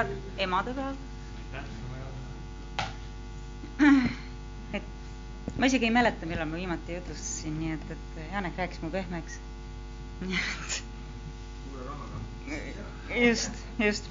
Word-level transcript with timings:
head 0.00 0.12
emadepäev. 0.38 0.96
et 4.76 4.82
ma 5.58 5.66
isegi 5.68 5.84
ei 5.88 5.92
mäleta, 5.94 6.26
millal 6.28 6.48
ma 6.48 6.56
viimati 6.60 6.94
jutlustasin, 6.96 7.56
nii 7.60 7.72
et, 7.76 7.90
et 7.96 8.32
Janek 8.32 8.56
rääkis 8.60 8.80
mu 8.82 8.90
pehmeks. 8.94 9.38
nii 10.20 10.38
et 10.38 10.82
just, 13.26 13.52
just. 13.78 14.04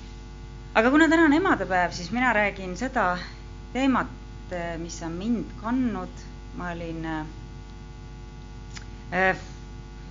aga 0.75 0.91
kuna 0.93 1.07
täna 1.09 1.25
on 1.29 1.33
emadepäev, 1.37 1.91
siis 1.97 2.11
mina 2.11 2.33
räägin 2.33 2.77
seda 2.77 3.05
teemat, 3.73 4.07
mis 4.81 5.01
on 5.05 5.11
mind 5.21 5.45
kandnud. 5.63 6.25
ma 6.57 6.71
olin 6.73 7.05
äh, 7.05 7.25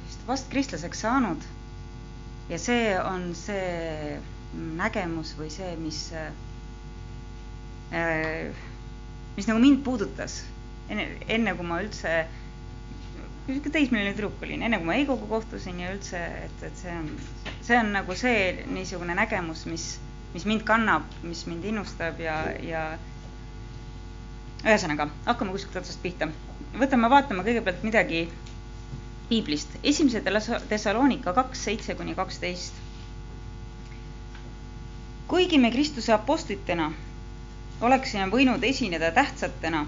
just 0.06 0.26
vast 0.26 0.48
kristlaseks 0.50 1.00
saanud 1.02 1.42
ja 2.48 2.58
see 2.58 2.94
on 3.02 3.34
see 3.34 4.20
nägemus 4.54 5.34
või 5.38 5.50
see, 5.52 5.76
mis 5.80 6.12
äh,, 6.16 6.32
mis 9.36 9.48
nagu 9.48 9.60
mind 9.62 9.82
puudutas 9.84 10.42
enne, 10.92 11.08
enne 11.28 11.54
kui 11.56 11.66
ma 11.68 11.80
üldse 11.84 12.12
niisugune 13.48 13.72
teismeline 13.72 14.12
tüdruk 14.12 14.42
olin, 14.44 14.62
enne 14.66 14.78
kui 14.80 14.88
ma 14.88 14.96
Heigoga 14.98 15.28
kohtusin 15.28 15.78
ja 15.80 15.92
üldse, 15.94 16.20
et, 16.44 16.64
et 16.68 16.80
see 16.82 16.92
on, 16.92 17.06
see 17.64 17.78
on 17.78 17.92
nagu 17.96 18.16
see 18.18 18.66
niisugune 18.74 19.16
nägemus, 19.16 19.64
mis, 19.70 19.86
mis 20.34 20.44
mind 20.48 20.66
kannab, 20.68 21.06
mis 21.24 21.46
mind 21.48 21.64
innustab 21.70 22.20
ja, 22.20 22.36
ja 22.64 22.82
ühesõnaga, 24.66 25.08
hakkame 25.24 25.54
kuskilt 25.54 25.80
otsast 25.80 26.02
pihta. 26.04 26.28
võtame, 26.76 27.08
vaatame 27.08 27.46
kõigepealt 27.46 27.86
midagi 27.86 28.26
piiblist. 29.30 29.78
esimese 29.82 30.20
Thessalonika 30.68 31.32
kaks, 31.36 31.64
seitse 31.70 31.96
kuni 31.96 32.14
kaksteist. 32.18 32.76
Kuigi 35.28 35.58
me 35.58 35.70
Kristuse 35.70 36.12
apostlitena 36.12 36.92
oleksime 37.80 38.26
võinud 38.32 38.64
esineda 38.64 39.10
tähtsatena, 39.12 39.84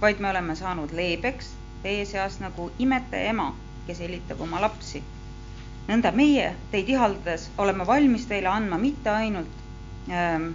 vaid 0.00 0.20
me 0.24 0.30
oleme 0.30 0.56
saanud 0.56 0.94
leebeks 0.96 1.50
teie 1.82 2.04
seas 2.06 2.38
nagu 2.40 2.70
imetaja 2.78 3.30
ema, 3.34 3.50
kes 3.86 4.00
hellitab 4.00 4.40
oma 4.40 4.60
lapsi. 4.64 5.02
nõnda 5.88 6.12
meie 6.14 6.52
teid 6.70 6.88
ihaldades 6.88 7.48
oleme 7.58 7.86
valmis 7.86 8.26
teile 8.30 8.48
andma 8.48 8.78
mitte 8.78 9.10
ainult 9.10 9.62
ähm, 10.10 10.52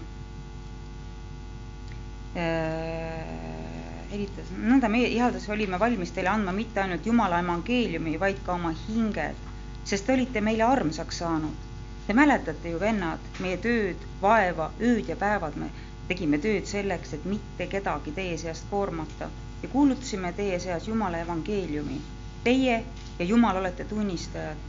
helitas, 4.12 4.52
nõnda 4.58 4.90
meie 4.90 5.10
ihaldades 5.12 5.50
olime 5.50 5.80
valmis 5.80 6.12
teile 6.16 6.32
andma 6.32 6.52
mitte 6.56 6.82
ainult 6.82 7.06
Jumala 7.06 7.40
evangeeliumi, 7.44 8.18
vaid 8.20 8.40
ka 8.46 8.56
oma 8.56 8.74
hinged, 8.88 9.36
sest 9.84 10.06
te 10.08 10.16
olite 10.16 10.42
meile 10.42 10.64
armsaks 10.64 11.24
saanud. 11.24 11.67
Te 12.08 12.14
mäletate 12.16 12.70
ju, 12.72 12.80
vennad, 12.80 13.20
meie 13.44 13.58
tööd, 13.64 14.04
vaeva, 14.22 14.70
ööd 14.80 15.10
ja 15.12 15.16
päevad 15.20 15.58
me 15.60 15.68
tegime 16.08 16.38
tööd 16.46 16.70
selleks, 16.70 17.12
et 17.18 17.26
mitte 17.28 17.68
kedagi 17.68 18.14
teie 18.16 18.38
seast 18.44 18.70
koormata 18.70 19.28
ja 19.64 19.70
kuulutasime 19.74 20.32
teie 20.38 20.60
seas 20.66 20.88
Jumala 20.88 21.20
evangeeliumi. 21.26 21.98
Teie 22.46 22.78
ja 23.20 23.26
Jumal 23.26 23.60
olete 23.60 23.86
tunnistajad, 23.90 24.62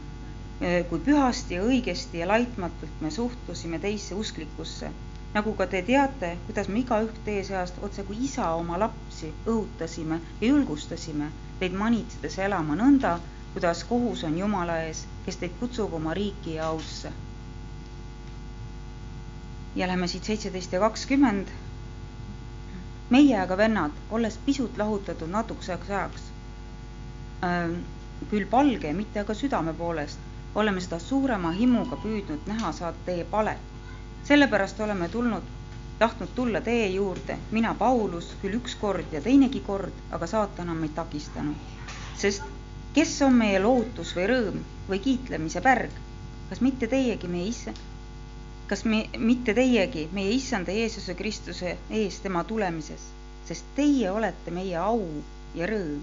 kui 0.91 1.05
pühasti 1.11 1.55
ja 1.55 1.63
õigesti 1.69 2.25
ja 2.25 2.27
laitmatult 2.33 3.05
me 3.07 3.11
suhtusime 3.21 3.79
teisse 3.87 4.19
usklikusse 4.19 4.91
nagu 5.35 5.53
ka 5.55 5.67
te 5.71 5.83
teate, 5.87 6.33
kuidas 6.47 6.69
me 6.73 6.81
igaüht 6.83 7.19
teie 7.25 7.45
seast 7.47 7.79
otse 7.89 8.03
kui 8.11 8.19
isa 8.27 8.49
oma 8.59 8.79
lapsi 8.83 9.31
õhutasime 9.47 10.19
ja 10.41 10.51
julgustasime 10.51 11.31
teid 11.61 11.79
manitsedes 11.85 12.39
elama 12.49 12.75
nõnda, 12.83 13.15
kuidas 13.55 13.85
kohus 13.93 14.25
on 14.27 14.39
Jumala 14.43 14.81
ees, 14.89 15.05
kes 15.27 15.39
teid 15.43 15.55
kutsub 15.61 15.95
oma 16.01 16.15
riiki 16.19 16.59
ja 16.59 16.73
ausse. 16.73 17.13
Ja 19.77 19.89
lähme 19.89 20.07
siit 20.07 20.25
seitseteist 20.25 20.73
ja 20.73 20.81
kakskümmend. 20.81 21.49
meie 23.11 23.41
aga 23.41 23.57
vennad, 23.57 23.93
olles 24.11 24.39
pisut 24.47 24.79
lahutatud 24.79 25.31
natukeseks 25.31 25.91
ajaks, 25.91 26.23
küll 28.31 28.47
palge, 28.51 28.93
mitte 28.93 29.21
aga 29.21 29.35
südame 29.35 29.73
poolest, 29.75 30.19
oleme 30.55 30.81
seda 30.81 30.99
suurema 30.99 31.51
himuga 31.53 31.97
püüdnud 31.97 32.47
näha 32.53 32.73
saada 32.73 32.97
teie 33.07 33.25
palet 33.25 33.69
sellepärast 34.29 34.81
oleme 34.81 35.09
tulnud, 35.09 35.43
tahtnud 35.99 36.29
tulla 36.35 36.61
teie 36.61 36.89
juurde, 36.89 37.39
mina, 37.51 37.75
Paulus, 37.75 38.35
küll 38.43 38.59
üks 38.59 38.75
kord 38.81 39.13
ja 39.13 39.21
teinegi 39.25 39.61
kord, 39.67 39.95
aga 40.13 40.27
saatan 40.27 40.69
on 40.69 40.77
meid 40.77 40.93
takistanud. 40.95 41.55
sest 42.19 42.43
kes 42.95 43.15
on 43.23 43.35
meie 43.39 43.61
lootus 43.63 44.11
või 44.17 44.27
rõõm 44.33 44.59
või 44.91 44.99
kiitlemise 44.99 45.61
pärg, 45.63 45.95
kas 46.51 46.61
mitte 46.61 46.87
teiegi, 46.93 47.29
meie 47.29 47.47
issa, 47.49 47.73
kas 48.69 48.85
me, 48.85 49.01
mitte 49.19 49.55
teiegi, 49.57 50.09
meie 50.13 50.31
issanda 50.37 50.73
Jeesuse 50.77 51.15
Kristuse 51.15 51.77
ees 52.01 52.21
tema 52.21 52.45
tulemises, 52.45 53.05
sest 53.49 53.65
teie 53.77 54.11
olete 54.11 54.51
meie 54.53 54.77
au 54.77 55.01
ja 55.57 55.67
rõõm. 55.71 56.03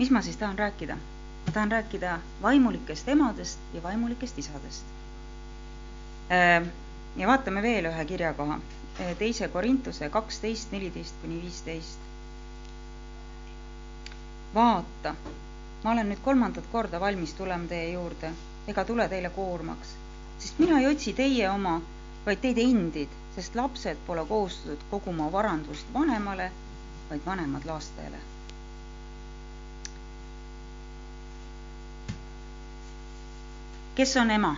mis 0.00 0.10
ma 0.10 0.22
siis 0.22 0.36
tahan 0.40 0.58
rääkida? 0.58 0.96
ma 1.46 1.52
tahan 1.52 1.70
rääkida 1.76 2.18
vaimulikest 2.42 3.08
emadest 3.08 3.58
ja 3.74 3.82
vaimulikest 3.82 4.38
isadest 4.38 4.84
ja 7.16 7.26
vaatame 7.26 7.62
veel 7.62 7.88
ühe 7.90 8.04
kirjakoha, 8.06 8.58
teise 9.18 9.48
Korintuse 9.48 10.08
kaksteist, 10.14 10.70
neliteist 10.72 11.14
kuni 11.22 11.40
viisteist. 11.42 11.98
vaata, 14.54 15.14
ma 15.84 15.90
olen 15.92 16.08
nüüd 16.10 16.22
kolmandat 16.24 16.66
korda 16.72 17.00
valmis 17.00 17.34
tulema 17.38 17.66
teie 17.70 17.92
juurde 17.92 18.30
ega 18.68 18.84
tule 18.84 19.08
teile 19.08 19.30
koormaks, 19.34 19.94
sest 20.40 20.58
mina 20.58 20.78
ei 20.80 20.86
otsi 20.88 21.12
teie 21.12 21.48
oma, 21.50 21.74
vaid 22.26 22.40
teid 22.42 22.58
endid, 22.62 23.12
sest 23.36 23.54
lapsed 23.58 23.98
pole 24.06 24.24
kohustatud 24.28 24.82
koguma 24.90 25.28
varandust 25.32 25.86
vanemale, 25.94 26.50
vaid 27.10 27.20
vanemad 27.26 27.64
laastajale. 27.68 28.26
kes 34.00 34.16
on 34.16 34.30
ema, 34.30 34.54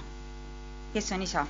kes 0.95 1.09
on 1.13 1.23
isa? 1.23 1.47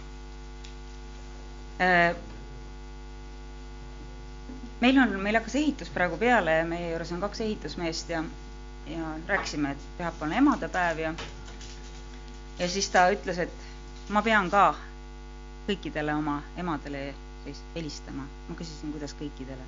meil 4.80 4.98
on, 5.02 5.12
meil 5.20 5.36
hakkas 5.36 5.54
ehitus 5.60 5.90
praegu 5.92 6.16
peale 6.16 6.54
ja 6.60 6.64
meie 6.64 6.88
juures 6.92 7.10
on 7.12 7.20
kaks 7.20 7.40
ehitusmeest 7.44 8.08
ja, 8.14 8.22
ja 8.86 9.10
rääkisime, 9.28 9.70
et 9.74 9.84
pühapäeval 9.98 10.30
on 10.30 10.36
emadepäev 10.40 10.98
ja 11.04 11.12
ja 12.58 12.68
siis 12.68 12.88
ta 12.90 13.04
ütles, 13.12 13.38
et 13.38 13.52
ma 14.12 14.20
pean 14.22 14.50
ka 14.52 14.74
kõikidele 15.66 16.12
oma 16.14 16.40
emadele 16.60 17.14
helistama. 17.74 18.26
ma 18.48 18.54
küsisin, 18.58 18.92
kuidas 18.92 19.14
kõikidele. 19.18 19.64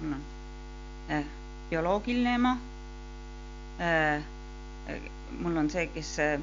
mul 0.00 0.12
on 0.14 0.22
äh, 1.10 1.24
bioloogiline 1.70 2.34
ema 2.38 2.52
äh,, 3.82 4.22
mul 5.42 5.56
on 5.56 5.70
see, 5.70 5.86
kes 5.94 6.14
äh, 6.22 6.40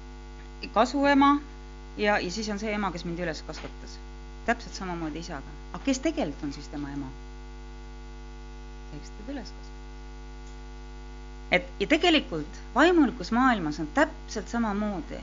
kasuema 0.76 1.34
ja, 1.96 2.18
ja 2.18 2.30
siis 2.30 2.48
on 2.48 2.58
see 2.58 2.72
ema, 2.72 2.92
kes 2.92 3.04
mind 3.04 3.20
üles 3.20 3.42
kasvatas. 3.46 3.98
täpselt 4.46 4.74
samamoodi 4.80 5.20
isaga. 5.20 5.56
aga 5.72 5.84
kes 5.84 6.00
tegelikult 6.00 6.48
on 6.48 6.52
siis 6.56 6.68
tema 6.72 6.92
ema? 6.96 7.10
see, 8.90 9.00
kes 9.02 9.12
teda 9.18 9.32
üles 9.36 9.52
kasvatas. 9.52 9.74
et 11.58 11.74
ja 11.80 11.86
tegelikult 11.92 12.62
vaimulikus 12.74 13.32
maailmas 13.36 13.80
on 13.84 13.90
täpselt 13.94 14.48
samamoodi, 14.48 15.20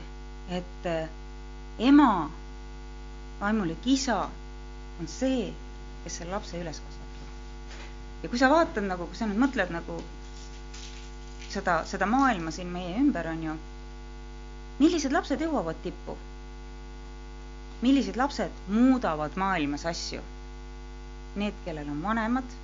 et 0.50 0.86
äh, 0.86 1.08
ema, 1.78 2.30
vaimulik 3.40 3.86
isa 3.86 4.18
on 5.00 5.08
see, 5.10 5.50
kes 6.04 6.20
selle 6.20 6.32
lapse 6.36 6.56
üles 6.60 6.78
kasvatab. 6.80 8.22
ja 8.22 8.28
kui 8.32 8.38
sa 8.38 8.48
vaatad 8.52 8.86
nagu, 8.86 9.06
kui 9.10 9.18
sa 9.18 9.26
nüüd 9.28 9.40
mõtled 9.42 9.72
nagu 9.74 9.98
seda, 11.52 11.80
seda 11.90 12.06
maailma 12.06 12.50
siin 12.54 12.70
meie 12.72 12.94
ümber 13.00 13.28
on 13.32 13.42
ju, 13.48 13.56
millised 14.78 15.12
lapsed 15.14 15.42
jõuavad 15.44 15.82
tippu? 15.84 16.16
millised 17.82 18.16
lapsed 18.16 18.62
muudavad 18.72 19.34
maailmas 19.36 19.84
asju? 19.86 20.22
Need, 21.36 21.56
kellel 21.66 21.90
on 21.92 21.98
vanemad, 22.02 22.54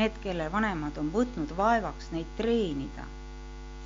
need, 0.00 0.14
kelle 0.24 0.46
vanemad 0.52 0.96
on 1.02 1.10
võtnud 1.12 1.50
vaevaks 1.58 2.08
neid 2.14 2.28
treenida. 2.38 3.04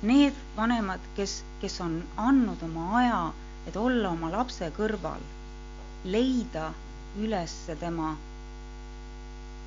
Need 0.01 0.33
vanemad, 0.57 0.99
kes, 1.15 1.43
kes 1.61 1.79
on 1.81 2.03
andnud 2.17 2.61
oma 2.67 2.87
aja, 2.99 3.19
et 3.67 3.75
olla 3.79 4.09
oma 4.11 4.29
lapse 4.33 4.67
kõrval, 4.77 5.21
leida 6.05 6.69
üles 7.23 7.53
tema 7.79 8.11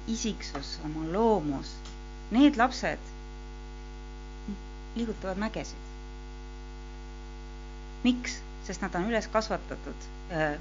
isiksus, 0.08 0.74
oma 0.84 1.06
loomus. 1.12 1.72
Need 2.30 2.56
lapsed 2.60 2.98
liigutavad 4.96 5.38
mägesid. 5.38 5.84
miks? 8.04 8.38
sest 8.68 8.82
nad 8.84 8.94
on 8.94 9.06
üles 9.08 9.26
kasvatatud 9.32 10.04
äh, 10.30 10.58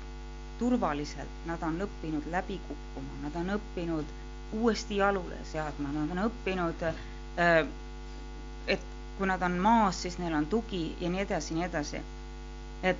turvaliselt, 0.59 1.33
nad 1.45 1.61
on 1.67 1.75
õppinud 1.85 2.25
läbi 2.31 2.55
kukkuma, 2.67 3.17
nad 3.25 3.35
on 3.41 3.51
õppinud 3.57 4.13
uuesti 4.57 4.97
jalule 5.01 5.37
seadma, 5.51 5.91
nad 5.91 6.13
on 6.15 6.21
õppinud 6.29 6.85
äh,, 6.87 7.67
et 8.67 8.85
kui 9.17 9.27
nad 9.27 9.41
on 9.41 9.57
maas, 9.61 10.01
siis 10.01 10.17
neil 10.21 10.35
on 10.37 10.45
tugi 10.45 10.95
ja 11.01 11.09
nii 11.09 11.21
edasi, 11.25 11.53
nii 11.57 11.65
edasi. 11.65 12.01
et 12.83 12.97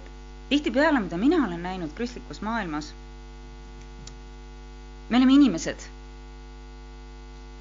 tihtipeale, 0.49 0.99
mida 0.99 1.17
mina 1.17 1.43
olen 1.45 1.63
näinud 1.63 1.93
kristlikus 1.95 2.41
maailmas, 2.41 2.93
me 5.09 5.17
oleme 5.17 5.33
inimesed 5.33 5.85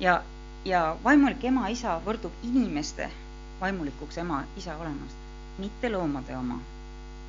ja, 0.00 0.22
ja 0.64 0.96
vaimulik 1.04 1.44
ema-isa 1.44 2.00
võrdub 2.06 2.32
inimeste 2.42 3.10
vaimulikuks 3.60 4.18
ema-isa 4.18 4.76
olemust, 4.76 5.16
mitte 5.58 5.90
loomade 5.92 6.36
oma. 6.36 6.58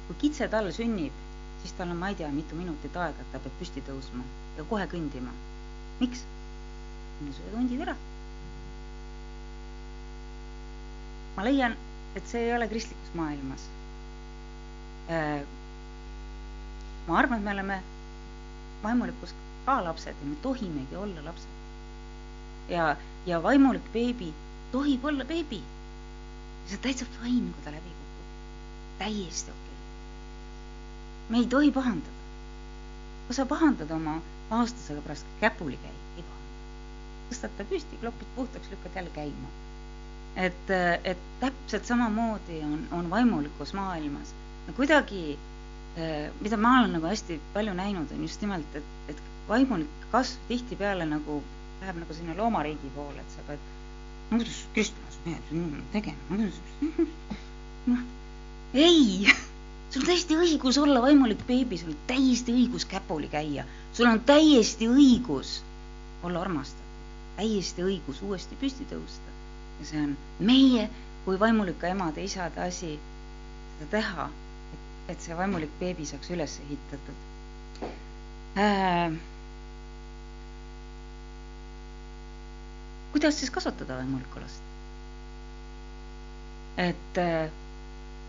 kui 0.07 0.15
kitse 0.19 0.47
tal 0.47 0.71
sünnib, 0.71 1.13
siis 1.61 1.73
tal 1.77 1.91
on, 1.91 1.97
ma 1.99 2.09
ei 2.09 2.15
tea, 2.15 2.29
mitu 2.31 2.55
minutit 2.55 2.95
aega, 2.95 3.21
et 3.21 3.31
ta 3.31 3.39
peab 3.43 3.55
püsti 3.59 3.83
tõusma 3.89 4.23
ja 4.57 4.63
kohe 4.69 4.87
kõndima. 4.93 5.33
miks? 5.99 6.23
sööd 7.19 7.55
hundid 7.57 7.81
ära. 7.81 7.95
Ma 11.37 11.45
leian, 11.45 11.75
et 12.17 12.25
see 12.27 12.47
ei 12.47 12.55
ole 12.55 12.67
kristlikus 12.67 13.13
maailmas. 13.13 13.67
Äh, 15.13 15.43
ma 17.07 17.19
arvan, 17.19 17.39
et 17.39 17.45
me 17.45 17.53
oleme 17.53 17.77
vaimulikus 18.83 19.35
ka 19.65 19.77
lapsed 19.83 20.15
ja 20.17 20.27
me 20.31 20.35
tohimegi 20.41 20.95
olla 20.95 21.23
lapsed. 21.25 21.55
ja, 22.69 22.95
ja 23.25 23.43
vaimulik 23.43 23.85
beebi 23.93 24.33
tohib 24.71 25.05
olla 25.05 25.25
beebi. 25.25 25.61
see 26.67 26.75
on 26.75 26.81
täitsa 26.83 27.05
fine, 27.19 27.51
kui 27.53 27.63
ta 27.63 27.71
läbi 27.71 27.91
kukub. 27.99 28.31
täiesti 28.99 29.51
okei 29.51 29.61
okay.. 29.61 31.29
me 31.29 31.37
ei 31.37 31.47
tohi 31.47 31.71
pahandada. 31.71 32.17
kui 33.27 33.35
sa 33.35 33.45
pahandad 33.45 33.91
oma 33.91 34.17
aastasega 34.59 35.01
pärast 35.01 35.25
käpuli 35.41 35.79
käib, 35.83 36.01
ei 36.17 36.23
pahanda. 36.23 36.59
tõstad 37.29 37.55
ta 37.57 37.69
püsti, 37.71 38.01
klopid 38.01 38.35
puhtaks, 38.35 38.71
lükkad 38.71 38.99
jälle 38.99 39.15
käima. 39.15 39.53
Et, 40.37 40.73
et 41.03 41.23
täpselt 41.41 41.85
samamoodi 41.89 42.61
on, 42.65 42.81
on 42.91 43.09
vaimulikus 43.09 43.73
maailmas 43.73 44.33
kuidagi, 44.75 45.37
mida 46.41 46.57
ma 46.57 46.79
olen 46.79 46.97
nagu 46.97 47.07
hästi 47.07 47.39
palju 47.53 47.73
näinud, 47.73 48.11
on 48.11 48.21
just 48.21 48.41
nimelt, 48.43 48.75
et, 48.75 48.89
et 49.09 49.21
vaimulik 49.47 50.07
kasv 50.11 50.41
tihtipeale 50.49 51.07
nagu 51.07 51.39
läheb 51.81 52.01
nagu 52.01 52.17
sinna 52.17 52.35
loomariigi 52.37 52.91
poole, 52.95 53.21
et 53.21 53.35
sa 53.35 53.45
pead, 53.47 53.63
no 54.31 54.39
kuidas 54.41 54.59
kristlanas 54.75 55.19
pead 55.23 55.53
tegema, 55.93 56.39
noh, 57.91 58.03
ei, 58.73 59.31
sul 59.89 60.03
on 60.03 60.09
täiesti 60.11 60.37
õigus 60.37 60.81
olla 60.81 61.01
vaimulik 61.05 61.45
beebi, 61.47 61.79
sul 61.79 61.93
on 61.95 62.03
täiesti 62.11 62.55
õigus 62.55 62.85
käpuli 62.89 63.31
käia, 63.31 63.65
sul 63.93 64.09
on 64.11 64.21
täiesti 64.27 64.89
õigus 64.91 65.61
olla 66.27 66.43
armastatud, 66.43 67.01
täiesti 67.39 67.85
õigus 67.87 68.21
uuesti 68.25 68.59
püsti 68.59 68.89
tõusta. 68.91 69.36
Ja 69.79 69.85
see 69.91 70.01
on 70.03 70.17
meie 70.39 70.89
kui 71.25 71.39
vaimulike 71.39 71.89
emade-isade 71.93 72.61
asi 72.65 72.91
seda 73.77 73.89
teha, 73.97 74.29
et, 75.09 75.17
see 75.21 75.37
vaimulik 75.37 75.73
beebi 75.79 76.05
saaks 76.09 76.29
üles 76.35 76.59
ehitatud 76.65 77.87
äh, 78.57 79.17
kuidas 83.11 83.39
siis 83.39 83.51
kasvatada 83.51 83.95
vaimulikku 83.99 84.39
last? 84.39 84.63
et 86.77 87.17
äh, 87.17 87.49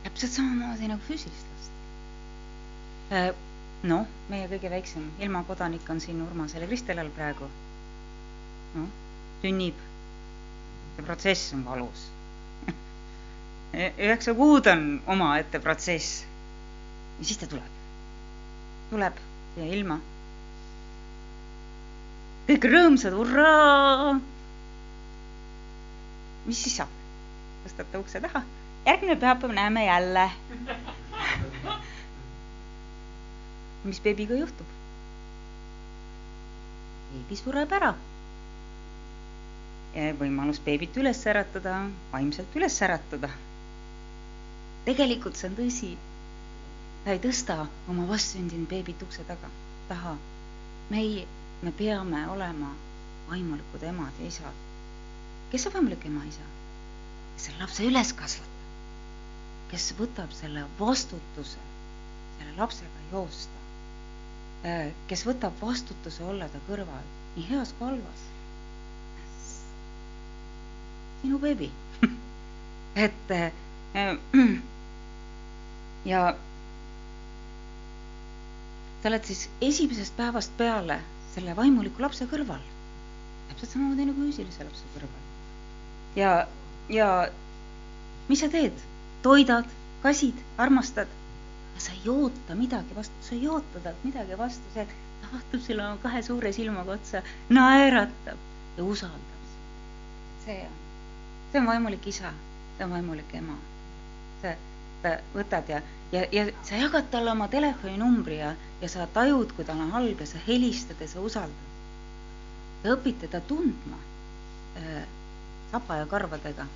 täpselt 0.04 0.32
samamoodi 0.32 0.88
nagu 0.88 1.02
füüsilist 1.08 1.50
last 1.54 3.12
äh,. 3.12 3.34
noh, 3.90 4.06
meie 4.32 4.48
kõige 4.50 4.70
väiksem 4.72 5.04
ilmakodanik 5.22 5.90
on 5.92 6.00
siin 6.00 6.22
Urmasel 6.24 6.64
ja 6.64 6.68
Kristel 6.70 6.98
all 7.02 7.12
praegu. 7.18 7.50
noh, 8.78 8.88
sünnib. 9.42 9.87
See 10.98 11.06
protsess 11.06 11.52
on 11.54 11.62
valus 11.64 12.00
üheksa 13.78 14.34
kuud 14.34 14.66
on 14.66 15.02
omaette 15.06 15.60
protsess. 15.62 16.24
ja 17.18 17.24
siis 17.24 17.38
ta 17.38 17.46
tuleb, 17.46 17.74
tuleb 18.90 19.20
siia 19.54 19.66
ilma. 19.76 19.98
kõik 22.48 22.64
rõõmsad, 22.72 23.14
hurraa 23.14 24.14
mis 26.48 26.62
siis 26.64 26.78
saab? 26.80 26.90
tõstate 27.66 28.00
ukse 28.02 28.20
taha, 28.24 28.42
järgmine 28.88 29.18
pühapäev 29.22 29.54
näeme 29.54 29.84
jälle 29.86 30.26
mis 33.84 34.00
beebiga 34.02 34.34
juhtub? 34.42 34.66
beebi 37.12 37.36
sureb 37.44 37.72
ära. 37.78 37.94
Võimalus 40.20 40.60
beebit 40.64 40.96
üles 41.02 41.20
äratada, 41.32 41.76
vaimselt 42.12 42.56
üles 42.60 42.76
äratada. 42.86 43.30
tegelikult 44.88 45.36
see 45.36 45.48
on 45.50 45.56
tõsi. 45.58 45.90
ta 47.04 47.10
ei 47.16 47.20
tõsta 47.24 47.58
oma 47.88 48.06
vastsündinud 48.12 48.68
beebit 48.68 49.02
ukse 49.02 49.24
taga, 49.32 49.50
taha. 49.88 50.16
meie, 50.90 51.26
me 51.62 51.72
peame 51.82 52.26
olema 52.36 52.72
vaimulikud 53.30 53.82
emad 53.92 54.12
ja 54.20 54.26
isad 54.32 54.64
kes 55.52 55.64
on 55.68 55.72
võimalik 55.78 56.02
ema-isa? 56.08 56.44
kes 57.36 57.44
selle 57.46 57.62
lapse 57.62 57.84
üles 57.88 58.10
kasvatab, 58.18 58.64
kes 59.70 59.86
võtab 60.00 60.32
selle 60.36 60.64
vastutuse 60.80 61.62
selle 62.38 62.52
lapsega 62.58 63.04
joosta, 63.12 63.62
äh, 64.68 64.90
kes 65.10 65.24
võtab 65.26 65.56
vastutuse 65.62 66.22
olla 66.28 66.48
ta 66.52 66.60
kõrval 66.68 67.06
nii 67.36 67.46
heas 67.48 67.72
kui 67.78 67.88
halvas. 67.88 68.26
Sinu 71.22 71.38
beebi. 71.42 71.70
Et 73.04 73.30
äh, 73.30 73.52
ja 76.12 76.22
sa 79.02 79.08
oled 79.10 79.24
siis 79.24 79.46
esimesest 79.62 80.16
päevast 80.16 80.52
peale 80.58 81.00
selle 81.34 81.54
vaimuliku 81.56 82.02
lapse 82.02 82.26
kõrval, 82.30 82.62
täpselt 83.50 83.70
samamoodi 83.74 84.08
nagu 84.08 84.26
füüsilise 84.26 84.66
lapse 84.66 84.92
kõrval. 84.94 85.26
Ja, 86.18 86.32
ja 86.90 87.08
mis 88.28 88.42
sa 88.42 88.50
teed? 88.52 88.86
toidad, 89.22 89.64
kasid, 90.02 90.34
armastad? 90.58 91.08
Sa 91.78 91.92
ei 91.92 92.08
oota 92.10 92.54
midagi 92.58 92.94
vastu, 92.94 93.14
sa 93.22 93.34
ei 93.34 93.48
oota 93.48 93.80
talt 93.82 94.04
midagi 94.04 94.38
vastu, 94.38 94.72
see, 94.74 94.86
ta 95.22 95.30
vaatab 95.32 95.62
sulle 95.62 95.88
kahe 96.02 96.22
suure 96.26 96.52
silmaga 96.52 96.96
otsa, 96.96 97.22
naeratab 97.54 98.38
ja 98.76 98.84
usaldab. 98.84 99.44
see 100.44 100.58
on, 100.66 100.87
see 101.52 101.60
on 101.60 101.66
vaimulik 101.66 102.06
isa, 102.06 102.32
see 102.76 102.84
on 102.84 102.92
vaimulik 102.96 103.34
ema. 103.40 103.56
sa 104.42 104.54
võtad 105.34 105.70
ja, 105.70 105.80
ja, 106.12 106.24
ja 106.32 106.44
sa 106.66 106.78
jagad 106.78 107.08
talle 107.10 107.30
oma 107.32 107.48
telefoninumbri 107.48 108.40
ja, 108.40 108.54
ja 108.82 108.88
sa 108.90 109.06
tajud, 109.14 109.52
kui 109.56 109.66
tal 109.66 109.80
on 109.82 109.92
halb 109.94 110.20
ja 110.20 110.26
sa 110.26 110.40
helistad 110.46 111.00
ja 111.00 111.08
sa 111.10 111.22
usaldad. 111.24 111.66
Te 112.82 112.92
õpite 112.94 113.30
ta 113.30 113.40
tundma 113.40 113.98
äh, 114.78 115.06
sapa 115.72 116.02
ja 116.02 116.06
karvadega. 116.10 116.66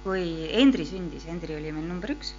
kui 0.00 0.48
Endri 0.56 0.86
sündis, 0.88 1.26
Endri 1.28 1.52
oli 1.58 1.72
meil 1.76 1.84
number 1.84 2.14
üks, 2.14 2.30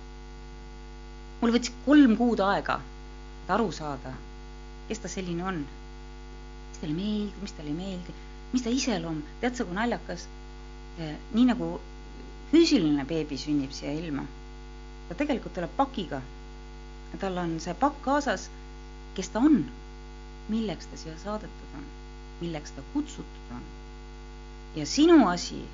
mul 1.41 1.51
võttis 1.53 1.73
kolm 1.85 2.15
kuud 2.17 2.41
aega, 2.41 2.79
et 3.43 3.51
aru 3.53 3.67
saada, 3.75 4.15
kes 4.89 5.03
ta 5.03 5.11
selline 5.11 5.45
on. 5.45 5.59
mis 6.71 6.81
talle 6.81 6.95
meeldib, 6.97 7.41
mis 7.43 7.53
talle 7.53 7.69
ei 7.69 7.77
meeldi, 7.77 8.15
mis 8.53 8.63
ta 8.65 8.73
iseloom, 8.73 9.21
tead 9.43 9.59
sa, 9.59 9.67
kui 9.67 9.77
naljakas, 9.77 10.25
nii 10.99 11.45
nagu 11.47 11.73
füüsiline 12.51 13.05
beebi 13.07 13.37
sünnib 13.39 13.71
siia 13.75 13.93
ilma, 13.95 14.25
ta 15.09 15.17
tegelikult 15.19 15.55
tuleb 15.57 15.75
pakiga. 15.77 16.21
tal 17.19 17.37
on 17.37 17.59
see 17.59 17.73
pakk 17.75 18.01
kaasas, 18.05 18.47
kes 19.15 19.29
ta 19.29 19.39
on, 19.39 19.61
milleks 20.49 20.87
ta 20.91 20.97
siia 20.97 21.17
saadetud 21.23 21.77
on, 21.79 21.85
milleks 22.41 22.71
ta 22.75 22.83
kutsutud 22.93 23.55
on 23.55 23.63
ja 24.75 24.85
sinu 24.85 25.27
asi 25.27 25.65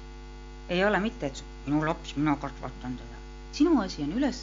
ei 0.70 0.86
ole 0.86 1.00
mitte, 1.00 1.26
et 1.26 1.44
minu 1.66 1.86
laps, 1.86 2.16
mina 2.16 2.36
kasvatan 2.36 2.98
teda. 2.98 3.18
sinu 3.52 3.82
asi 3.82 4.04
on 4.04 4.14
üles, 4.18 4.40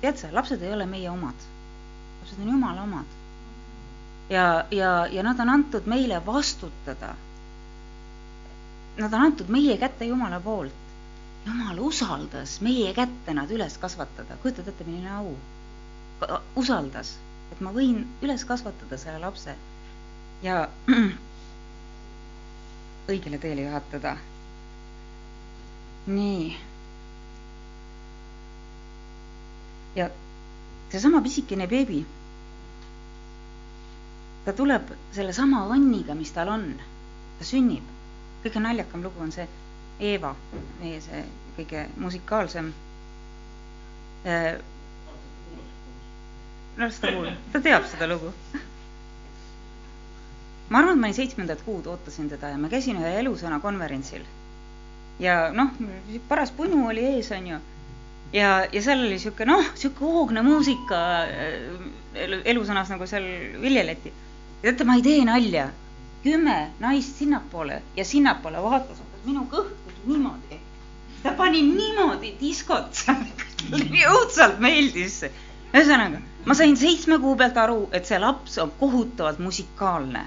tead 0.00 0.18
sa, 0.18 0.28
lapsed 0.32 0.62
ei 0.62 0.72
ole 0.72 0.86
meie 0.86 1.10
omad. 1.10 1.46
lapsed 2.20 2.40
on 2.42 2.48
jumala 2.48 2.82
omad. 2.82 3.06
ja, 4.30 4.66
ja, 4.70 5.06
ja 5.06 5.22
nad 5.22 5.40
on 5.40 5.48
antud 5.48 5.86
meile 5.86 6.26
vastutada. 6.26 7.14
Nad 8.96 9.14
on 9.14 9.22
antud 9.26 9.48
meie 9.50 9.76
kätte 9.78 10.06
Jumala 10.06 10.40
poolt. 10.40 10.72
Jumal 11.46 11.78
usaldas 11.84 12.58
meie 12.64 12.92
kätte 12.96 13.34
nad 13.36 13.50
üles 13.52 13.76
kasvatada, 13.78 14.36
kujutad 14.42 14.68
ette, 14.70 14.84
milline 14.88 15.10
au. 15.18 15.34
usaldas, 16.56 17.10
et 17.52 17.60
ma 17.60 17.72
võin 17.74 17.98
üles 18.24 18.44
kasvatada 18.48 18.96
selle 18.96 19.18
lapse 19.20 19.52
ja 20.44 20.62
õigele 23.12 23.40
teele 23.42 23.66
juhatada. 23.66 24.14
nii. 26.06 26.56
ja 29.96 30.08
seesama 30.92 31.20
pisikene 31.24 31.66
beebi, 31.70 32.02
ta 34.44 34.52
tuleb 34.52 34.90
sellesama 35.16 35.62
õnniga, 35.76 36.16
mis 36.18 36.32
tal 36.36 36.50
on, 36.52 36.66
ta 37.38 37.48
sünnib. 37.48 37.93
Kõige 38.44 38.60
naljakam 38.62 39.02
lugu 39.02 39.24
on 39.24 39.32
see 39.32 39.48
Eeva, 40.00 40.34
meie 40.80 41.00
see 41.00 41.24
kõige 41.56 41.84
musikaalsem 42.02 42.72
äh, 44.26 44.54
las 46.76 46.98
ta 47.00 47.12
kuulab, 47.12 47.36
ta 47.52 47.60
teab 47.62 47.84
seda 47.90 48.08
lugu. 48.10 48.32
ma 50.68 50.78
arvan, 50.80 50.96
et 50.96 51.00
ma 51.00 51.06
olin 51.06 51.14
seitsmendat 51.14 51.62
kuud, 51.66 51.86
ootasin 51.86 52.30
teda 52.32 52.50
ja 52.54 52.58
ma 52.58 52.70
käisin 52.72 52.98
ühe 52.98 53.12
elusõna 53.20 53.60
konverentsil. 53.62 54.24
ja 55.22 55.52
noh, 55.54 55.70
paras 56.28 56.50
punu 56.50 56.88
oli 56.88 57.04
ees, 57.14 57.30
on 57.36 57.46
ju. 57.52 57.60
ja, 58.32 58.50
ja 58.72 58.82
seal 58.82 59.06
oli 59.06 59.18
sihuke 59.22 59.46
noh, 59.46 59.70
sihuke 59.78 60.04
hoogne 60.04 60.42
muusika 60.42 61.00
äh, 61.22 62.36
elusõnas 62.44 62.90
nagu 62.90 63.06
seal 63.06 63.30
viljeleti. 63.62 64.12
teate, 64.62 64.84
ma 64.84 64.98
ei 64.98 65.06
tee 65.06 65.24
nalja. 65.24 65.68
Kümme 66.24 66.70
naist 66.80 67.18
sinnapoole 67.20 67.82
ja 67.96 68.04
sinnapoole 68.04 68.62
vaatas, 68.62 69.02
minu 69.24 69.46
tegi 69.50 69.94
niimoodi. 70.06 70.60
ta 71.22 71.32
pani 71.32 71.62
niimoodi 71.62 72.34
diskot 72.40 72.94
seal 72.94 73.24
nii 73.90 74.06
õudselt 74.12 74.58
meeldis. 74.60 75.18
ühesõnaga, 75.74 76.20
ma 76.46 76.54
sain 76.54 76.76
seitsme 76.76 77.18
kuu 77.18 77.36
pealt 77.36 77.56
aru, 77.60 77.78
et 77.92 78.06
see 78.08 78.18
laps 78.20 78.58
on 78.58 78.72
kohutavalt 78.80 79.38
musikaalne. 79.38 80.24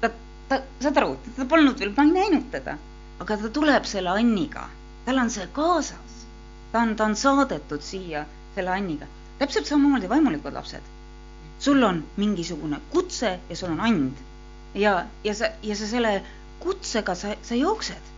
ta, 0.00 0.10
ta, 0.48 0.60
saad 0.84 1.02
aru, 1.02 1.16
ta 1.36 1.48
polnud 1.54 1.80
veel, 1.80 1.92
ma 1.96 2.04
ei 2.04 2.14
näinud 2.18 2.48
teda, 2.52 2.76
aga 3.24 3.36
ta 3.42 3.52
tuleb 3.58 3.88
selle 3.88 4.12
Anniga, 4.16 4.68
tal 5.04 5.24
on 5.24 5.30
see 5.30 5.48
kaasas. 5.52 6.24
ta 6.72 6.84
on, 6.84 6.96
ta 6.96 7.04
on 7.08 7.16
saadetud 7.16 7.82
siia 7.82 8.26
selle 8.54 8.76
Anniga. 8.76 9.06
täpselt 9.38 9.66
samamoodi 9.66 10.08
vaimulikud 10.08 10.52
lapsed. 10.52 10.82
sul 11.58 11.82
on 11.82 12.04
mingisugune 12.16 12.80
kutse 12.90 13.38
ja 13.48 13.56
sul 13.56 13.72
on 13.76 13.80
and. 13.80 14.29
Ja, 14.74 15.06
ja 15.24 15.34
sa, 15.34 15.50
ja 15.62 15.76
sa 15.76 15.86
selle 15.86 16.22
kutsega, 16.60 17.14
sa, 17.14 17.34
sa 17.42 17.54
jooksed. 17.54 18.10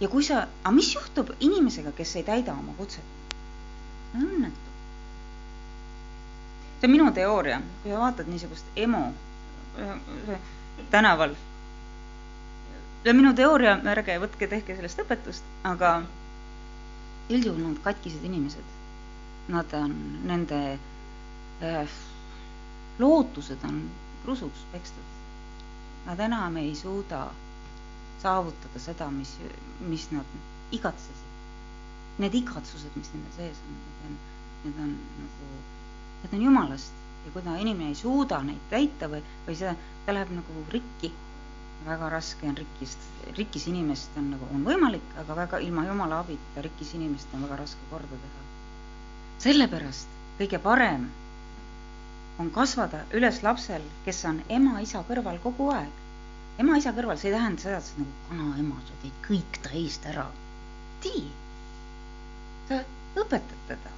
ja 0.00 0.08
kui 0.08 0.24
sa, 0.24 0.46
aga 0.62 0.74
mis 0.76 0.94
juhtub 0.94 1.30
inimesega, 1.40 1.92
kes 1.96 2.16
ei 2.16 2.22
täida 2.24 2.52
oma 2.52 2.74
kutset? 2.78 3.04
õnnetu. 4.16 4.70
see 6.80 6.88
on 6.88 6.92
minu 6.92 7.10
teooria, 7.12 7.60
kui 7.82 7.92
sa 7.92 8.00
vaatad 8.00 8.28
niisugust 8.28 8.76
emo 8.76 9.08
tänaval. 10.90 11.34
see 13.02 13.10
on 13.10 13.16
minu 13.16 13.34
teooria, 13.34 13.76
ärge 13.92 14.18
võtke, 14.22 14.48
tehke 14.48 14.76
sellest 14.76 15.02
õpetust, 15.04 15.44
aga 15.64 15.98
üldjuhul 17.30 17.62
nad 17.62 17.82
katkised 17.84 18.24
inimesed. 18.24 18.74
Nad 19.48 19.72
on, 19.78 19.92
nende 20.26 20.58
äh, 21.62 21.96
lootused 22.98 23.62
on 23.68 23.84
krusuks 24.24 24.64
pekstud. 24.72 25.15
Nad 26.06 26.20
enam 26.22 26.56
ei 26.62 26.74
suuda 26.78 27.26
saavutada 28.22 28.82
seda, 28.82 29.10
mis, 29.10 29.36
mis 29.80 30.10
nad 30.14 30.36
igatsesid 30.72 31.26
need 32.18 32.34
igatsused, 32.34 32.92
mis 32.96 33.10
nende 33.12 33.32
sees 33.36 33.58
on, 33.66 33.76
need 33.76 34.04
on, 34.06 34.14
need 34.64 34.78
on 34.80 34.94
nagu, 35.20 35.48
need 36.22 36.36
on 36.38 36.44
jumalast 36.46 37.04
ja 37.26 37.32
kui 37.34 37.44
ta 37.44 37.56
inimene 37.60 37.92
ei 37.92 37.98
suuda 37.98 38.38
neid 38.46 38.62
täita 38.72 39.08
või, 39.12 39.20
või 39.48 39.56
see, 39.58 39.72
ta 40.06 40.14
läheb 40.16 40.32
nagu 40.38 40.66
rikki. 40.72 41.12
väga 41.86 42.08
raske 42.10 42.48
on 42.48 42.56
rikkist, 42.58 43.02
rikkis 43.36 43.68
inimest 43.70 44.16
on 44.18 44.32
nagu, 44.32 44.46
on 44.54 44.64
võimalik, 44.66 45.04
aga 45.22 45.36
väga 45.38 45.60
ilma 45.62 45.84
jumala 45.86 46.16
abita 46.24 46.64
rikkis 46.64 46.94
inimest 46.98 47.34
on 47.36 47.44
väga 47.46 47.60
raske 47.60 47.90
korda 47.90 48.18
teha. 48.22 48.42
sellepärast 49.44 50.16
kõige 50.40 50.58
parem 50.64 51.04
on 52.38 52.50
kasvada 52.50 53.04
üles 53.16 53.42
lapsel, 53.42 53.82
kes 54.04 54.24
on 54.28 54.42
ema-isa 54.48 55.04
kõrval 55.08 55.38
kogu 55.42 55.70
aeg. 55.72 56.04
ema-isa 56.58 56.92
kõrval, 56.96 57.18
see 57.20 57.30
ei 57.32 57.38
tähenda 57.38 57.62
seda, 57.62 57.78
et 57.78 57.84
sa 57.84 57.98
nagu 58.00 58.12
vanaema, 58.30 58.78
sa 58.86 59.00
teed 59.02 59.18
kõik 59.28 59.60
ta 59.62 59.74
eest 59.80 60.06
ära. 60.12 60.26
tee 61.02 61.26
sa 62.68 62.82
õpetad 63.16 63.62
teda. 63.68 63.94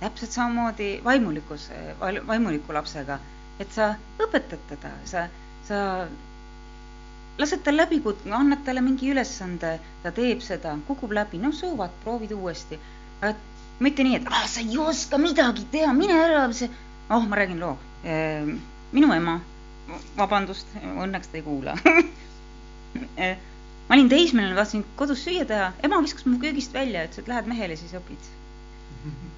täpselt 0.00 0.32
samamoodi 0.32 0.88
vaimulikus, 1.04 1.68
vaimuliku 2.00 2.72
lapsega, 2.72 3.18
et 3.60 3.72
sa 3.72 3.90
õpetad 4.24 4.62
teda, 4.70 4.92
sa, 5.04 5.26
sa 5.68 5.80
lased 7.38 7.60
tal 7.66 7.76
läbi 7.76 7.98
kutsuda, 8.00 8.38
annad 8.38 8.64
talle 8.64 8.80
mingi 8.84 9.10
ülesande, 9.12 9.74
ta 10.02 10.12
teeb 10.16 10.40
seda, 10.44 10.72
kukub 10.88 11.12
läbi, 11.12 11.40
no 11.42 11.52
so 11.52 11.74
what, 11.76 11.92
proovid 12.04 12.32
uuesti. 12.32 12.80
mitte 13.80 14.04
nii, 14.04 14.16
et 14.16 14.26
ah, 14.28 14.46
sa 14.48 14.60
ei 14.60 14.78
oska 14.78 15.18
midagi 15.18 15.66
teha, 15.72 15.92
mine 15.96 16.16
ära, 16.16 16.40
see, 16.56 16.68
oh, 17.10 17.26
ma 17.28 17.36
räägin 17.36 17.60
loo. 17.60 17.76
Ehm, 18.04 18.56
minu 18.92 19.12
ema, 19.14 19.40
vabandust, 20.16 20.66
õnneks 20.80 21.30
ta 21.30 21.38
ei 21.38 21.44
kuula 21.44 21.74
ma 23.88 23.96
olin 23.96 24.08
teismeline, 24.10 24.54
tahtsin 24.56 24.84
kodus 24.98 25.24
süüa 25.26 25.44
teha, 25.46 25.72
ema 25.86 26.00
viskas 26.02 26.26
mu 26.26 26.38
köögist 26.42 26.74
välja, 26.74 27.04
ütles, 27.06 27.22
et 27.22 27.30
lähed 27.30 27.46
mehele, 27.50 27.76
siis 27.78 27.94
õpid 27.98 28.22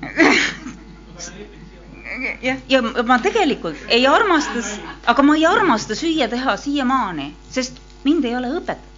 jah, 2.43 2.59
ja 2.69 2.83
ma 3.07 3.19
tegelikult 3.23 3.79
ei 3.93 4.07
armasta, 4.09 4.63
aga 5.09 5.25
ma 5.27 5.37
ei 5.39 5.47
armasta 5.49 5.97
süüa 5.99 6.29
teha 6.33 6.57
siiamaani, 6.61 7.31
sest 7.53 7.81
mind 8.05 8.25
ei 8.29 8.37
ole 8.37 8.51
õpetatud. 8.59 8.91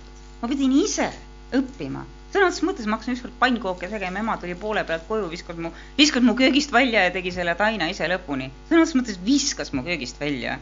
ma 0.42 0.48
pidin 0.50 0.72
ise 0.76 1.08
õppima. 1.54 2.04
Sõna 2.34 2.50
otseses 2.50 2.66
mõttes 2.66 2.88
ma 2.88 2.98
hakkasin 2.98 3.14
ükskord 3.14 3.34
pannkooke 3.38 3.88
tegema, 3.90 4.22
ema 4.24 4.36
tuli 4.42 4.56
poole 4.58 4.82
pealt 4.88 5.06
koju, 5.08 5.28
viskas 5.30 5.60
mu, 5.60 5.70
viskas 5.98 6.24
mu 6.26 6.34
köögist 6.38 6.74
välja 6.74 7.04
ja 7.06 7.12
tegi 7.14 7.32
selle 7.34 7.54
taina 7.58 7.86
ise 7.92 8.08
lõpuni. 8.10 8.50
sõna 8.70 8.82
otseses 8.82 8.98
mõttes 9.00 9.20
viskas 9.24 9.70
mu 9.72 9.84
köögist 9.86 10.18
välja. 10.20 10.58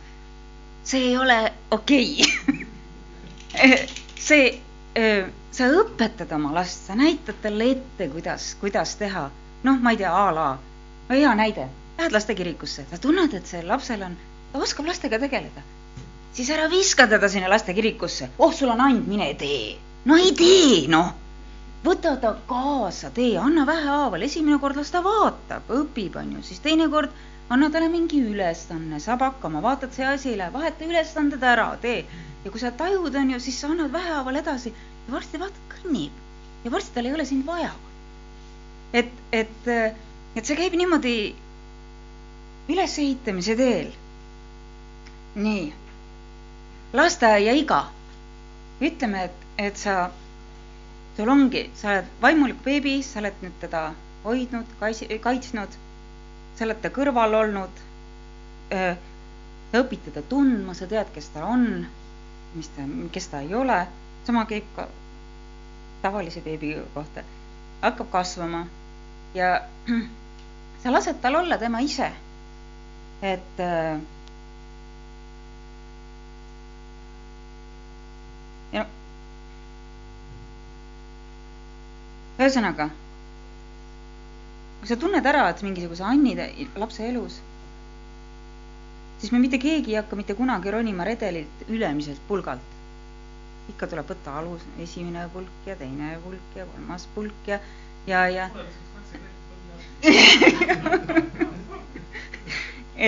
see 0.85 1.09
ei 1.09 1.17
ole 1.17 1.39
okei 1.71 2.27
okay. 2.53 2.69
see 4.29 4.61
sa 5.53 5.69
õpetad 5.73 6.33
oma 6.37 6.53
last, 6.53 6.87
sa 6.87 6.97
näitad 6.97 7.39
talle 7.43 7.71
ette, 7.77 8.09
kuidas, 8.13 8.53
kuidas 8.61 8.97
teha. 9.01 9.31
noh, 9.63 9.79
ma 9.79 9.93
ei 9.95 10.01
tea, 10.01 10.11
a 10.11 10.33
la, 10.35 10.49
no 11.09 11.15
hea 11.15 11.35
näide, 11.39 11.69
lähed 11.99 12.13
lastekirikusse, 12.13 12.85
sa 12.91 12.99
tunned, 12.99 13.35
et 13.35 13.47
see 13.47 13.63
lapsel 13.63 14.03
on, 14.03 14.17
ta 14.53 14.59
oskab 14.59 14.89
lastega 14.91 15.21
tegeleda. 15.23 15.63
siis 16.33 16.51
ära 16.51 16.69
viska 16.71 17.07
teda 17.07 17.29
sinna 17.29 17.49
lastekirikusse, 17.49 18.31
oh, 18.39 18.53
sul 18.53 18.73
on 18.75 18.81
and, 18.81 19.09
mine 19.09 19.35
tee. 19.39 19.77
no 20.05 20.17
ei 20.17 20.33
tee, 20.37 20.89
noh. 20.89 21.15
Võta 21.85 22.17
ta 22.23 22.35
kaasa, 22.47 23.11
tee, 23.11 23.37
anna 23.39 23.67
vähehaaval, 23.67 24.23
esimene 24.23 24.59
kord 24.63 24.79
las 24.79 24.91
ta 24.95 25.03
vaatab, 25.05 25.71
õpib, 25.81 26.17
on 26.21 26.37
ju, 26.37 26.43
siis 26.47 26.63
teinekord 26.65 27.11
anna 27.53 27.69
talle 27.71 27.89
mingi 27.93 28.21
ülesanne, 28.25 29.01
saab 29.03 29.25
hakkama, 29.27 29.63
vaatad, 29.65 29.93
see 29.95 30.07
asi 30.07 30.33
ei 30.33 30.39
lähe, 30.41 30.53
vaheta 30.55 30.87
ülesanded 30.87 31.43
ära, 31.45 31.69
tee. 31.83 32.05
Ja 32.45 32.51
kui 32.51 32.63
sa 32.63 32.73
tajud, 32.75 33.15
on 33.15 33.35
ju, 33.35 33.41
siis 33.43 33.59
sa 33.61 33.71
annad 33.71 33.93
vähehaaval 33.93 34.41
edasi. 34.41 34.73
Ja 35.07 35.15
varsti 35.15 35.41
vaatad, 35.43 35.65
kõnnib. 35.77 36.23
Ja 36.65 36.73
varsti 36.75 36.95
tal 36.95 37.09
ei 37.11 37.15
ole 37.15 37.27
sind 37.29 37.47
vaja. 37.47 37.73
et, 38.93 39.13
et, 39.33 39.69
et 40.37 40.47
see 40.47 40.57
käib 40.57 40.75
niimoodi 40.77 41.17
ülesehitamise 42.69 43.57
teel. 43.57 43.93
nii, 45.35 45.73
lasteaiaiga. 46.93 47.85
ütleme, 48.83 49.25
et, 49.25 49.47
et 49.59 49.77
sa, 49.77 50.11
sul 51.17 51.29
ongi, 51.29 51.65
sa 51.77 51.95
oled 51.95 52.13
vaimulik 52.23 52.61
beebi, 52.65 52.99
sa 53.07 53.21
oled 53.21 53.41
nüüd 53.45 53.57
teda 53.61 53.87
hoidnud, 54.25 54.77
kaitsnud, 54.81 55.81
sa 56.57 56.67
oled 56.69 56.83
ta 56.83 56.93
kõrval 56.95 57.41
olnud. 57.45 57.83
sa 58.73 59.81
õpid 59.81 60.07
teda 60.09 60.23
tundma, 60.29 60.75
sa 60.77 60.87
tead, 60.89 61.11
kes 61.15 61.29
ta 61.35 61.45
on 61.49 61.85
mis 62.55 62.69
ta, 62.69 62.83
kes 63.13 63.29
ta 63.29 63.41
ei 63.41 63.55
ole, 63.55 63.79
sama 64.27 64.45
käib 64.49 64.67
ka 64.77 64.89
tavalise 66.03 66.43
beebi 66.45 66.75
kohta, 66.95 67.25
hakkab 67.83 68.11
kasvama 68.13 68.67
ja 69.35 69.63
sa 70.83 70.93
lased 70.93 71.21
tal 71.23 71.41
olla 71.41 71.59
tema 71.59 71.81
ise. 71.81 72.11
et 73.23 73.61
ja 78.73 78.85
ühesõnaga, 82.43 82.91
kui 84.81 84.91
sa 84.91 84.99
tunned 84.99 85.27
ära, 85.27 85.49
et 85.51 85.63
mingisuguse 85.65 86.05
Anni 86.05 86.37
lapse 86.77 87.09
elus 87.09 87.41
siis 89.23 89.33
me 89.33 89.39
mitte 89.39 89.59
keegi 89.63 89.93
ei 89.93 89.97
hakka 90.01 90.17
mitte 90.19 90.35
kunagi 90.35 90.71
ronima 90.75 91.05
redelilt 91.07 91.61
ülemiselt 91.71 92.23
pulgalt. 92.29 92.71
ikka 93.71 93.87
tuleb 93.87 94.09
võtta 94.11 94.33
alus, 94.41 94.63
esimene 94.83 95.29
pulk 95.33 95.67
ja 95.71 95.77
teine 95.79 96.17
pulk 96.25 96.57
ja 96.59 96.65
kolmas 96.67 97.05
pulk 97.15 97.47
ja, 97.47 97.59
ja, 98.11 98.25
ja. 98.29 98.49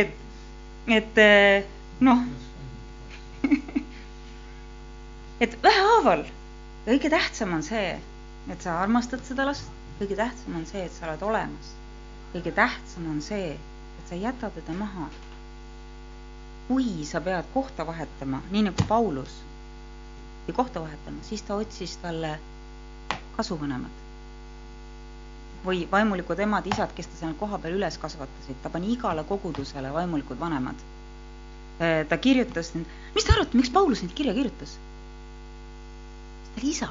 et, 0.00 0.14
et 0.98 1.18
noh, 2.06 2.22
et 5.46 5.58
vähehaaval 5.66 6.22
kõige 6.86 7.10
tähtsam 7.16 7.58
on 7.58 7.66
see, 7.66 7.98
et 8.52 8.62
sa 8.62 8.80
armastad 8.82 9.22
seda 9.24 9.46
last, 9.46 9.70
kõige 10.00 10.16
tähtsam 10.18 10.56
on 10.60 10.66
see, 10.66 10.84
et 10.84 10.92
sa 10.92 11.08
oled 11.08 11.22
olemas. 11.22 11.74
kõige 12.34 12.52
tähtsam 12.52 13.06
on 13.10 13.22
see, 13.22 13.54
et 13.54 14.08
sa 14.08 14.14
ei 14.14 14.26
jäta 14.26 14.50
teda 14.50 14.74
maha 14.78 15.08
kui 16.68 17.04
sa 17.04 17.20
pead 17.20 17.44
kohta 17.54 17.84
vahetama, 17.86 18.40
nii 18.50 18.62
nagu 18.68 18.84
Paulus 18.88 19.32
pidi 20.46 20.56
kohta 20.56 20.80
vahetama, 20.80 21.22
siis 21.22 21.42
ta 21.42 21.54
otsis 21.54 21.96
talle 21.96 22.38
kasuvanemat. 23.36 24.02
või 25.64 25.86
vaimulikud 25.90 26.40
emad-isad, 26.44 26.90
kes 26.92 27.06
ta 27.08 27.14
seal 27.16 27.36
kohapeal 27.40 27.78
üles 27.78 27.94
kasvatasid, 27.96 28.58
ta 28.62 28.68
pani 28.68 28.90
igale 28.92 29.22
kogudusele 29.24 29.92
vaimulikud 29.92 30.40
vanemad. 30.40 30.76
ta 32.08 32.16
kirjutas, 32.16 32.74
mis 33.14 33.24
te 33.24 33.32
arvate, 33.32 33.56
miks 33.56 33.70
Paulus 33.70 34.02
neid 34.02 34.12
kirja 34.14 34.34
kirjutas? 34.34 34.76
ta 36.54 36.60
oli 36.60 36.70
isa, 36.70 36.88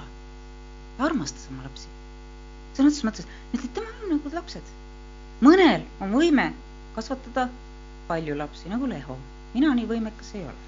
ta 0.97 1.07
armastas 1.07 1.47
oma 1.51 1.63
lapsi. 1.67 1.87
sõna 2.77 2.89
otseses 2.89 3.07
mõttes, 3.07 3.29
et 3.53 3.67
tema 3.73 3.91
on 4.03 4.15
nagu 4.15 4.33
lapsed. 4.33 4.73
mõnel 5.41 5.85
on 6.01 6.13
võime 6.13 6.51
kasvatada 6.95 7.49
palju 8.07 8.35
lapsi, 8.37 8.69
nagu 8.69 8.87
Leho. 8.87 9.17
mina 9.53 9.73
nii 9.75 9.89
võimekas 9.89 10.35
ei 10.35 10.45
ole 10.45 10.61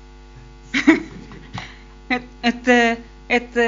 et, 2.16 2.24
et, 2.44 2.68
et 3.30 3.60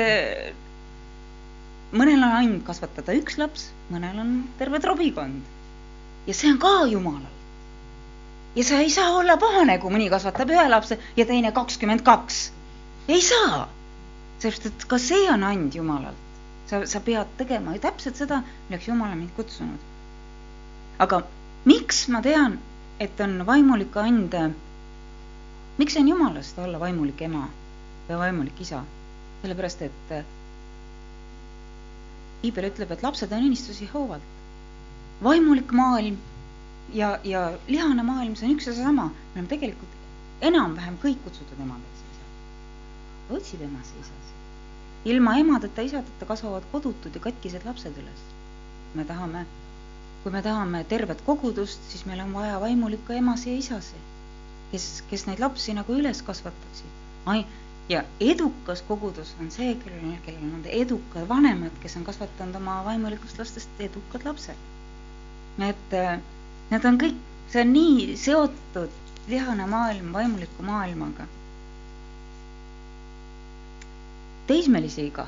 mõnel 1.92 2.20
on 2.20 2.36
ainult 2.42 2.66
kasvatada 2.68 3.16
üks 3.18 3.38
laps, 3.40 3.70
mõnel 3.94 4.20
on 4.20 4.36
terve 4.60 4.80
trobikond. 4.84 5.42
ja 6.28 6.34
see 6.36 6.52
on 6.52 6.60
ka 6.60 6.86
Jumalal. 6.92 7.34
ja 8.56 8.64
sa 8.64 8.82
ei 8.84 8.90
saa 8.90 9.16
olla 9.16 9.38
pahane, 9.38 9.78
kui 9.80 9.94
mõni 9.94 10.10
kasvatab 10.10 10.52
ühe 10.52 10.68
lapse 10.70 11.00
ja 11.16 11.26
teine 11.26 11.52
kakskümmend 11.52 12.04
kaks. 12.04 12.52
ei 13.08 13.22
saa, 13.22 13.68
sest 14.40 14.66
et 14.66 14.88
ka 14.88 14.98
see 14.98 15.30
on 15.32 15.44
and 15.44 15.76
Jumalalt. 15.76 16.27
Sa, 16.70 16.86
sa 16.86 17.00
pead 17.00 17.28
tegema 17.38 17.76
ju 17.76 17.84
täpselt 17.84 18.20
seda, 18.20 18.42
milleks 18.68 18.88
Jumal 18.88 19.12
on 19.12 19.22
mind 19.24 19.34
kutsunud. 19.36 19.80
aga 21.00 21.22
miks 21.66 22.08
ma 22.14 22.22
tean, 22.22 22.60
et 23.00 23.20
on 23.20 23.46
vaimulik 23.46 23.96
and, 24.02 24.36
miks 25.78 25.94
see 25.94 26.02
on 26.02 26.08
Jumalast 26.08 26.60
olla 26.60 26.80
vaimulik 26.80 27.22
ema 27.22 27.48
või 28.10 28.18
vaimulik 28.24 28.62
isa? 28.62 28.84
sellepärast, 29.42 29.82
et 29.82 30.26
piibel 32.42 32.70
ütleb, 32.72 32.92
et 32.92 33.04
lapsed 33.04 33.32
on 33.32 33.46
unistusi 33.50 33.90
hoovalt. 33.94 34.34
vaimulik 35.24 35.72
maailm 35.72 36.18
ja, 36.94 37.20
ja 37.24 37.52
lihane 37.68 38.04
maailm, 38.04 38.36
see 38.36 38.50
on 38.50 38.56
üks 38.58 38.68
ja 38.68 38.74
seesama. 38.74 39.10
me 39.10 39.40
oleme 39.40 39.50
tegelikult 39.54 39.96
enam-vähem 40.50 40.98
kõik 41.04 41.22
kutsutud 41.26 41.60
emadeks 41.64 42.04
ja 42.04 42.12
isadeks. 42.14 43.38
otsib 43.38 43.64
emasid 43.70 44.02
isasid. 44.04 44.37
Ilma 45.12 45.38
emadeta, 45.42 45.86
isadeta 45.88 46.28
kasvavad 46.30 46.66
kodutud 46.72 47.16
ja 47.16 47.22
katkised 47.24 47.66
lapsed 47.66 47.96
üles. 48.02 48.26
me 48.96 49.06
tahame, 49.06 49.46
kui 50.24 50.32
me 50.32 50.42
tahame 50.42 50.84
tervet 50.90 51.22
kogudust, 51.26 51.84
siis 51.92 52.06
meil 52.10 52.20
on 52.24 52.34
vaja 52.34 52.60
vaimulikku 52.62 53.14
emasi 53.14 53.52
ja 53.52 53.58
isasi, 53.64 54.00
kes, 54.72 54.88
kes 55.10 55.28
neid 55.28 55.40
lapsi 55.44 55.76
nagu 55.78 55.94
üles 55.94 56.22
kasvataksid. 56.30 56.98
ai, 57.26 57.46
ja 57.90 58.04
edukas 58.20 58.82
kogudus 58.88 59.36
on 59.40 59.52
see, 59.52 59.76
kellel, 59.84 60.18
kellel 60.26 60.56
on 60.60 60.66
edukad 60.82 61.28
vanemad, 61.30 61.76
kes 61.84 61.96
on 62.00 62.04
kasvatanud 62.08 62.60
oma 62.60 62.82
vaimulikust 62.86 63.40
lastest 63.40 63.82
edukad 63.90 64.26
lapsed. 64.26 64.66
et 65.70 65.94
äh, 65.94 66.20
need 66.72 66.86
on 66.86 67.00
kõik, 67.04 67.22
see 67.52 67.64
on 67.64 67.74
nii 67.74 68.16
seotud 68.20 69.04
lihane 69.28 69.66
maailm 69.66 70.14
vaimuliku 70.14 70.64
maailmaga. 70.64 71.28
Teismelisiga, 74.48 75.28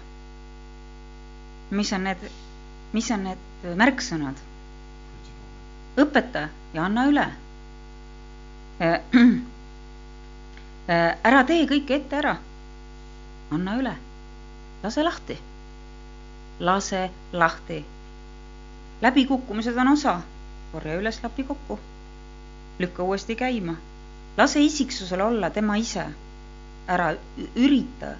mis 1.71 1.93
on 1.93 2.07
need, 2.07 2.29
mis 2.93 3.11
on 3.11 3.27
need 3.29 3.67
märksõnad? 3.79 4.45
õpeta 5.99 6.47
ja 6.73 6.85
anna 6.85 7.05
üle. 7.09 7.25
Äh, 8.79 8.99
ära 11.29 11.43
tee 11.47 11.65
kõike 11.69 11.97
ette 11.99 12.19
ära. 12.21 12.35
Anna 13.51 13.75
üle, 13.81 13.95
lase 14.83 15.03
lahti, 15.03 15.38
lase 16.59 17.07
lahti. 17.33 17.83
läbikukkumised 19.01 19.77
on 19.79 19.88
osa, 19.93 20.19
korja 20.71 20.97
üles 20.99 21.21
lapi 21.23 21.43
kokku, 21.47 21.79
lükka 22.79 23.03
uuesti 23.03 23.35
käima, 23.39 23.73
lase 24.38 24.61
isiksusel 24.61 25.21
olla 25.21 25.49
tema 25.49 25.77
ise. 25.77 26.05
ära 26.89 27.13
ürita 27.55 28.15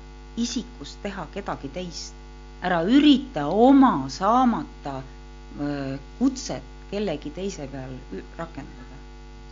isikust 0.46 1.00
teha 1.04 1.28
kedagi 1.34 1.70
teist, 1.74 2.14
ära 2.64 2.82
ürita 2.84 3.48
oma 3.48 3.94
saamata 4.10 5.00
kutset 6.20 6.64
kellegi 6.92 7.32
teise 7.36 7.68
peal 7.72 7.96
rakendada. 8.38 8.98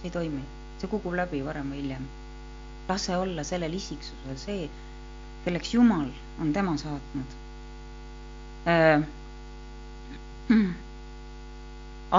see 0.02 0.10
ei 0.10 0.12
toimi, 0.14 0.44
see 0.80 0.90
kukub 0.90 1.14
läbi 1.18 1.42
varem 1.46 1.72
või 1.74 1.82
hiljem. 1.82 2.06
lase 2.90 3.18
olla 3.18 3.44
sellel 3.44 3.74
isiksusel 3.74 4.38
see 4.38 4.70
kelleks 5.46 5.74
Jumal 5.74 6.08
on 6.42 6.54
tema 6.54 6.78
saatnud 6.78 7.36
äh,. 8.68 9.04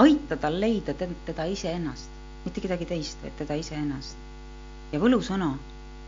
aita 0.03 0.37
tal 0.37 0.59
leida 0.61 0.93
teda 0.99 1.45
iseennast, 1.45 2.09
mitte 2.45 2.61
kedagi 2.61 2.85
teist, 2.85 3.21
vaid 3.23 3.35
teda 3.41 3.57
iseennast. 3.63 4.17
ja 4.91 4.99
võlusõna, 4.99 5.49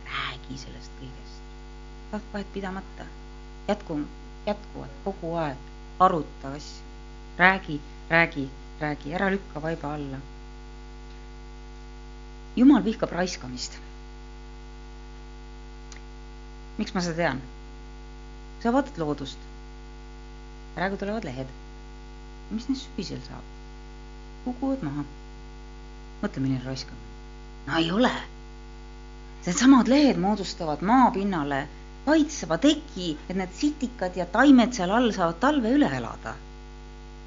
räägi 0.06 0.58
sellest 0.64 0.92
kõigest. 1.00 1.31
Vahet 2.12 2.52
pidamata, 2.52 3.04
jätku, 3.68 4.00
jätkuvalt 4.46 4.90
kogu 5.04 5.34
aeg 5.34 5.58
aruta 5.98 6.52
asju. 6.56 6.82
räägi, 7.38 7.80
räägi, 8.10 8.50
räägi, 8.80 9.14
ära 9.14 9.30
lükka 9.30 9.62
vaiba 9.62 9.94
alla. 9.94 10.18
jumal 12.56 12.84
vihkab 12.84 13.10
raiskamist 13.12 13.78
miks 16.78 16.94
ma 16.94 17.00
seda 17.04 17.16
tean? 17.16 17.40
sa 18.62 18.72
vaatad 18.72 18.98
loodust. 18.98 19.38
praegu 20.74 20.96
tulevad 20.96 21.24
lehed. 21.24 21.48
mis 22.50 22.68
neist 22.68 22.86
sügisel 22.88 23.20
saab? 23.28 23.44
kukuvad 24.44 24.84
maha. 24.86 25.04
mõtle, 26.22 26.40
milline 26.40 26.64
raiskamine. 26.64 27.10
no 27.66 27.78
ei 27.78 27.90
ole. 27.92 28.12
Needsamad 29.46 29.88
lehed 29.90 30.20
moodustavad 30.22 30.82
maapinnale 30.86 31.66
kaitseva 32.06 32.58
teki, 32.58 33.12
et 33.28 33.36
need 33.36 33.52
sitikad 33.56 34.16
ja 34.16 34.26
taimed 34.26 34.74
seal 34.74 34.90
all 34.90 35.12
saavad 35.12 35.38
talve 35.40 35.74
üle 35.76 35.90
elada. 35.96 36.34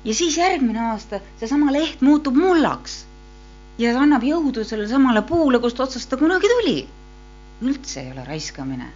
ja 0.05 0.13
siis 0.13 0.37
järgmine 0.37 0.81
aasta 0.91 1.21
seesama 1.39 1.71
leht 1.71 2.01
muutub 2.01 2.35
mullaks 2.35 3.05
ja 3.77 3.95
annab 3.99 4.23
jõudu 4.23 4.63
sellele 4.63 4.89
samale 4.89 5.21
puule, 5.21 5.59
kust 5.59 5.79
otsast 5.79 6.09
ta 6.09 6.17
kunagi 6.17 6.51
tuli. 6.51 6.77
üldse 7.61 8.01
ei 8.01 8.11
ole 8.11 8.25
raiskamine 8.27 8.91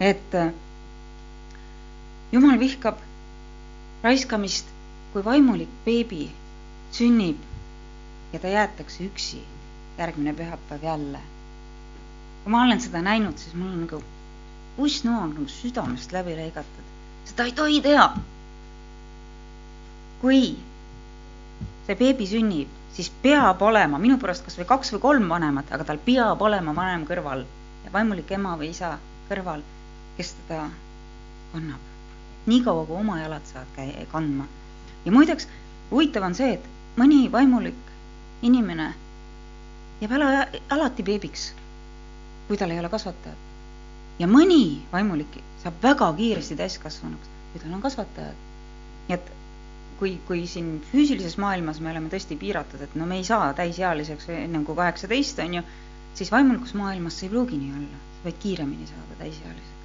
et 0.00 0.34
äh, 0.34 0.52
jumal 2.32 2.58
vihkab 2.60 2.98
raiskamist, 4.02 4.66
kui 5.12 5.24
vaimulik 5.24 5.70
beebi 5.86 6.26
sünnib 6.92 7.40
ja 8.32 8.40
ta 8.40 8.50
jäetakse 8.52 9.06
üksi 9.06 9.40
järgmine 9.98 10.34
pühapäev 10.36 10.84
jälle. 10.84 11.20
kui 12.42 12.52
ma 12.52 12.62
olen 12.62 12.80
seda 12.80 13.02
näinud, 13.02 13.38
siis 13.38 13.54
mul 13.54 13.72
on 13.72 13.80
nagu 13.86 14.02
ussnoa 14.78 15.26
nagu 15.26 15.46
südamest 15.48 16.12
läbi 16.12 16.36
lõigatud. 16.38 16.88
seda 17.24 17.44
ei 17.44 17.52
tohi 17.52 17.80
teha. 17.82 18.08
kui 20.20 20.56
see 21.86 21.94
beebi 21.94 22.26
sünnib, 22.26 22.68
siis 22.96 23.10
peab 23.22 23.62
olema 23.62 23.98
minu 23.98 24.18
pärast 24.18 24.44
kas 24.44 24.58
või 24.58 24.66
kaks 24.66 24.92
või 24.94 25.00
kolm 25.00 25.28
vanemat, 25.28 25.72
aga 25.72 25.84
tal 25.84 25.98
peab 25.98 26.42
olema 26.42 26.74
vanem 26.74 27.06
kõrval 27.06 27.44
ja 27.84 27.92
vaimulik 27.92 28.30
ema 28.32 28.56
või 28.56 28.72
isa 28.74 28.96
kõrval 29.28 29.62
kes 30.16 30.34
teda 30.48 30.68
kannab. 31.52 31.80
niikaua, 32.46 32.86
kui 32.86 32.96
oma 32.96 33.18
jalad 33.20 33.44
saavad 33.44 33.72
käi-, 33.76 34.06
kandma. 34.12 34.46
ja 35.04 35.12
muideks, 35.12 35.48
huvitav 35.90 36.22
on 36.22 36.34
see, 36.34 36.54
et 36.54 36.68
mõni 36.96 37.26
vaimulik 37.32 37.92
inimene 38.42 38.92
jääb 40.00 40.12
ala, 40.16 40.46
alati 40.70 41.02
beebiks, 41.02 41.50
kui 42.48 42.56
tal 42.56 42.70
ei 42.70 42.80
ole 42.80 42.88
kasvatajat. 42.88 43.45
Ja 44.18 44.28
mõni 44.30 44.82
vaimulik 44.92 45.38
saab 45.62 45.80
väga 45.82 46.10
kiiresti 46.18 46.56
täiskasvanuks, 46.60 47.32
kui 47.52 47.62
tal 47.62 47.76
on 47.76 47.82
kasvatajad. 47.84 48.44
nii 49.08 49.14
et 49.18 49.32
kui, 49.98 50.16
kui 50.28 50.42
siin 50.50 50.70
füüsilises 50.90 51.38
maailmas 51.40 51.80
me 51.80 51.90
oleme 51.92 52.10
tõesti 52.12 52.36
piiratud, 52.40 52.82
et 52.82 52.96
no 52.98 53.06
me 53.06 53.20
ei 53.20 53.24
saa 53.24 53.52
täisealiseks 53.54 54.28
ennem 54.34 54.64
kui 54.64 54.76
kaheksateist, 54.76 55.38
on 55.46 55.60
ju, 55.60 55.64
siis 56.18 56.32
vaimulikus 56.32 56.74
maailmas 56.74 57.20
see 57.20 57.28
ei 57.30 57.34
pruugi 57.36 57.60
nii 57.62 57.72
olla, 57.78 58.04
sa 58.18 58.28
võid 58.28 58.44
kiiremini 58.44 58.90
saada 58.90 59.22
täisealiseks 59.22 59.76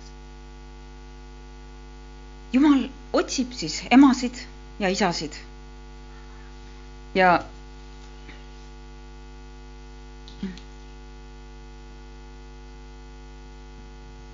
jumal 2.54 2.84
otsib 3.16 3.54
siis 3.56 3.82
emasid 3.92 4.36
ja 4.80 4.90
isasid. 4.92 5.36
ja 7.16 7.44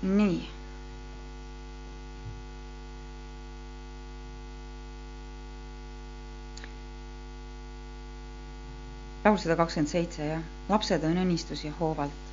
nii. 0.02 0.58
laul 9.24 9.36
sada 9.36 9.56
kakskümmend 9.56 9.90
seitse, 9.90 10.24
jah. 10.24 10.42
lapsed 10.70 11.04
on 11.04 11.18
õnnistus 11.20 11.64
ja 11.66 11.72
hoovalt. 11.80 12.24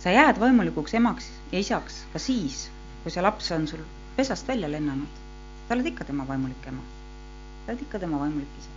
sa 0.00 0.12
jääd 0.14 0.38
vaimulikuks 0.40 0.94
emaks 0.94 1.26
ja 1.52 1.58
isaks 1.58 2.04
ka 2.12 2.22
siis, 2.22 2.68
kui 3.02 3.10
see 3.10 3.24
laps 3.24 3.50
on 3.52 3.66
sul 3.66 3.82
pesast 4.16 4.48
välja 4.48 4.70
lennanud. 4.70 5.18
sa 5.68 5.74
oled 5.74 5.90
ikka 5.90 6.04
tema 6.04 6.28
vaimulik 6.28 6.70
ema. 6.70 6.86
sa 7.66 7.72
oled 7.72 7.82
ikka 7.82 7.98
tema 7.98 8.22
vaimulik 8.22 8.54
isa. 8.62 8.70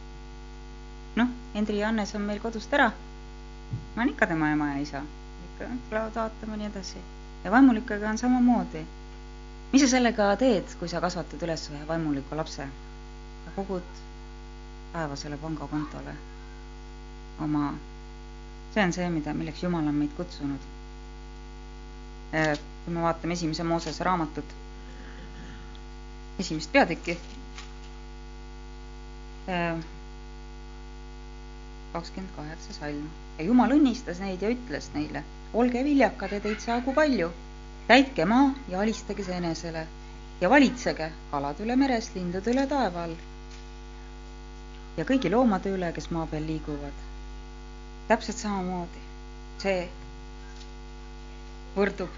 noh, 1.21 1.29
Hendri 1.53 1.79
ja 1.79 1.93
Hannes 1.93 2.15
on 2.15 2.25
meil 2.25 2.41
kodust 2.41 2.73
ära. 2.73 2.91
ma 3.95 4.01
olen 4.01 4.15
ikka 4.17 4.27
tema 4.27 4.51
ema 4.51 4.73
ja 4.73 4.81
isa. 4.81 5.05
Tulevad 5.89 6.15
vaatama 6.15 6.55
nii 6.57 6.67
edasi. 6.67 6.97
ja 7.43 7.51
vaimulikega 7.51 8.09
on 8.09 8.17
samamoodi. 8.17 8.85
mis 9.73 9.81
sa 9.81 9.87
sellega 9.87 10.35
teed, 10.35 10.75
kui 10.79 10.89
sa 10.89 11.01
kasvatad 11.01 11.43
üles 11.47 11.69
ühe 11.71 11.87
vaimuliku 11.87 12.35
lapse? 12.37 12.67
sa 13.45 13.51
kogud 13.55 13.83
päevasele 14.93 15.37
pangakontole 15.37 16.15
oma, 17.41 17.73
see 18.73 18.83
on 18.83 18.93
see, 18.93 19.09
mida, 19.09 19.33
milleks 19.33 19.63
Jumal 19.63 19.87
on 19.87 19.95
meid 19.95 20.11
kutsunud. 20.17 20.65
Äh, 22.33 22.57
kui 22.85 22.93
me 22.93 23.01
vaatame 23.01 23.33
esimese 23.33 23.63
Moosese 23.63 24.03
raamatut, 24.03 24.55
esimest 26.39 26.71
peatükki, 26.71 27.17
äh, 29.49 29.79
kakskümmend 31.93 32.35
kaheksa 32.35 32.73
salm 32.73 33.07
ja 33.39 33.45
Jumal 33.47 33.73
õnnistas 33.77 34.19
neid 34.21 34.43
ja 34.45 34.51
ütles 34.53 34.91
neile, 34.93 35.23
olge 35.53 35.83
viljakad 35.83 36.31
ja 36.31 36.39
teid 36.39 36.59
saagu 36.61 36.93
palju, 36.93 37.31
täitke 37.87 38.25
maa 38.25 38.51
ja 38.69 38.79
alistage 38.81 39.23
see 39.25 39.37
enesele 39.41 39.87
ja 40.41 40.49
valitsege 40.49 41.11
kalade 41.31 41.63
üle 41.65 41.75
meres, 41.75 42.11
lindude 42.15 42.51
üle 42.53 42.67
taeva 42.69 43.03
all 43.07 43.15
ja 44.99 45.05
kõigi 45.07 45.31
loomade 45.31 45.71
üle, 45.73 45.89
kes 45.95 46.09
maa 46.11 46.25
peal 46.27 46.45
liiguvad. 46.47 47.05
täpselt 48.09 48.37
samamoodi, 48.41 49.01
see 49.61 49.83
võrdub, 51.75 52.09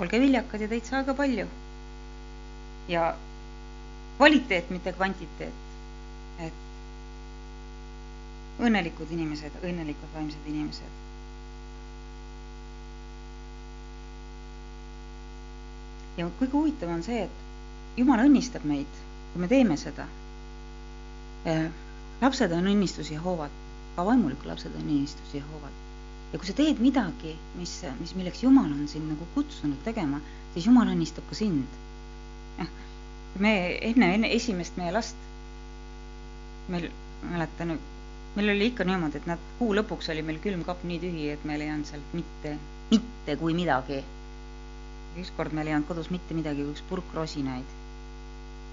olge 0.00 0.20
viljakad 0.22 0.60
ja 0.64 0.68
teid 0.68 0.88
saaga 0.88 1.14
palju. 1.14 1.46
ja 2.88 3.14
kvaliteet, 4.16 4.70
mitte 4.70 4.92
kvantiteet. 4.92 5.52
et 6.48 6.52
õnnelikud 8.66 9.10
inimesed, 9.10 9.52
õnnelikud 9.62 10.14
vaimsed 10.14 10.46
inimesed. 10.54 11.11
Ja 16.16 16.28
kõige 16.40 16.52
huvitavam 16.52 17.00
on 17.00 17.06
see, 17.06 17.24
et 17.28 17.96
Jumal 17.96 18.24
õnnistab 18.24 18.64
meid, 18.64 19.00
kui 19.32 19.40
me 19.42 19.48
teeme 19.50 19.76
seda 19.76 20.06
lapsed 22.22 22.52
on 22.54 22.68
õnnistusi 22.70 23.16
hoovad, 23.18 23.54
ka 23.96 24.04
vaimulikud 24.06 24.46
lapsed 24.46 24.74
on 24.78 24.84
õnnistusi 24.84 25.40
hoovad. 25.42 25.80
ja 26.32 26.38
kui 26.40 26.48
sa 26.48 26.54
teed 26.56 26.78
midagi, 26.80 27.34
mis, 27.58 27.72
mis, 27.98 28.14
milleks 28.16 28.42
Jumal 28.44 28.70
on 28.70 28.86
sind 28.88 29.10
nagu 29.10 29.26
kutsunud 29.34 29.82
tegema, 29.84 30.20
siis 30.54 30.68
Jumal 30.68 30.92
õnnistab 30.94 31.26
ka 31.28 31.34
sind. 31.34 31.66
jah, 32.60 32.70
me 33.42 33.52
enne, 33.90 34.12
enne 34.14 34.30
esimest 34.36 34.78
meie 34.78 34.94
last, 34.94 35.18
meil, 36.70 36.88
mäletan, 37.26 37.74
meil 38.36 38.54
oli 38.54 38.70
ikka 38.70 38.86
niimoodi, 38.86 39.18
et 39.18 39.26
nad, 39.26 39.42
kuu 39.58 39.74
lõpuks 39.74 40.12
oli 40.14 40.22
meil 40.22 40.38
külmkapp 40.44 40.86
nii 40.86 41.02
tühi, 41.02 41.28
et 41.34 41.44
meil 41.44 41.66
ei 41.66 41.74
olnud 41.74 41.90
sealt 41.90 42.14
mitte, 42.16 42.54
mitte 42.94 43.36
kui 43.42 43.58
midagi. 43.58 43.98
Ükskord 45.20 45.52
meil 45.52 45.68
ei 45.68 45.74
olnud 45.74 45.88
kodus 45.88 46.10
mitte 46.10 46.34
midagi 46.34 46.64
kui 46.64 46.72
üks 46.76 46.84
purk 46.88 47.14
rosinaid. 47.14 47.76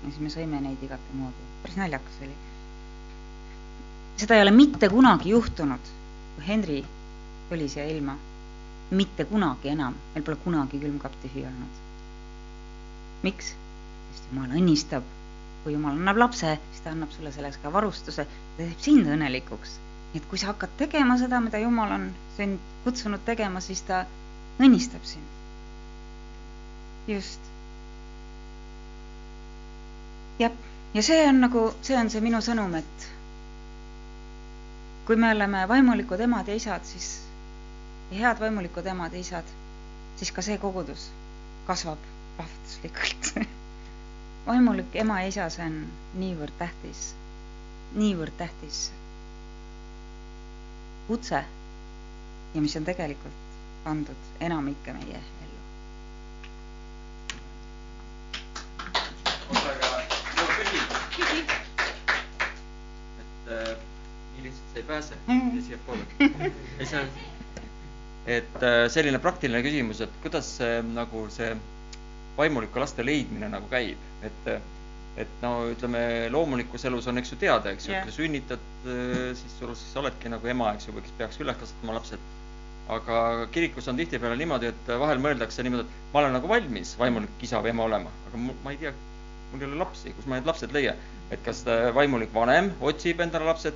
ja 0.03 0.11
siis 0.11 0.21
me 0.23 0.29
sõime 0.31 0.61
neid 0.63 0.83
igatemoodi, 0.83 1.49
päris 1.63 1.81
naljakas 1.81 2.21
oli 2.23 2.37
seda 4.19 4.35
ei 4.35 4.41
ole 4.41 4.51
mitte 4.51 4.89
kunagi 4.91 5.29
juhtunud, 5.31 5.91
kui 6.35 6.47
Henri 6.47 6.79
tuli 7.49 7.69
siia 7.69 7.85
ilma. 7.87 8.17
mitte 8.91 9.25
kunagi 9.29 9.69
enam, 9.69 9.93
meil 10.15 10.23
pole 10.25 10.35
kunagi 10.43 10.79
külmkapp 10.81 11.15
tühi 11.23 11.43
olnud. 11.45 11.77
miks? 13.23 13.53
sest 14.11 14.27
Jumal 14.31 14.55
õnnistab. 14.59 15.07
kui 15.63 15.73
Jumal 15.73 15.95
annab 15.95 16.19
lapse, 16.19 16.57
siis 16.71 16.83
ta 16.83 16.91
annab 16.91 17.13
sulle 17.15 17.31
selleks 17.31 17.61
ka 17.63 17.71
varustuse, 17.73 18.25
ta 18.25 18.63
teeb 18.63 18.83
sind 18.87 19.07
õnnelikuks. 19.07 19.77
nii 20.11 20.21
et 20.21 20.29
kui 20.29 20.41
sa 20.41 20.51
hakkad 20.51 20.75
tegema 20.83 21.17
seda, 21.21 21.39
mida 21.39 21.63
Jumal 21.63 21.95
on 21.99 22.11
sind 22.35 22.59
kutsunud 22.83 23.23
tegema, 23.25 23.63
siis 23.63 23.85
ta 23.87 24.03
õnnistab 24.59 25.05
sind. 25.13 25.38
Just. 27.09 27.39
jah, 30.39 30.51
ja 30.93 31.03
see 31.03 31.21
on 31.27 31.41
nagu, 31.41 31.63
see 31.81 31.97
on 31.97 32.09
see 32.13 32.21
minu 32.23 32.41
sõnum, 32.45 32.75
et 32.79 33.07
kui 35.07 35.17
me 35.17 35.31
oleme 35.33 35.65
vaimulikud 35.67 36.21
emad 36.21 36.47
ja 36.47 36.55
isad, 36.59 36.85
siis 36.85 37.09
head 38.13 38.39
vaimulikud 38.41 38.85
emad 38.93 39.13
ja 39.17 39.23
isad, 39.25 39.55
siis 40.21 40.31
ka 40.35 40.45
see 40.45 40.57
kogudus 40.61 41.09
kasvab 41.67 42.05
plahvatuslikult 42.37 43.33
vaimulik 44.49 44.95
ema 45.03 45.21
ja 45.23 45.33
isa, 45.33 45.49
see 45.53 45.65
on 45.65 45.81
niivõrd 46.21 46.55
tähtis, 46.61 47.09
niivõrd 47.97 48.37
tähtis 48.39 48.87
kutse 51.09 51.41
ja 52.53 52.61
mis 52.61 52.77
on 52.77 52.85
tegelikult 52.85 53.45
pandud 53.83 54.31
enamikke 54.45 54.93
meie 54.93 55.21
küsin. 61.19 61.45
küsi. 61.45 61.99
et 63.23 63.51
äh, 63.55 63.75
nii 64.35 64.43
lihtsalt 64.47 64.73
sa 64.73 64.79
ei 64.81 64.87
pääse 64.87 65.19
Mhm. 65.27 65.59
siiapoole. 65.67 66.05
ei, 66.79 66.85
see 66.85 66.99
on, 67.01 67.09
et 68.27 68.63
äh, 68.63 68.87
selline 68.93 69.19
praktiline 69.19 69.61
küsimus, 69.65 70.01
et 70.05 70.17
kuidas 70.23 70.49
see 70.57 70.81
nagu 70.93 71.27
see 71.33 71.53
vaimuliku 72.37 72.79
laste 72.79 73.05
leidmine 73.05 73.49
nagu 73.51 73.67
käib, 73.71 73.97
et 74.23 74.51
et 75.19 75.31
no 75.41 75.65
ütleme, 75.67 76.29
loomulikus 76.31 76.85
elus 76.87 77.07
on, 77.11 77.17
eks 77.19 77.33
ju, 77.33 77.37
teada, 77.41 77.73
eks 77.75 77.87
ju 77.89 77.91
Jah. 77.91 78.03
kui 78.05 78.11
sa 78.13 78.21
sünnitad, 78.21 78.61
siis 79.35 79.55
sul, 79.59 79.73
siis 79.75 79.97
oledki 79.99 80.29
nagu 80.31 80.47
ema, 80.47 80.69
eks 80.77 80.87
ju, 80.87 80.93
või 80.95 81.01
kes 81.03 81.15
peaks 81.17 81.39
üles 81.43 81.57
kasvatama 81.59 81.97
lapsed. 81.97 82.19
aga 82.89 83.47
kirikus 83.51 83.87
on 83.91 83.97
tihtipeale 83.99 84.37
niimoodi, 84.39 84.69
et 84.71 84.87
vahel 85.01 85.19
mõeldakse 85.21 85.61
niimoodi, 85.65 85.83
et 85.83 86.13
ma 86.13 86.21
olen 86.23 86.31
nagu 86.37 86.47
valmis 86.49 86.93
vaimulik 86.97 87.43
isa 87.45 87.59
või 87.61 87.69
ema 87.73 87.83
olema, 87.89 88.09
aga 88.29 88.37
ma 88.63 88.71
ei 88.71 88.77
tea, 88.81 88.93
mul 89.51 89.63
ei 89.63 89.69
ole 89.69 89.79
lapsi, 89.81 90.13
kus 90.15 90.27
ma 90.29 90.37
need 90.37 90.49
lapsed 90.49 90.73
leian. 90.75 90.97
et 91.29 91.41
kas 91.45 91.61
äh, 91.69 91.89
vaimulik 91.93 92.33
vanem 92.33 92.71
otsib 92.81 93.19
endale 93.21 93.45
lapsed 93.45 93.75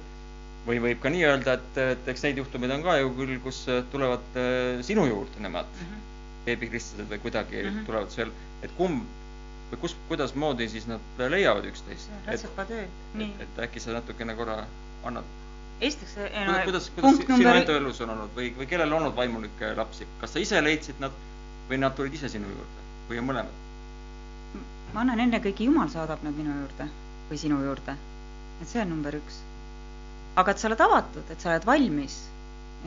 või 0.67 0.79
võib 0.81 1.01
ka 1.03 1.11
nii 1.13 1.25
öelda, 1.27 1.57
et, 1.59 1.81
et 1.95 2.07
eks 2.13 2.23
neid 2.25 2.39
juhtumeid 2.41 2.71
on 2.73 2.85
ka 2.85 2.95
ju 3.01 3.11
küll, 3.17 3.35
kus 3.43 3.63
äh, 3.69 3.83
tulevad 3.91 4.39
äh, 4.39 4.79
sinu 4.85 5.05
juurde 5.09 5.43
nemad 5.43 5.69
mm 5.69 5.89
-hmm. 5.89 6.07
beebikristlased 6.45 7.11
või 7.11 7.19
kuidagi 7.25 7.61
mm. 7.61 7.69
-hmm. 7.69 7.85
tulevad 7.89 8.15
seal, 8.15 8.31
et 8.63 8.73
kumb 8.77 9.03
või 9.71 9.81
kus, 9.85 9.95
kuidasmoodi 10.09 10.69
siis 10.69 10.87
nad 10.87 11.23
leiavad 11.29 11.65
üksteist. 11.65 12.09
et, 12.09 12.27
rätsepatöö, 12.31 12.85
nii. 13.13 13.31
et, 13.39 13.59
äkki 13.67 13.79
sa 13.79 13.93
natukene 13.97 14.35
korra 14.35 14.63
annad, 15.03 15.25
esiteks, 15.81 16.13
kuidas, 16.13 16.63
kuidas, 16.63 16.89
kuidas 16.89 16.89
punkt 17.01 17.25
sinu 17.25 17.37
number 17.37 17.61
enda 17.61 17.77
elus 17.77 18.01
on 18.01 18.09
olnud 18.09 18.37
või, 18.37 18.53
või 18.57 18.69
kellel 18.69 18.93
on 18.93 19.01
olnud 19.01 19.15
vaimulikke 19.15 19.75
lapsi, 19.75 20.07
kas 20.21 20.33
sa 20.33 20.39
ise 20.39 20.61
leidsid 20.63 21.01
nad 21.03 21.11
või 21.69 21.79
nad 21.81 21.95
tulid 21.95 22.13
ise 22.13 22.29
sinu 22.29 22.49
juurde 22.49 22.87
või 23.09 23.19
on 23.19 23.29
mõlemad? 23.31 23.62
Ma 24.93 25.01
annan 25.01 25.23
ennekõike, 25.25 25.65
Jumal 25.65 25.89
saadab 25.89 26.21
nad 26.25 26.35
minu 26.37 26.53
juurde 26.53 26.87
või 27.29 27.39
sinu 27.41 27.59
juurde. 27.63 27.95
et 28.61 28.69
see 28.69 28.81
on 28.81 28.89
number 28.93 29.15
üks. 29.17 29.39
aga 30.37 30.51
et 30.51 30.59
sa 30.61 30.67
oled 30.69 30.81
avatud, 30.81 31.31
et 31.31 31.41
sa 31.41 31.49
oled 31.51 31.65
valmis, 31.65 32.17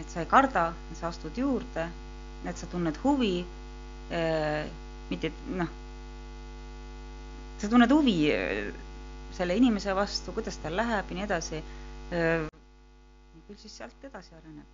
et 0.00 0.10
sa 0.10 0.20
ei 0.22 0.28
karda, 0.30 0.72
et 0.90 1.00
sa 1.00 1.08
astud 1.08 1.36
juurde, 1.38 1.88
et 2.44 2.58
sa 2.58 2.66
tunned 2.70 2.96
huvi 3.02 3.44
äh,, 4.10 4.66
mitte 5.10 5.32
noh, 5.50 5.70
sa 7.58 7.68
tunned 7.68 7.90
huvi 7.90 8.16
äh, 8.34 8.72
selle 9.36 9.56
inimese 9.58 9.94
vastu, 9.96 10.32
kuidas 10.32 10.58
tal 10.62 10.76
läheb 10.78 11.10
ja 11.10 11.18
nii 11.18 11.26
edasi 11.26 11.62
äh,. 12.12 12.46
küll 13.46 13.58
siis 13.62 13.76
sealt 13.78 14.04
edasi 14.04 14.34
areneb. 14.34 14.66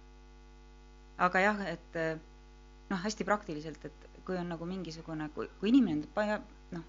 aga 1.18 1.46
jah, 1.46 1.64
et 1.72 1.96
äh, 2.00 2.16
noh, 2.90 3.00
hästi 3.04 3.24
praktiliselt, 3.24 3.84
et 3.84 4.08
kui 4.26 4.36
on 4.38 4.48
nagu 4.52 4.66
mingisugune, 4.68 5.28
kui, 5.34 5.48
kui 5.60 5.72
inimene 5.72 6.06
paneb, 6.14 6.44
noh, 6.76 6.84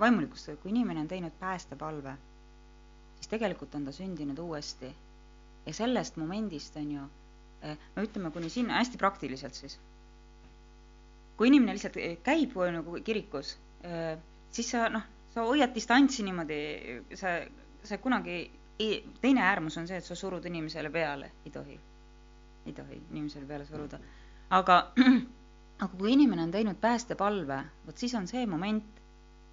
vaimulikust, 0.00 0.50
kui 0.62 0.70
inimene 0.70 1.00
on 1.00 1.08
teinud 1.10 1.34
päästepalve, 1.40 2.14
siis 3.16 3.28
tegelikult 3.28 3.74
on 3.74 3.84
ta 3.84 3.92
sündinud 3.92 4.38
uuesti. 4.38 4.94
ja 5.66 5.72
sellest 5.74 6.16
momendist 6.16 6.76
on 6.76 6.90
ju, 6.92 7.00
no 7.96 8.02
ütleme 8.02 8.30
kuni 8.30 8.48
sinna, 8.48 8.78
hästi 8.78 8.98
praktiliselt 8.98 9.54
siis. 9.54 9.78
kui 11.36 11.48
inimene 11.48 11.72
lihtsalt 11.72 11.98
käib 12.22 12.54
nagu 12.72 12.98
kirikus, 13.04 13.56
siis 14.50 14.70
sa 14.70 14.88
noh, 14.88 15.02
sa 15.34 15.44
hoiad 15.46 15.74
distantsi 15.74 16.22
niimoodi, 16.26 16.58
sa, 17.14 17.34
sa 17.84 17.98
kunagi, 17.98 18.38
teine 19.20 19.42
äärmus 19.42 19.76
on 19.78 19.88
see, 19.88 19.98
et 19.98 20.06
sa 20.06 20.16
surud 20.16 20.44
inimesele 20.46 20.90
peale, 20.90 21.32
ei 21.44 21.50
tohi. 21.50 21.80
ei 22.66 22.72
tohi 22.72 23.02
inimesele 23.10 23.46
peale 23.46 23.66
suruda. 23.66 23.98
aga, 24.50 24.78
aga 25.84 25.92
kui 25.98 26.12
inimene 26.12 26.42
on 26.42 26.50
teinud 26.50 26.80
päästepalve, 26.80 27.62
vot 27.86 27.96
siis 27.98 28.14
on 28.14 28.26
see 28.26 28.46
moment, 28.46 28.97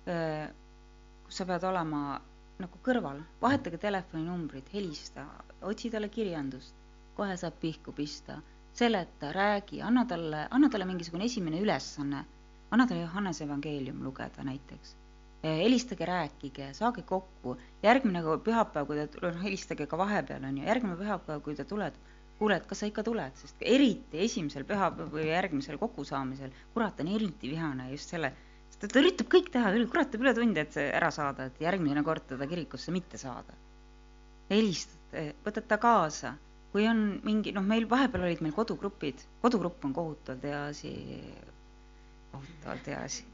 kus 0.05 1.37
sa 1.39 1.45
pead 1.49 1.63
olema 1.65 2.19
nagu 2.61 2.79
kõrval, 2.85 3.19
vahetage 3.41 3.79
telefoninumbrid, 3.81 4.67
helista, 4.73 5.25
otsi 5.65 5.89
talle 5.91 6.09
kirjandust, 6.13 6.75
kohe 7.17 7.35
saab 7.39 7.57
pihku 7.61 7.93
pista, 7.95 8.37
seleta, 8.75 9.31
räägi, 9.35 9.81
anna 9.81 10.05
talle, 10.05 10.45
anna 10.51 10.69
talle 10.69 10.87
mingisugune 10.87 11.27
esimene 11.27 11.59
ülesanne, 11.63 12.23
anna 12.71 12.87
talle 12.87 13.05
Johannese 13.07 13.43
evangeelium 13.47 14.03
lugeda 14.03 14.43
näiteks. 14.43 14.95
helistage, 15.45 16.05
rääkige, 16.09 16.71
saage 16.73 17.03
kokku, 17.05 17.51
järgmine 17.83 18.23
pühapäev, 18.41 18.87
kui 18.89 18.95
te, 18.97 19.19
noh 19.21 19.43
helistage 19.43 19.85
ka 19.85 19.97
vahepeal, 19.97 20.47
on 20.47 20.57
ju, 20.57 20.63
järgmine 20.65 20.95
pühapäev, 20.97 21.43
kui 21.45 21.53
te 21.55 21.65
tuled, 21.69 21.99
kuule, 22.39 22.57
et 22.57 22.65
kas 22.65 22.81
sa 22.81 22.89
ikka 22.89 23.03
tuled, 23.05 23.35
sest 23.37 23.61
eriti 23.61 24.23
esimesel 24.25 24.65
pühapäeval 24.65 25.11
või 25.13 25.27
järgmisel 25.27 25.77
kokkusaamisel, 25.77 26.55
kurat 26.73 27.03
on 27.03 27.11
eriti 27.13 27.51
vihane 27.51 27.91
just 27.91 28.15
selle, 28.15 28.33
sest 28.79 28.91
ta 28.93 29.01
üritab 29.01 29.29
kõik 29.31 29.51
teha, 29.53 29.71
kurat 29.91 30.11
teeb 30.11 30.25
ületunde, 30.25 30.65
et 30.65 30.75
see 30.75 30.87
ära 30.93 31.11
saada, 31.13 31.49
et 31.49 31.61
järgmine 31.63 32.03
kord 32.05 32.25
teda 32.31 32.47
kirikusse 32.49 32.93
mitte 32.95 33.19
saada. 33.21 33.55
helistate, 34.49 35.31
võtad 35.45 35.65
ta 35.65 35.79
kaasa, 35.81 36.35
kui 36.71 36.85
on 36.85 36.99
mingi, 37.25 37.53
noh, 37.55 37.63
meil 37.65 37.87
vahepeal 37.89 38.27
olid 38.27 38.43
meil 38.45 38.53
kodugrupid, 38.53 39.23
kodugrupp 39.41 39.85
on 39.87 39.93
kohutavalt 39.95 40.43
hea 40.45 40.59
asi, 40.67 40.91
kohutavalt 42.33 42.91
hea 42.91 42.99
asi 43.07 43.25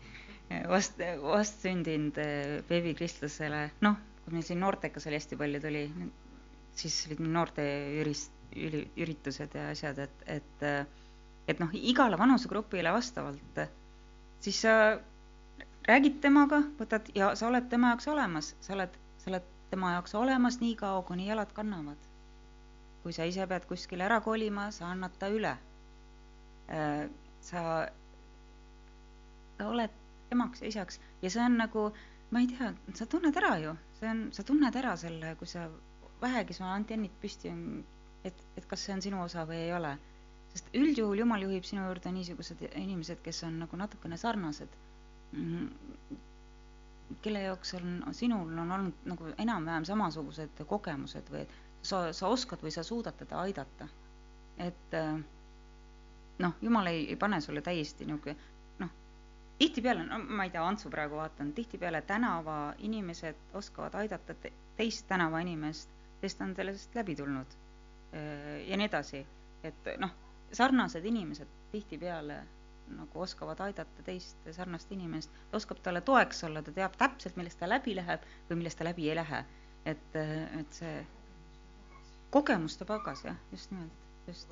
vast, 0.72 1.02
vastsündinud 1.24 2.22
eh, 2.22 2.62
beebikristlasele, 2.70 3.66
noh, 3.84 4.00
kui 4.24 4.38
meil 4.38 4.48
siin 4.48 4.62
noortekas 4.64 5.08
oli 5.10 5.20
hästi 5.20 5.40
palju 5.40 5.62
tuli, 5.64 5.84
siis 6.80 6.98
olid 7.10 7.22
noorte 7.28 7.68
ürist, 8.02 8.32
üri, 8.56 8.86
üritused 9.00 9.56
ja 9.58 9.70
asjad, 9.76 10.00
et, 10.06 10.28
et 10.40 10.68
et 11.50 11.60
noh, 11.60 11.72
igale 11.76 12.16
vanusegrupile 12.20 12.92
vastavalt, 12.94 13.62
siis 14.44 14.60
sa 14.64 14.76
räägid 15.88 16.20
temaga, 16.22 16.62
võtad 16.80 17.10
ja 17.18 17.32
sa 17.36 17.48
oled 17.50 17.68
tema 17.70 17.94
jaoks 17.94 18.08
olemas, 18.12 18.52
sa 18.62 18.76
oled, 18.76 18.98
sa 19.24 19.32
oled 19.32 19.48
tema 19.72 19.96
jaoks 19.96 20.14
olemas 20.20 20.60
nii 20.62 20.76
kaua, 20.80 21.02
kuni 21.08 21.28
jalad 21.28 21.54
kannavad. 21.58 22.10
kui 23.02 23.14
sa 23.18 23.26
ise 23.26 23.48
pead 23.50 23.64
kuskile 23.66 24.04
ära 24.06 24.20
kolima, 24.22 24.68
sa 24.72 24.92
annad 24.94 25.16
ta 25.18 25.26
üle. 25.34 25.56
Äh, 26.70 27.08
sa, 27.42 27.62
sa 29.58 29.70
oled 29.72 29.96
emaks 30.32 30.62
ja 30.62 30.70
isaks 30.70 31.00
ja 31.22 31.32
see 31.34 31.42
on 31.42 31.58
nagu, 31.58 31.88
ma 32.30 32.44
ei 32.44 32.52
tea, 32.52 32.70
sa 32.94 33.08
tunned 33.10 33.40
ära 33.42 33.56
ju, 33.64 33.74
see 33.98 34.12
on, 34.12 34.22
sa 34.38 34.46
tunned 34.46 34.78
ära 34.84 34.94
selle, 35.02 35.34
kui 35.40 35.50
sa 35.50 35.66
vähegi 36.22 36.54
sul 36.54 36.70
antennid 36.70 37.18
püsti 37.24 37.50
on, 37.50 37.66
et, 38.24 38.46
et 38.54 38.70
kas 38.70 38.86
see 38.86 38.94
on 38.94 39.02
sinu 39.02 39.24
osa 39.24 39.48
või 39.50 39.64
ei 39.66 39.74
ole. 39.74 39.98
sest 40.54 40.70
üldjuhul 40.78 41.24
Jumal 41.24 41.42
juhib 41.48 41.66
sinu 41.66 41.88
juurde 41.88 42.12
niisugused 42.14 42.62
inimesed, 42.70 43.22
kes 43.26 43.44
on 43.50 43.60
nagu 43.64 43.78
natukene 43.82 44.18
sarnased 44.18 44.78
kelle 47.22 47.42
jaoks 47.44 47.74
on, 47.80 47.90
sinul 48.16 48.52
on 48.64 48.72
olnud 48.72 49.06
nagu 49.12 49.34
enam-vähem 49.38 49.86
samasugused 49.88 50.64
kogemused 50.68 51.28
või 51.34 51.44
sa, 51.84 52.08
sa 52.14 52.28
oskad 52.32 52.64
või 52.64 52.72
sa 52.76 52.84
suudad 52.84 53.18
teda 53.20 53.42
aidata. 53.46 53.88
et 54.58 54.96
noh, 56.40 56.54
Jumal 56.62 56.88
ei, 56.92 57.06
ei 57.10 57.16
pane 57.16 57.42
sulle 57.42 57.62
täiesti 57.62 58.06
niisugune 58.06 58.36
tihtipeale, 59.62 60.04
no 60.10 60.18
ma 60.26 60.44
ei 60.48 60.50
tea, 60.50 60.64
Antsu 60.66 60.90
praegu 60.90 61.20
vaatan, 61.20 61.52
tihtipeale 61.54 62.00
tänavainimesed 62.10 63.36
oskavad 63.54 63.94
aidata 64.00 64.34
te 64.34 64.50
teist 64.78 65.06
tänavainimest, 65.08 65.90
ta 66.22 66.44
on 66.46 66.56
sellest 66.58 66.96
läbi 66.98 67.14
tulnud 67.16 67.54
ja 68.68 68.78
nii 68.78 68.88
edasi. 68.90 69.22
et 69.64 69.90
noh, 70.02 70.10
sarnased 70.58 71.06
inimesed 71.06 71.48
tihtipeale 71.72 72.40
nagu 72.98 73.24
oskavad 73.26 73.60
aidata 73.66 74.04
teist 74.06 74.50
sarnast 74.56 74.92
inimest, 74.92 75.32
ta 75.52 75.58
oskab 75.58 75.82
talle 75.84 76.02
toeks 76.02 76.44
olla, 76.48 76.62
ta 76.62 76.74
teab 76.76 76.98
täpselt, 77.00 77.38
millest 77.40 77.60
ta 77.60 77.70
läbi 77.70 77.96
läheb 77.98 78.26
või 78.50 78.62
millest 78.62 78.82
ta 78.82 78.88
läbi 78.88 79.10
ei 79.10 79.18
lähe. 79.20 79.44
et, 79.86 80.16
et 80.60 80.76
see 80.78 81.06
kogemuste 82.30 82.86
pagas, 82.86 83.24
jah, 83.26 83.38
just 83.52 83.72
nimelt, 83.72 84.04
just. 84.28 84.52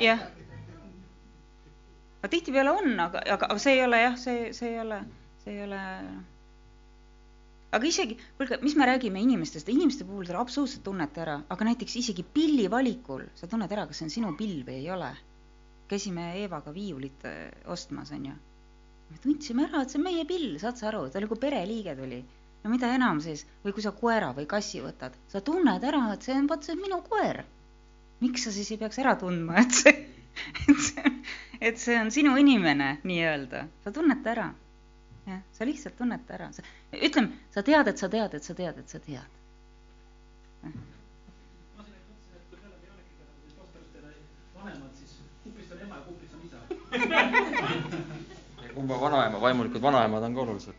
jah 0.00 0.26
aga 2.24 2.30
tihtipeale 2.32 2.70
on, 2.72 3.00
aga, 3.00 3.20
aga, 3.34 3.56
see 3.60 3.74
ei 3.76 3.82
ole 3.84 3.98
jah, 4.00 4.14
see, 4.16 4.52
see 4.56 4.70
ei 4.72 4.78
ole, 4.80 5.00
see 5.44 5.52
ei 5.58 5.66
ole 5.66 5.80
noh. 6.08 6.22
Aga 7.74 7.88
isegi, 7.88 8.16
kuulge, 8.38 8.58
mis 8.62 8.76
me 8.78 8.86
räägime 8.86 9.20
inimestest, 9.22 9.68
inimeste 9.72 10.06
puhul 10.06 10.26
sa 10.28 10.38
absoluutselt 10.40 10.84
tunnete 10.86 11.22
ära, 11.24 11.36
aga 11.50 11.68
näiteks 11.68 11.96
isegi 12.00 12.24
pilli 12.36 12.68
valikul 12.70 13.26
sa 13.38 13.48
tunned 13.50 13.72
ära, 13.72 13.86
kas 13.90 14.00
see 14.00 14.08
on 14.08 14.14
sinu 14.14 14.32
pill 14.38 14.62
või 14.66 14.80
ei 14.82 14.90
ole. 14.94 15.12
käisime 15.88 16.30
Eevaga 16.40 16.72
viiulit 16.72 17.26
äh, 17.28 17.50
ostmas, 17.70 18.12
onju. 18.12 18.32
me 19.10 19.18
tundsime 19.22 19.66
ära, 19.66 19.82
et 19.82 19.92
see 19.92 20.00
on 20.00 20.06
meie 20.06 20.24
pill, 20.24 20.54
saad 20.58 20.80
sa 20.80 20.88
aru, 20.88 21.08
ta 21.12 21.20
nagu 21.20 21.36
pereliige 21.36 21.96
tuli. 21.98 22.22
no 22.64 22.70
mida 22.72 22.94
enam 22.94 23.20
siis, 23.20 23.44
või 23.64 23.74
kui 23.76 23.84
sa 23.84 23.92
koera 23.92 24.32
või 24.36 24.46
kassi 24.48 24.80
võtad, 24.80 25.18
sa 25.28 25.40
tunned 25.40 25.84
ära, 25.84 26.06
et 26.14 26.22
see 26.22 26.38
on, 26.38 26.48
vot 26.48 26.64
see 26.64 26.76
on 26.76 26.82
minu 26.86 27.02
koer. 27.08 27.44
miks 28.20 28.46
sa 28.46 28.52
siis 28.52 28.70
ei 28.70 28.80
peaks 28.80 28.98
ära 29.02 29.16
tundma, 29.20 29.58
et 29.60 29.80
see, 29.82 29.96
et 30.68 30.80
see 30.88 31.14
et 31.64 31.78
see 31.80 31.96
on 32.00 32.10
sinu 32.12 32.34
inimene 32.36 32.98
nii-öelda, 33.08 33.64
sa 33.84 33.92
tunned 33.94 34.20
ta 34.24 34.34
ära. 34.34 34.48
Jah, 35.26 35.40
sa 35.52 35.64
lihtsalt 35.68 35.96
tunned 35.98 36.24
ta 36.28 36.34
ära, 36.38 36.50
ütleme, 36.92 37.32
sa 37.54 37.62
tead, 37.62 37.88
et 37.88 37.98
sa 38.00 38.08
tead, 38.12 38.34
et 38.34 38.44
sa 38.44 38.54
tead, 38.58 38.78
et 38.82 38.88
sa 38.88 39.00
tead. 39.00 39.40
kumba 48.74 48.96
vanaema, 49.00 49.38
vaimulikud 49.40 49.82
vanaemad 49.82 50.22
on 50.22 50.34
ka 50.34 50.40
olulised. 50.40 50.74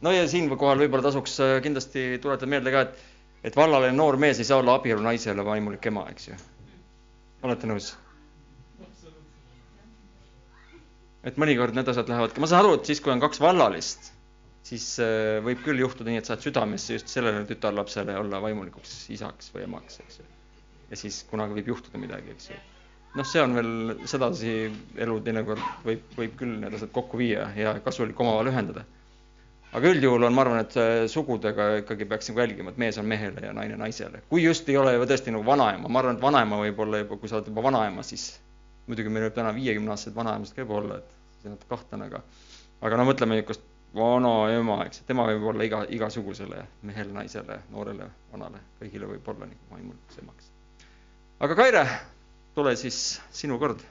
no 0.00 0.12
ja 0.12 0.28
siinkohal 0.28 0.78
võib-olla 0.80 1.04
tasuks 1.04 1.34
äh, 1.44 1.56
kindlasti 1.62 2.04
tuletada 2.22 2.48
meelde 2.48 2.72
ka, 2.74 2.80
et, 2.86 3.02
et 3.50 3.56
vallaline 3.56 3.92
noor 3.96 4.16
mees 4.16 4.38
ei 4.40 4.48
saa 4.48 4.58
olla 4.62 4.74
abielu 4.80 5.02
naisele 5.04 5.44
vaimulik 5.44 5.86
ema, 5.92 6.06
eks 6.10 6.28
ju. 6.30 6.38
olete 7.42 7.68
nõus? 7.68 7.92
Et 11.26 11.36
mõnikord 11.40 11.76
need 11.76 11.88
asjad 11.92 12.08
lähevad 12.10 12.32
ka, 12.34 12.42
ma 12.42 12.48
saan 12.50 12.64
aru, 12.64 12.78
et 12.78 12.88
siis, 12.88 13.00
kui 13.04 13.12
on 13.12 13.20
kaks 13.22 13.40
vallalist, 13.42 14.10
siis 14.66 14.86
äh, 15.02 15.38
võib 15.44 15.62
küll 15.64 15.82
juhtuda 15.82 16.10
nii, 16.10 16.20
et 16.22 16.28
saad 16.28 16.44
südamesse 16.44 16.96
just 16.96 17.12
sellele 17.12 17.42
tütarlapsele 17.48 18.16
olla 18.20 18.40
vaimulikuks 18.44 18.94
isaks 19.16 19.52
või 19.54 19.66
emaks, 19.66 20.00
eks 20.04 20.20
ju. 20.20 20.28
ja 20.90 21.00
siis 21.00 21.22
kunagi 21.30 21.58
võib 21.58 21.74
juhtuda 21.74 22.00
midagi, 22.00 22.36
eks 22.36 22.50
ju. 22.52 22.60
noh, 23.18 23.26
see 23.26 23.42
on 23.42 23.58
veel 23.58 23.74
sedasi 24.08 24.54
elu 25.06 25.18
teinekord 25.26 25.84
võib, 25.84 26.08
võib 26.16 26.40
küll 26.40 26.56
need 26.64 26.78
asjad 26.78 26.92
kokku 26.96 27.20
viia 27.20 27.50
ja 27.58 27.76
kasulik 27.84 28.20
omavahel 28.20 28.52
ühendada. 28.52 28.86
aga 29.76 29.94
üldjuhul 29.94 30.28
on, 30.28 30.36
ma 30.36 30.46
arvan, 30.46 30.64
et 30.64 30.76
äh, 30.80 31.06
sugudega 31.12 31.70
ikkagi 31.84 32.08
peaks 32.08 32.32
nagu 32.32 32.44
jälgima, 32.46 32.72
et 32.72 32.80
mees 32.80 33.00
on 33.00 33.08
mehele 33.08 33.48
ja 33.48 33.56
naine 33.56 33.76
naisele. 33.80 34.22
kui 34.28 34.44
just 34.44 34.68
ei 34.68 34.80
ole 34.80 34.96
juba 34.96 35.08
tõesti 35.12 35.36
nagu 35.36 35.44
vanaema, 35.46 35.88
ma 35.88 36.04
arvan, 36.04 36.16
et 36.16 36.28
vanaema 36.28 36.64
võib 36.64 36.86
olla 36.86 37.04
juba, 37.04 37.20
kui 37.20 37.28
sa 37.32 37.40
oled 37.40 37.52
juba 37.52 37.68
vanaema, 37.68 38.06
siis 38.06 38.30
muidugi 38.90 39.12
meil 39.12 39.28
võib 39.28 39.36
täna 39.36 39.52
viiekümneaastased 39.56 40.16
vanaemast 40.16 40.56
ka 40.56 40.64
juba 40.64 40.78
olla, 40.80 41.00
et 41.00 41.40
see 41.40 41.50
on 41.50 41.56
natuke 41.56 41.70
kahtlane, 41.74 42.08
aga 42.10 42.22
aga 42.86 42.98
no 42.98 43.06
mõtleme 43.08 43.36
niisugust 43.38 43.66
vanaema, 43.94 44.80
eks, 44.86 45.02
tema 45.08 45.26
võib 45.28 45.48
olla 45.52 45.66
iga, 45.66 45.82
igasugusele 45.96 46.62
mehele, 46.86 47.12
naisele, 47.14 47.60
noorele, 47.74 48.06
vanale, 48.32 48.62
kõigile 48.80 49.08
võib 49.10 49.30
olla 49.32 49.48
nagu 49.50 49.72
vaimulikuks 49.72 50.20
emaks. 50.22 50.50
aga 51.40 51.56
Kaire, 51.58 51.86
tule 52.54 52.76
siis 52.78 53.00
sinu 53.34 53.58
kord 53.62 53.82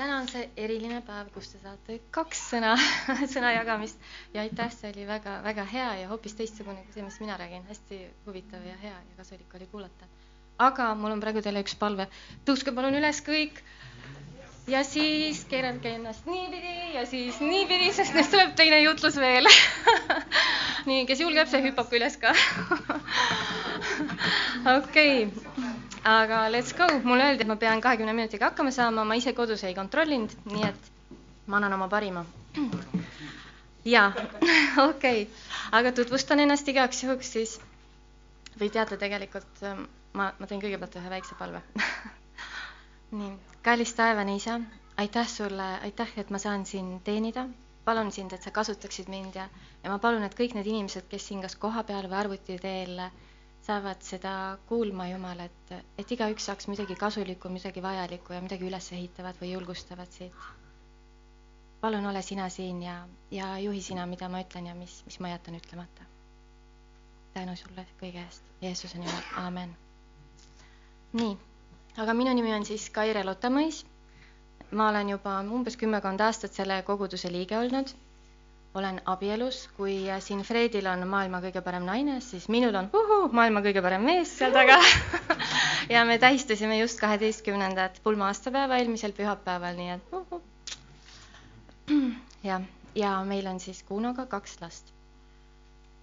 täna 0.00 0.16
on 0.22 0.28
see 0.32 0.46
eriline 0.56 1.02
päev, 1.04 1.28
kus 1.34 1.50
te 1.52 1.58
saate 1.60 1.98
kaks 2.14 2.40
sõna, 2.54 2.72
sõna 3.34 3.50
jagamist. 3.52 4.00
Ja 4.34 4.44
aitäh, 4.46 4.70
see 4.72 4.92
oli 4.94 5.04
väga-väga 5.08 5.66
hea 5.74 5.90
ja 6.02 6.08
hoopis 6.12 6.36
teistsugune 6.38 6.80
kui 6.86 6.96
see, 6.96 7.04
mis 7.04 7.20
mina 7.20 7.36
räägin, 7.40 7.66
hästi 7.68 8.00
huvitav 8.26 8.64
ja 8.64 8.78
hea 8.80 8.96
ja 8.96 9.18
kasulik 9.18 9.58
oli 9.58 9.68
kuulata. 9.72 10.08
aga 10.60 10.90
mul 10.94 11.14
on 11.14 11.20
praegu 11.20 11.40
teile 11.44 11.62
üks 11.64 11.76
palve, 11.80 12.06
tõuske 12.48 12.72
palun 12.76 12.96
üles 12.96 13.20
kõik. 13.24 13.60
Ja 14.70 14.82
siis 14.84 15.40
keerake 15.50 15.94
ennast 15.96 16.26
niipidi 16.28 16.74
ja 16.94 17.04
siis 17.08 17.40
niipidi, 17.40 17.92
sest 17.96 18.14
neist 18.14 18.32
tuleb 18.32 18.52
teine 18.56 18.80
jutlus 18.82 19.16
veel. 19.20 19.48
Nii, 20.88 21.04
kes 21.08 21.24
julgeb, 21.24 21.48
see 21.50 21.64
hüppab 21.64 21.88
ka 21.90 22.00
üles 22.00 22.16
ka. 22.20 22.34
Okei. 24.78 25.26
okay 25.26 25.89
aga 26.04 26.48
let's 26.52 26.72
go, 26.76 26.86
mulle 27.04 27.24
öeldi, 27.24 27.44
et 27.44 27.48
ma 27.48 27.56
pean 27.56 27.80
kahekümne 27.80 28.12
minutiga 28.16 28.50
hakkama 28.50 28.70
saama, 28.70 29.04
ma 29.04 29.14
ise 29.18 29.32
kodus 29.36 29.64
ei 29.64 29.74
kontrollinud, 29.74 30.32
nii 30.52 30.66
et 30.68 30.90
ma 31.46 31.56
annan 31.60 31.72
oma 31.76 31.88
parima. 31.88 32.24
jaa, 33.84 34.12
okei 34.88 35.22
okay., 35.22 35.26
aga 35.72 35.92
tutvustan 35.92 36.40
ennast 36.40 36.68
igaks 36.68 37.04
juhuks 37.04 37.32
siis. 37.32 37.58
või 38.60 38.70
teate, 38.70 38.96
tegelikult 39.00 39.62
ähm, 39.62 39.84
ma, 40.12 40.32
ma 40.38 40.46
teen 40.46 40.60
kõigepealt 40.60 40.96
ühe 41.00 41.10
väikse 41.10 41.36
palve 41.38 41.62
nii, 43.18 43.32
kallis 43.62 43.94
taevane 43.94 44.34
isa, 44.36 44.58
aitäh 45.00 45.28
sulle, 45.28 45.68
aitäh, 45.86 46.12
et 46.16 46.30
ma 46.30 46.38
saan 46.38 46.66
sind 46.66 47.00
teenida. 47.04 47.46
palun 47.84 48.12
sind, 48.12 48.32
et 48.32 48.42
sa 48.42 48.50
kasutaksid 48.50 49.08
mind 49.08 49.34
ja, 49.34 49.48
ja 49.82 49.90
ma 49.90 49.98
palun, 49.98 50.22
et 50.22 50.34
kõik 50.38 50.54
need 50.54 50.66
inimesed, 50.66 51.08
kes 51.10 51.26
siin 51.28 51.40
kas 51.42 51.56
kohapeal 51.56 52.08
või 52.10 52.18
arvuti 52.18 52.58
teel 52.60 53.00
saavad 53.66 54.02
seda 54.02 54.32
kuulma, 54.68 55.06
Jumal, 55.10 55.40
et, 55.44 56.12
igaüks 56.14 56.46
saaks 56.48 56.68
midagi 56.70 56.96
kasulikku, 56.96 57.50
midagi 57.52 57.82
vajalikku 57.84 58.32
ja 58.36 58.40
midagi 58.44 58.66
üles 58.68 58.88
ehitavat 58.96 59.40
või 59.42 59.52
julgustavat 59.52 60.16
siit. 60.18 60.48
palun 61.80 62.06
ole 62.06 62.22
sina 62.22 62.48
siin 62.52 62.82
ja, 62.82 62.94
ja 63.32 63.50
juhi 63.58 63.82
sina, 63.82 64.06
mida 64.06 64.28
ma 64.28 64.40
ütlen 64.44 64.66
ja 64.68 64.74
mis, 64.74 64.98
mis 65.06 65.20
ma 65.20 65.30
jätan 65.34 65.54
ütlemata. 65.60 66.08
tänu 67.34 67.56
sulle 67.56 67.86
kõige 68.00 68.24
eest, 68.24 68.42
Jeesuse 68.62 68.98
nimel, 68.98 69.22
aamen. 69.44 69.76
nii, 71.12 71.36
aga 71.96 72.14
minu 72.14 72.34
nimi 72.34 72.54
on 72.54 72.64
siis 72.64 72.90
Kaire 72.90 73.24
Lotamõis. 73.24 73.84
ma 74.72 74.88
olen 74.88 75.08
juba 75.08 75.40
umbes 75.40 75.76
kümmekond 75.76 76.20
aastat 76.20 76.52
selle 76.52 76.82
koguduse 76.82 77.32
liige 77.32 77.58
olnud 77.58 77.94
olen 78.74 79.00
abielus, 79.10 79.68
kui 79.76 79.96
siin 80.22 80.42
Fredil 80.46 80.86
on 80.86 81.02
maailma 81.10 81.40
kõige 81.42 81.62
parem 81.66 81.86
naine, 81.88 82.18
siis 82.22 82.46
minul 82.52 82.76
on 82.78 82.86
uhuu, 82.94 83.24
maailma 83.34 83.62
kõige 83.64 83.82
parem 83.82 84.04
mees 84.06 84.30
seal 84.38 84.54
taga 84.54 84.76
ja 85.94 86.04
me 86.06 86.18
tähistasime 86.22 86.78
just 86.78 87.00
kaheteistkümnendat 87.02 87.98
pulma 88.04 88.28
aastapäeva 88.30 88.78
eelmisel 88.78 89.14
pühapäeval, 89.16 89.74
nii 89.80 89.90
et 89.96 90.14
uhuu. 90.20 90.40
jah, 92.50 92.62
ja 92.94 93.16
meil 93.26 93.50
on 93.50 93.58
siis 93.60 93.82
Kunoga 93.88 94.26
kaks 94.30 94.60
last. 94.62 94.94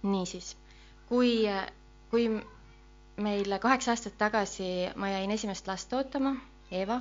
niisiis, 0.02 0.52
kui, 1.08 1.32
kui 2.12 2.28
meil 3.18 3.58
kaheksa 3.64 3.94
aastat 3.96 4.14
tagasi 4.20 4.68
ma 4.96 5.08
jäin 5.10 5.30
esimest 5.34 5.66
last 5.66 5.92
ootama, 5.92 6.36
Eeva 6.70 7.00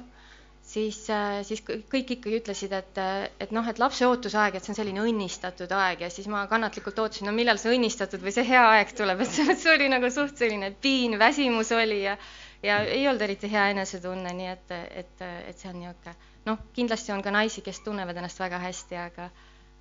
siis, 0.78 1.00
äh, 1.14 1.42
siis 1.48 1.64
kõik 1.66 2.16
ikkagi 2.18 2.40
ütlesid, 2.40 2.74
et, 2.78 3.02
et 3.44 3.54
noh, 3.56 3.66
et 3.68 3.82
lapse 3.82 4.06
ootusaeg, 4.08 4.58
et 4.58 4.66
see 4.66 4.74
on 4.76 4.80
selline 4.80 5.04
õnnistatud 5.04 5.74
aeg 5.74 6.06
ja 6.06 6.10
siis 6.14 6.30
ma 6.32 6.46
kannatlikult 6.52 7.00
ootasin, 7.04 7.30
no 7.30 7.36
millal 7.36 7.60
see 7.62 7.74
õnnistatud 7.76 8.24
või 8.24 8.36
see 8.36 8.46
hea 8.48 8.64
aeg 8.76 8.94
tuleb, 8.98 9.24
et 9.26 9.34
see, 9.38 9.58
see 9.58 9.74
oli 9.74 9.90
nagu 9.94 10.12
suht 10.14 10.38
selline 10.38 10.74
piin, 10.82 11.18
väsimus 11.22 11.74
oli 11.78 12.04
ja 12.06 12.18
ja 12.66 12.80
ei 12.90 13.04
olnud 13.06 13.22
eriti 13.22 13.50
hea 13.52 13.68
enesetunne, 13.70 14.32
nii 14.34 14.48
et, 14.50 14.72
et, 15.04 15.28
et 15.52 15.60
see 15.60 15.70
on 15.70 15.78
niisugune 15.78 16.16
noh, 16.48 16.64
kindlasti 16.74 17.14
on 17.14 17.22
ka 17.26 17.34
naisi, 17.34 17.62
kes 17.66 17.82
tunnevad 17.86 18.18
ennast 18.18 18.40
väga 18.42 18.62
hästi, 18.64 18.98
aga 19.02 19.30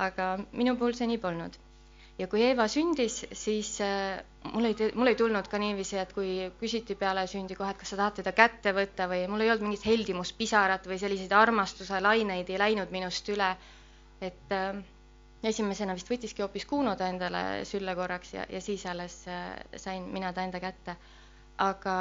aga 0.03 0.33
minu 0.53 0.75
puhul 0.77 0.97
see 0.99 1.09
nii 1.09 1.21
polnud 1.23 1.57
ja 2.19 2.27
kui 2.33 2.43
Eeva 2.47 2.65
sündis, 2.73 3.19
siis 3.37 3.75
äh, 3.85 4.23
mul 4.53 4.71
ei, 4.71 4.77
mul 4.97 5.11
ei 5.11 5.19
tulnud 5.19 5.49
ka 5.53 5.59
niiviisi, 5.61 5.99
et 6.01 6.13
kui 6.17 6.31
küsiti 6.61 6.97
peale 6.99 7.27
sündi 7.31 7.57
kohe, 7.59 7.71
et 7.75 7.81
kas 7.83 7.93
sa 7.93 7.99
tahad 8.01 8.17
teda 8.21 8.33
kätte 8.37 8.73
võtta 8.77 9.09
või 9.11 9.27
mul 9.31 9.45
ei 9.45 9.51
olnud 9.53 9.67
mingit 9.69 9.85
heldimuspisarat 9.89 10.89
või 10.89 10.99
selliseid 11.03 11.35
armastuse 11.37 12.01
laineid 12.01 12.51
ei 12.55 12.61
läinud 12.63 12.93
minust 12.95 13.29
üle. 13.35 13.51
et 14.25 14.53
äh, 14.57 14.79
esimesena 15.45 15.95
vist 15.95 16.09
võttiski 16.11 16.43
hoopis 16.43 16.65
Kuno 16.67 16.95
ta 16.97 17.11
endale 17.13 17.65
sülle 17.69 17.95
korraks 17.95 18.33
ja, 18.35 18.47
ja 18.49 18.61
siis 18.65 18.87
alles 18.87 19.19
äh, 19.29 19.53
sain 19.77 20.09
mina 20.13 20.33
ta 20.33 20.43
enda 20.49 20.61
kätte. 20.61 20.97
aga 21.59 21.97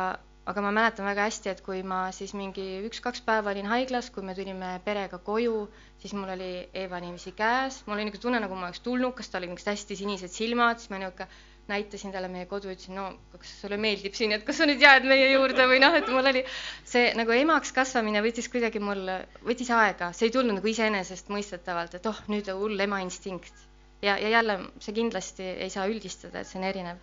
aga 0.45 0.61
ma 0.61 0.71
mäletan 0.77 1.07
väga 1.09 1.25
hästi, 1.25 1.49
et 1.49 1.61
kui 1.65 1.81
ma 1.83 2.11
siis 2.13 2.35
mingi 2.37 2.65
üks-kaks 2.85 3.23
päeva 3.25 3.53
olin 3.53 3.65
haiglas, 3.71 4.11
kui 4.13 4.25
me 4.25 4.35
tulime 4.37 4.75
perega 4.85 5.17
koju, 5.17 5.65
siis 6.03 6.13
mul 6.13 6.35
oli 6.35 6.51
Eeva 6.73 6.99
niiviisi 7.01 7.33
käes, 7.37 7.81
mul 7.87 7.97
oli 7.97 8.05
niisugune 8.05 8.27
tunne, 8.27 8.41
nagu 8.43 8.57
ma 8.59 8.69
oleks 8.69 8.83
tulnukas, 8.85 9.31
tal 9.31 9.41
olid 9.41 9.55
niisugused 9.55 9.73
hästi 9.73 9.99
sinised 10.03 10.33
silmad, 10.35 10.81
siis 10.81 10.93
ma 10.93 11.01
niisugune 11.01 11.29
näitasin 11.67 12.11
talle 12.13 12.27
meie 12.29 12.45
kodu, 12.45 12.69
ütlesin, 12.69 12.93
no 12.93 13.07
kas 13.39 13.53
sulle 13.61 13.77
meeldib 13.81 14.13
siin, 14.13 14.35
et 14.35 14.43
kas 14.45 14.59
sa 14.61 14.67
nüüd 14.69 14.81
jääd 14.83 15.07
meie 15.09 15.31
juurde 15.31 15.65
või 15.69 15.79
noh, 15.81 15.95
et 15.97 16.09
mul 16.13 16.29
oli 16.29 16.43
see 16.85 17.07
nagu 17.17 17.33
emaks 17.33 17.73
kasvamine 17.73 18.21
võttis 18.21 18.49
kuidagi 18.53 18.81
mul, 18.83 19.01
võttis 19.47 19.71
aega, 19.73 20.11
see 20.13 20.29
ei 20.29 20.35
tulnud 20.35 20.59
nagu 20.59 20.69
iseenesestmõistetavalt, 20.69 21.97
et 21.97 22.05
oh, 22.11 22.19
nüüd 22.29 22.51
hull 22.53 22.85
ema 22.85 23.01
instinkt. 23.01 23.65
ja, 24.05 24.13
ja 24.21 24.29
jälle 24.29 24.59
see 24.77 24.93
kindlasti 24.93 25.49
ei 25.65 25.73
saa 25.73 25.87
üldistada, 25.89 26.43
et 26.43 26.51
see 26.51 26.61
on 26.61 26.69
erinev. 26.69 27.01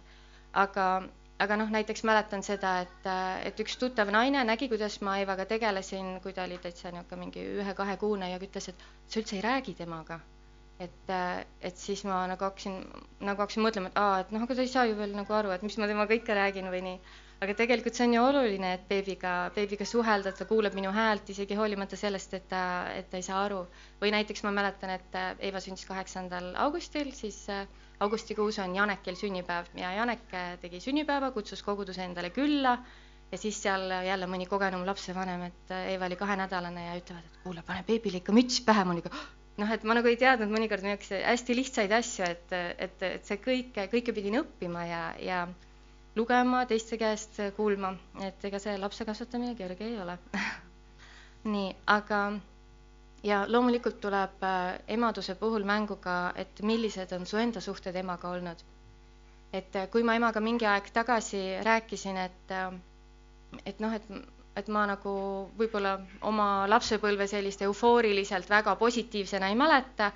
aga 0.52 0.86
aga 1.42 1.56
noh, 1.58 1.70
näiteks 1.74 2.04
mäletan 2.06 2.44
seda, 2.46 2.72
et, 2.84 3.08
et 3.48 3.62
üks 3.64 3.78
tuttav 3.80 4.10
naine 4.14 4.42
nägi, 4.46 4.68
kuidas 4.72 4.98
ma 5.06 5.16
Eevaga 5.22 5.46
tegelesin, 5.50 6.14
kui 6.24 6.34
ta 6.36 6.44
oli 6.46 6.58
täitsa 6.62 6.92
niisugune 6.94 7.24
mingi 7.24 7.46
ühe-kahekuune 7.62 8.28
ja 8.32 8.38
ütles, 8.42 8.68
et 8.72 8.84
sa 9.08 9.20
üldse 9.22 9.38
ei 9.38 9.42
räägi 9.46 9.74
temaga. 9.82 10.20
et, 10.82 11.10
et 11.62 11.76
siis 11.78 12.00
ma 12.08 12.24
nagu 12.26 12.42
hakkasin, 12.42 12.78
nagu 13.22 13.42
hakkasin 13.44 13.62
mõtlema, 13.62 13.90
et 13.92 13.98
aa, 14.00 14.22
et 14.22 14.32
noh, 14.34 14.42
aga 14.42 14.56
ta 14.58 14.64
ei 14.64 14.70
saa 14.70 14.88
ju 14.88 14.96
veel 14.98 15.12
nagu 15.14 15.34
aru, 15.36 15.52
et 15.54 15.62
mis 15.62 15.76
ma 15.78 15.86
temaga 15.86 16.16
ikka 16.16 16.34
räägin 16.34 16.70
või 16.72 16.80
nii. 16.86 16.96
aga 17.44 17.54
tegelikult 17.60 17.98
see 17.98 18.08
on 18.08 18.16
ju 18.16 18.24
oluline, 18.24 18.72
et 18.78 18.88
beebiga, 18.88 19.34
beebiga 19.54 19.86
suhelda, 19.86 20.32
ta 20.38 20.46
kuuleb 20.50 20.74
minu 20.78 20.90
häält 20.96 21.30
isegi 21.34 21.58
hoolimata 21.58 21.98
sellest, 22.00 22.34
et 22.38 22.48
ta, 22.50 22.64
et 22.98 23.10
ta 23.10 23.20
ei 23.20 23.28
saa 23.28 23.44
aru. 23.44 23.62
või 24.02 24.10
näiteks 24.16 24.42
ma 24.46 24.54
mäletan, 24.58 24.96
et 24.98 25.22
Eeva 25.38 25.62
sündis 25.62 25.86
kaheksandal 25.86 26.50
augustil, 26.66 27.14
siis 27.18 27.44
äh, 27.50 27.66
augustikuus 28.04 28.58
on 28.62 28.74
Janekil 28.76 29.16
sünnipäev 29.18 29.70
ja 29.78 29.92
Janek 29.96 30.24
tegi 30.62 30.80
sünnipäeva, 30.80 31.30
kutsus 31.34 31.62
koguduse 31.62 32.04
endale 32.04 32.30
külla 32.34 32.76
ja 33.32 33.38
siis 33.40 33.62
seal 33.62 33.86
jälle 34.06 34.26
mõni 34.28 34.46
kogenum 34.50 34.84
lapsevanem, 34.86 35.46
et 35.48 35.76
Eeva 35.92 36.08
oli 36.10 36.18
kahenädalane 36.20 36.88
ja 36.88 36.98
ütlevad, 37.00 37.28
et 37.28 37.38
kuule, 37.44 37.62
pane 37.66 37.84
beebile 37.88 38.20
ikka 38.20 38.34
müts 38.36 38.60
pähe, 38.66 38.84
mul 38.84 39.00
ikka 39.00 39.12
noh, 39.60 39.72
et 39.72 39.84
ma 39.84 39.96
nagu 39.96 40.08
ei 40.08 40.18
teadnud 40.20 40.52
mõnikord 40.52 40.84
niisuguseid 40.86 41.24
hästi 41.26 41.56
lihtsaid 41.56 41.94
asju, 41.96 42.28
et, 42.28 42.54
et, 42.86 43.04
et 43.08 43.28
see 43.28 43.40
kõike, 43.42 43.86
kõike 43.92 44.14
pidin 44.16 44.40
õppima 44.42 44.84
ja, 44.88 45.02
ja 45.22 45.42
lugema, 46.16 46.64
teiste 46.68 46.98
käest 47.00 47.40
kuulma, 47.56 47.94
et 48.24 48.44
ega 48.48 48.60
see 48.62 48.76
lapse 48.80 49.06
kasvatamine 49.08 49.56
kerge 49.58 49.88
ei 49.88 49.98
ole. 50.02 50.18
Nii, 51.52 51.72
aga 51.90 52.22
ja 53.22 53.44
loomulikult 53.48 54.00
tuleb 54.02 54.42
äh, 54.42 54.78
emaduse 54.88 55.34
puhul 55.38 55.64
mängu 55.64 55.96
ka, 56.02 56.14
et 56.42 56.62
millised 56.62 57.12
on 57.16 57.26
su 57.26 57.36
enda 57.38 57.60
suhted 57.60 57.96
emaga 57.96 58.28
olnud. 58.34 58.62
et 59.52 59.76
äh, 59.76 59.88
kui 59.90 60.02
ma 60.02 60.14
emaga 60.16 60.40
mingi 60.40 60.66
aeg 60.66 60.86
tagasi 60.92 61.42
rääkisin, 61.64 62.16
et, 62.16 62.50
äh, 62.50 62.72
et 63.66 63.80
noh, 63.80 63.92
et, 63.92 64.06
et 64.56 64.68
ma 64.68 64.86
nagu 64.86 65.12
võib-olla 65.58 65.98
oma 66.22 66.46
lapsepõlve 66.68 67.26
sellist 67.26 67.62
eufooriliselt 67.62 68.48
väga 68.50 68.74
positiivsena 68.76 69.48
ei 69.48 69.54
mäleta 69.60 70.10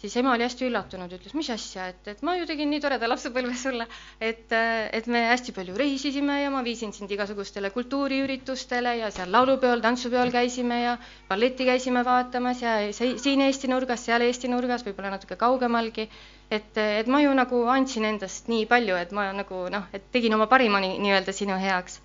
siis 0.00 0.14
ema 0.20 0.32
oli 0.36 0.44
hästi 0.44 0.66
üllatunud, 0.68 1.12
ütles, 1.16 1.34
mis 1.38 1.48
asja, 1.52 1.86
et, 1.92 2.08
et 2.12 2.22
ma 2.26 2.34
ju 2.36 2.46
tegin 2.48 2.68
nii 2.72 2.82
toreda 2.84 3.08
lapsepõlve 3.08 3.54
sulle, 3.60 3.86
et, 4.20 4.52
et 4.98 5.08
me 5.12 5.22
hästi 5.30 5.54
palju 5.56 5.76
reisisime 5.80 6.36
ja 6.42 6.50
ma 6.52 6.62
viisin 6.66 6.92
sind 6.96 7.12
igasugustele 7.16 7.70
kultuuriüritustele 7.74 8.96
ja 9.00 9.10
seal 9.14 9.32
laulupeol, 9.32 9.82
tantsupeol 9.84 10.32
käisime 10.34 10.80
ja 10.82 10.96
balletti 11.30 11.68
käisime 11.68 12.04
vaatamas 12.06 12.62
ja 12.64 12.76
siin 12.96 13.44
Eesti 13.46 13.72
nurgas, 13.72 14.04
seal 14.08 14.26
Eesti 14.28 14.52
nurgas, 14.52 14.84
võib-olla 14.86 15.14
natuke 15.16 15.38
kaugemalgi. 15.40 16.08
et, 16.50 16.76
et 16.78 17.08
ma 17.10 17.20
ju 17.24 17.32
nagu 17.34 17.64
andsin 17.72 18.04
endast 18.04 18.52
nii 18.52 18.66
palju, 18.70 18.96
et 19.00 19.12
ma 19.16 19.30
nagu 19.34 19.64
noh, 19.72 19.88
et 19.96 20.12
tegin 20.12 20.34
oma 20.36 20.46
parima 20.46 20.78
nii-öelda 20.84 21.32
sinu 21.34 21.56
heaks 21.58 22.00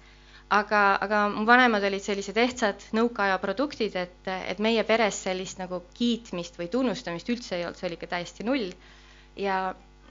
aga, 0.52 0.82
aga 1.06 1.22
mu 1.32 1.46
vanemad 1.48 1.84
olid 1.88 2.04
sellised 2.04 2.38
ehtsad 2.42 2.84
nõukaaja 2.98 3.38
produktid, 3.44 3.96
et, 3.96 4.28
et 4.28 4.60
meie 4.64 4.84
peres 4.88 5.22
sellist 5.26 5.62
nagu 5.62 5.82
kiitmist 5.96 6.60
või 6.60 6.68
tunnustamist 6.74 7.32
üldse 7.32 7.58
ei 7.58 7.66
olnud, 7.66 7.80
see 7.80 7.88
oli 7.90 7.98
ikka 8.00 8.12
täiesti 8.18 8.48
null. 8.48 8.72
ja, 9.40 9.60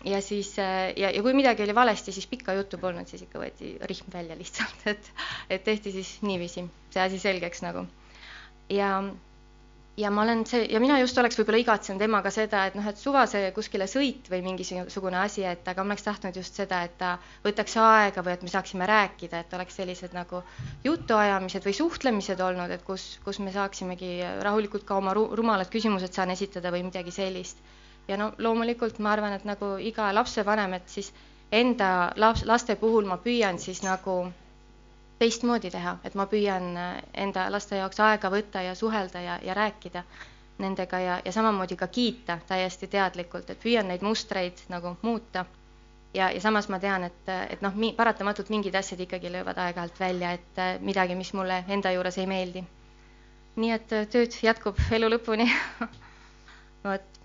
ja 0.05 0.21
siis 0.25 0.55
ja, 0.57 0.89
ja 0.97 1.23
kui 1.23 1.35
midagi 1.37 1.65
oli 1.67 1.77
valesti, 1.77 2.13
siis 2.17 2.29
pikka 2.31 2.57
juttu 2.57 2.81
polnud, 2.81 3.09
siis 3.11 3.27
ikka 3.27 3.43
võeti 3.43 3.75
rihm 3.91 4.13
välja 4.13 4.39
lihtsalt, 4.39 4.87
et, 4.95 5.11
et 5.51 5.65
tehti 5.65 5.93
siis 5.99 6.17
niiviisi 6.25 6.65
see 6.91 7.03
asi 7.05 7.21
selgeks 7.21 7.65
nagu. 7.67 7.85
ja 8.73 8.95
ja 10.01 10.11
ma 10.11 10.23
olen 10.23 10.45
see 10.49 10.65
ja 10.73 10.81
mina 10.81 10.97
just 11.01 11.19
oleks 11.21 11.37
võib-olla 11.39 11.61
igatsenud 11.61 12.03
emaga 12.05 12.31
seda, 12.35 12.63
et 12.69 12.77
noh, 12.79 12.87
et 12.89 12.99
suva 13.01 13.27
see 13.31 13.51
kuskile 13.57 13.87
sõit 13.91 14.31
või 14.33 14.41
mingisugune 14.47 15.19
asi, 15.21 15.45
et 15.49 15.69
aga 15.73 15.85
ma 15.85 15.93
oleks 15.95 16.07
tahtnud 16.07 16.37
just 16.41 16.57
seda, 16.61 16.83
et 16.89 16.97
ta 17.01 17.11
võtaks 17.45 17.77
aega 17.85 18.25
või 18.27 18.35
et 18.37 18.45
me 18.47 18.53
saaksime 18.53 18.89
rääkida, 18.91 19.43
et 19.45 19.57
oleks 19.59 19.77
sellised 19.81 20.17
nagu 20.17 20.43
jutuajamised 20.87 21.67
või 21.69 21.77
suhtlemised 21.81 22.41
olnud, 22.47 22.73
et 22.77 22.85
kus, 22.87 23.07
kus 23.25 23.41
me 23.45 23.53
saaksimegi 23.55 24.13
rahulikult 24.47 24.87
ka 24.89 24.99
oma 25.03 25.15
rumalad 25.17 25.71
küsimused 25.73 26.17
saan 26.17 26.33
esitada 26.37 26.73
või 26.75 26.87
midagi 26.89 27.15
sellist. 27.15 27.61
ja 28.09 28.17
no 28.17 28.33
loomulikult 28.39 28.99
ma 28.99 29.13
arvan, 29.13 29.37
et 29.37 29.45
nagu 29.47 29.77
iga 29.79 30.09
lapsevanem, 30.17 30.73
et 30.81 30.89
siis 30.89 31.13
enda 31.53 32.13
laps, 32.17 32.45
laste 32.49 32.77
puhul 32.81 33.07
ma 33.07 33.19
püüan 33.23 33.59
siis 33.59 33.83
nagu 33.83 34.17
teistmoodi 35.21 35.71
teha, 35.71 35.99
et 36.05 36.17
ma 36.17 36.25
püüan 36.27 36.75
äh, 36.81 36.99
enda 37.27 37.47
laste 37.53 37.77
jaoks 37.77 38.01
aega 38.01 38.31
võtta 38.33 38.63
ja 38.65 38.75
suhelda 38.75 39.21
ja, 39.21 39.39
ja 39.45 39.55
rääkida 39.57 40.05
nendega 40.61 41.01
ja, 41.01 41.17
ja 41.25 41.33
samamoodi 41.33 41.77
ka 41.77 41.89
kiita 41.93 42.39
täiesti 42.49 42.89
teadlikult, 42.89 43.51
et 43.51 43.61
püüan 43.61 43.89
neid 43.89 44.05
mustreid 44.05 44.61
nagu 44.73 44.97
muuta. 45.03 45.45
ja, 46.15 46.31
ja 46.31 46.41
samas 46.41 46.69
ma 46.69 46.79
tean, 46.81 47.05
et, 47.05 47.29
et 47.51 47.61
noh, 47.63 47.77
paratamatult 47.97 48.49
mingid 48.51 48.75
asjad 48.75 49.01
ikkagi 49.01 49.33
löövad 49.33 49.59
aeg-ajalt 49.61 50.01
välja, 50.01 50.33
et 50.33 50.59
äh, 50.59 50.79
midagi, 50.81 51.15
mis 51.15 51.33
mulle 51.37 51.65
enda 51.69 51.93
juures 51.93 52.19
ei 52.19 52.27
meeldi. 52.27 52.65
nii 53.57 53.73
et 53.77 53.93
äh, 53.93 54.07
tööd 54.09 54.37
jätkub 54.43 54.81
elu 54.91 55.11
lõpuni 55.17 55.51
vot, 56.87 57.21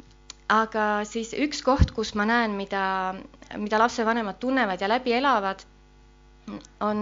aga 0.51 0.89
siis 1.07 1.31
üks 1.31 1.63
koht, 1.63 1.95
kus 1.95 2.11
ma 2.15 2.27
näen, 2.27 2.59
mida, 2.59 3.15
mida 3.55 3.79
lapsevanemad 3.79 4.39
tunnevad 4.39 4.81
ja 4.83 4.91
läbi 4.91 5.15
elavad 5.15 5.63
on, 6.79 6.99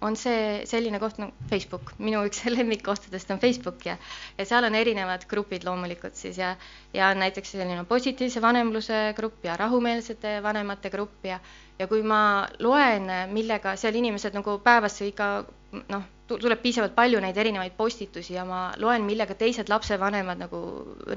on 0.00 0.16
see 0.16 0.64
selline 0.68 0.98
koht 1.02 1.18
nagu 1.20 1.48
Facebook, 1.50 1.92
minu 2.00 2.22
üks 2.28 2.40
lemmikkohtadest 2.56 3.30
on 3.34 3.40
Facebook 3.42 3.84
ja, 3.86 3.96
ja 4.38 4.46
seal 4.48 4.64
on 4.68 4.76
erinevad 4.78 5.26
grupid 5.28 5.66
loomulikult 5.68 6.16
siis 6.16 6.38
ja, 6.40 6.54
ja 6.94 7.10
on 7.12 7.20
näiteks 7.22 7.52
selline 7.56 7.84
positiivse 7.88 8.42
vanemluse 8.42 9.00
grupp 9.16 9.44
ja 9.44 9.56
rahumeelsete 9.60 10.38
vanemate 10.42 10.90
grupp 10.94 11.28
ja, 11.28 11.40
ja 11.78 11.88
kui 11.90 12.02
ma 12.02 12.48
loen, 12.64 13.10
millega 13.32 13.76
seal 13.76 13.98
inimesed 14.00 14.36
nagu 14.38 14.58
päevas 14.64 15.00
ikka 15.04 15.30
noh, 15.72 16.04
tuleb 16.28 16.60
piisavalt 16.62 16.94
palju 16.96 17.20
neid 17.24 17.36
erinevaid 17.40 17.74
postitusi 17.76 18.34
ja 18.34 18.44
ma 18.48 18.60
loen, 18.80 19.04
millega 19.08 19.34
teised 19.38 19.70
lapsevanemad 19.72 20.40
nagu 20.40 20.60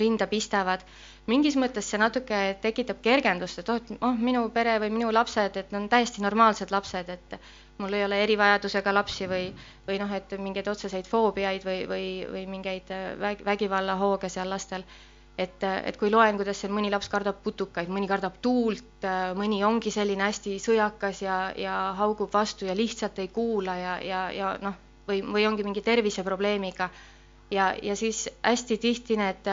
rinda 0.01 0.27
pistavad. 0.27 0.83
mingis 1.27 1.55
mõttes 1.55 1.89
see 1.91 1.99
natuke 1.99 2.39
tekitab 2.61 3.01
kergendust, 3.01 3.59
et 3.59 3.69
oh, 3.69 3.79
et 3.79 3.91
oh, 4.01 4.15
minu 4.29 4.47
pere 4.53 4.77
või 4.83 4.89
minu 4.91 5.11
lapsed, 5.11 5.57
et 5.57 5.71
nad 5.71 5.81
on 5.81 5.89
täiesti 5.89 6.23
normaalsed 6.23 6.71
lapsed, 6.71 7.09
et 7.09 7.37
mul 7.77 7.93
ei 7.93 8.03
ole 8.05 8.23
erivajadusega 8.23 8.93
lapsi 8.93 9.27
või, 9.27 9.51
või 9.87 9.99
noh, 10.01 10.11
et 10.13 10.35
mingeid 10.39 10.67
otseseid 10.67 11.07
foobiaid 11.07 11.65
või, 11.65 11.85
või, 11.87 12.07
või 12.31 12.45
mingeid 12.55 12.91
väg, 13.19 13.45
vägivallahooge 13.45 14.29
seal 14.29 14.49
lastel 14.49 14.85
et, 15.37 15.63
et 15.63 15.97
kui 15.97 16.11
loen, 16.11 16.37
kuidas 16.39 16.59
seal 16.61 16.73
mõni 16.75 16.91
laps 16.91 17.09
kardab 17.11 17.39
putukaid, 17.43 17.89
mõni 17.91 18.09
kardab 18.09 18.37
tuult, 18.43 19.07
mõni 19.37 19.61
ongi 19.65 19.93
selline 19.93 20.27
hästi 20.27 20.57
sõjakas 20.61 21.21
ja, 21.23 21.37
ja 21.57 21.77
haugub 21.99 22.31
vastu 22.33 22.67
ja 22.67 22.75
lihtsalt 22.77 23.19
ei 23.23 23.31
kuula 23.33 23.77
ja, 23.79 23.95
ja, 24.05 24.21
ja 24.35 24.51
noh, 24.61 24.77
või, 25.07 25.21
või 25.23 25.47
ongi 25.47 25.65
mingi 25.67 25.83
terviseprobleemiga. 25.85 26.89
ja, 27.51 27.73
ja 27.83 27.95
siis 27.95 28.29
hästi 28.43 28.77
tihti 28.77 29.17
need 29.19 29.47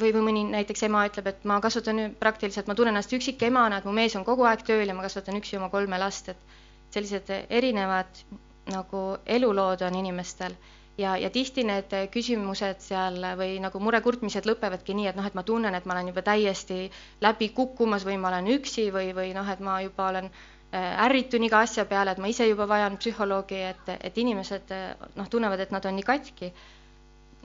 või, 0.00 0.12
või 0.12 0.24
mõni 0.28 0.44
näiteks 0.50 0.82
ema 0.88 1.06
ütleb, 1.08 1.30
et 1.30 1.44
ma 1.44 1.60
kasvatan 1.60 2.16
praktiliselt, 2.20 2.66
ma 2.66 2.74
tunnen 2.74 2.94
ennast 2.94 3.12
üksikemana, 3.12 3.78
et 3.78 3.84
mu 3.88 3.92
mees 3.92 4.16
on 4.16 4.24
kogu 4.24 4.44
aeg 4.48 4.64
tööl 4.66 4.88
ja 4.88 4.94
ma 4.94 5.06
kasvatan 5.06 5.40
üksi 5.40 5.60
oma 5.60 5.70
kolme 5.72 5.98
last, 6.00 6.28
et 6.28 6.94
sellised 6.94 7.30
erinevad 7.50 8.24
nagu 8.72 9.18
elulood 9.26 9.82
on 9.84 9.96
inimestel 10.00 10.54
ja, 10.98 11.16
ja 11.16 11.30
tihti 11.30 11.64
need 11.66 11.94
küsimused 12.14 12.82
seal 12.84 13.20
või 13.38 13.58
nagu 13.62 13.80
murekurtmised 13.82 14.46
lõpevadki 14.46 14.96
nii, 14.96 15.08
et 15.10 15.16
noh, 15.18 15.26
et 15.26 15.34
ma 15.34 15.42
tunnen, 15.42 15.74
et 15.74 15.86
ma 15.86 15.96
olen 15.96 16.12
juba 16.12 16.22
täiesti 16.26 16.88
läbi 17.24 17.50
kukkumas 17.56 18.06
või 18.06 18.18
ma 18.20 18.30
olen 18.32 18.52
üksi 18.58 18.90
või, 18.94 19.10
või 19.16 19.32
noh, 19.36 19.48
et 19.50 19.60
ma 19.64 19.80
juba 19.82 20.08
olen 20.12 20.30
äh, 20.30 21.04
ärritun 21.06 21.44
iga 21.48 21.64
asja 21.66 21.84
peale, 21.90 22.14
et 22.14 22.22
ma 22.22 22.30
ise 22.30 22.46
juba 22.48 22.68
vajan 22.70 22.98
psühholoogi, 23.00 23.60
et, 23.72 23.92
et 24.00 24.22
inimesed 24.24 24.72
noh, 25.16 25.28
tunnevad, 25.30 25.60
et 25.66 25.74
nad 25.74 25.86
on 25.86 25.98
nii 25.98 26.06
katki 26.06 26.52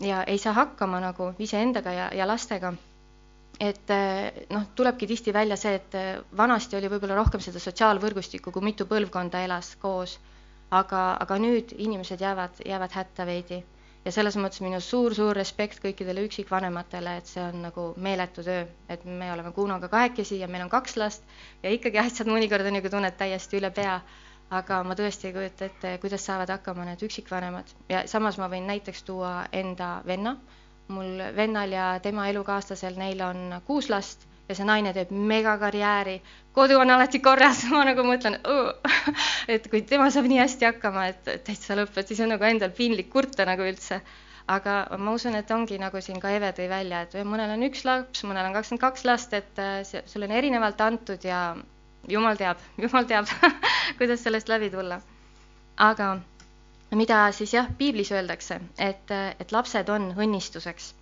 ja 0.01 0.23
ei 0.23 0.37
saa 0.37 0.53
hakkama 0.53 0.99
nagu 0.99 1.33
iseendaga 1.39 1.91
ja, 1.91 2.09
ja 2.13 2.27
lastega. 2.27 2.73
et 3.59 3.91
äh, 3.91 4.31
noh, 4.49 4.63
tulebki 4.75 5.07
tihti 5.07 5.33
välja 5.33 5.57
see, 5.59 5.73
et 5.75 5.95
äh, 5.95 6.21
vanasti 6.37 6.77
oli 6.77 6.87
võib-olla 6.87 7.17
rohkem 7.17 7.41
seda 7.43 7.59
sotsiaalvõrgustikku, 7.59 8.53
kui 8.55 8.63
mitu 8.63 8.85
põlvkonda 8.87 9.41
elas 9.43 9.73
koos 9.81 10.19
aga, 10.77 11.01
aga 11.23 11.37
nüüd 11.41 11.71
inimesed 11.77 12.21
jäävad, 12.21 12.59
jäävad 12.65 12.95
hätta 12.97 13.25
veidi. 13.25 13.63
ja 14.05 14.11
selles 14.15 14.35
mõttes 14.39 14.61
minu 14.63 14.77
suur-suur 14.79 15.35
respekt 15.35 15.81
kõikidele 15.83 16.21
üksikvanematele, 16.27 17.15
et 17.19 17.27
see 17.27 17.41
on 17.43 17.57
nagu 17.65 17.83
meeletu 18.05 18.45
töö, 18.45 18.61
et 18.95 19.03
me 19.05 19.27
oleme 19.33 19.51
Kunoga 19.51 19.89
kahekesi 19.91 20.37
ja 20.39 20.47
meil 20.47 20.63
on 20.63 20.69
kaks 20.71 20.95
last 21.01 21.25
ja 21.63 21.73
ikkagi 21.75 21.99
asjad 21.99 22.31
mõnikord 22.31 22.69
on 22.69 22.77
nagu 22.79 22.89
tunned 22.93 23.17
täiesti 23.19 23.59
üle 23.59 23.71
pea. 23.81 23.99
aga 24.49 24.77
ma 24.83 24.95
tõesti 24.97 25.27
ei 25.29 25.33
kujuta 25.33 25.65
ette, 25.65 25.97
kuidas 26.01 26.23
saavad 26.25 26.49
hakkama 26.49 26.85
need 26.85 27.03
üksikvanemad 27.05 27.73
ja 27.89 28.07
samas 28.07 28.37
ma 28.41 28.47
võin 28.49 28.65
näiteks 28.71 29.03
tuua 29.03 29.33
enda 29.51 29.89
venna. 30.05 30.37
mul 30.87 31.21
vennal 31.35 31.71
ja 31.71 31.99
tema 31.99 32.29
elukaaslasel, 32.29 32.95
neil 32.97 33.21
on 33.21 33.61
kuus 33.65 33.89
last 33.89 34.28
ja 34.49 34.55
see 34.57 34.65
naine 34.65 34.93
teeb 34.95 35.11
megakarjääri, 35.13 36.15
kodu 36.57 36.79
on 36.81 36.89
alati 36.95 37.21
korras, 37.23 37.61
ma 37.73 37.83
nagu 37.87 38.05
mõtlen, 38.05 38.39
et 39.53 39.67
kui 39.71 39.83
tema 39.89 40.09
saab 40.13 40.29
nii 40.31 40.41
hästi 40.41 40.69
hakkama, 40.71 41.05
et 41.13 41.29
täitsa 41.45 41.77
lõpp, 41.77 41.99
et 42.01 42.09
siis 42.09 42.23
on 42.25 42.33
nagu 42.33 42.47
endal 42.47 42.73
piinlik 42.75 43.11
kurta 43.13 43.45
nagu 43.49 43.67
üldse. 43.69 44.01
aga 44.49 44.75
ma 44.97 45.11
usun, 45.13 45.35
et 45.37 45.51
ongi 45.53 45.77
nagu 45.77 45.99
siin 46.01 46.17
ka 46.19 46.31
Eve 46.33 46.49
tõi 46.57 46.65
välja, 46.69 47.03
et 47.05 47.13
mõnel 47.21 47.51
on 47.53 47.65
üks 47.67 47.83
laps, 47.85 48.23
mõnel 48.25 48.47
on 48.47 48.55
kakskümmend 48.57 48.81
kaks 48.81 49.05
last, 49.05 49.33
et 49.37 49.61
äh, 49.61 49.83
sulle 49.85 50.25
on 50.25 50.33
erinevalt 50.33 50.81
antud 50.81 51.23
ja 51.23 51.55
jumal 52.09 52.39
teab, 52.39 52.57
jumal 52.83 53.05
teab 53.05 53.29
kuidas 54.01 54.25
sellest 54.25 54.49
läbi 54.49 54.71
tulla. 54.73 55.01
aga 55.77 56.15
mida 56.97 57.27
siis 57.31 57.53
jah, 57.53 57.69
piiblis 57.77 58.09
öeldakse, 58.11 58.57
et, 58.81 59.13
et 59.39 59.51
lapsed 59.53 59.89
on 59.93 60.09
õnnistuseks 60.17 60.95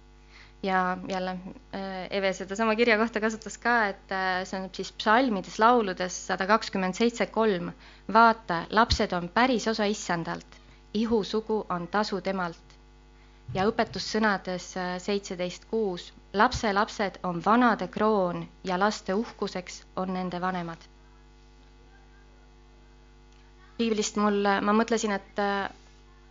ja 0.63 0.97
jälle 1.07 1.31
äh, 1.31 2.07
Eve 2.09 2.33
sedasama 2.33 2.75
kirja 2.75 2.97
kohta 2.97 3.19
kasutas 3.19 3.57
ka, 3.57 3.87
et 3.87 4.11
äh, 4.11 4.43
see 4.43 4.59
on 4.59 4.69
siis 4.73 4.91
psalmides, 4.91 5.59
lauludes 5.59 6.15
sada 6.27 6.47
kakskümmend 6.47 6.93
seitse 6.97 7.25
kolm. 7.25 7.71
vaata, 8.13 8.65
lapsed 8.69 9.11
on 9.13 9.29
päris 9.29 9.67
osa 9.67 9.85
issandalt, 9.85 10.57
ihusugu 10.93 11.65
on 11.69 11.87
tasu 11.87 12.21
temalt. 12.21 12.63
ja 13.53 13.63
õpetussõnades 13.69 14.73
äh, 14.77 14.97
seitseteist 14.99 15.65
kuus, 15.65 16.13
lapselapsed 16.33 17.19
on 17.23 17.41
vanade 17.45 17.87
kroon 17.87 18.47
ja 18.63 18.79
laste 18.79 19.13
uhkuseks 19.13 19.83
on 19.95 20.13
nende 20.13 20.41
vanemad. 20.41 20.77
piiblist 23.77 24.15
mul, 24.17 24.41
ma 24.61 24.73
mõtlesin, 24.73 25.11
et 25.13 25.39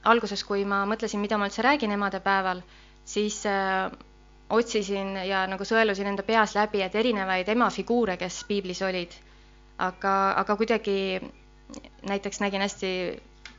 alguses, 0.04 0.42
kui 0.44 0.64
ma 0.64 0.82
mõtlesin, 0.86 1.20
mida 1.20 1.38
ma 1.38 1.46
üldse 1.46 1.62
räägin 1.62 1.92
emadepäeval, 1.94 2.62
siis 3.04 3.44
otsisin 4.50 5.16
ja 5.26 5.44
nagu 5.50 5.64
sõelusin 5.66 6.06
enda 6.06 6.22
peas 6.22 6.54
läbi, 6.54 6.82
et 6.82 6.94
erinevaid 6.94 7.48
emafiguure, 7.48 8.16
kes 8.16 8.44
piiblis 8.48 8.82
olid. 8.82 9.12
aga, 9.78 10.12
aga 10.40 10.56
kuidagi 10.56 11.20
näiteks 12.08 12.40
nägin 12.40 12.60
hästi 12.64 12.90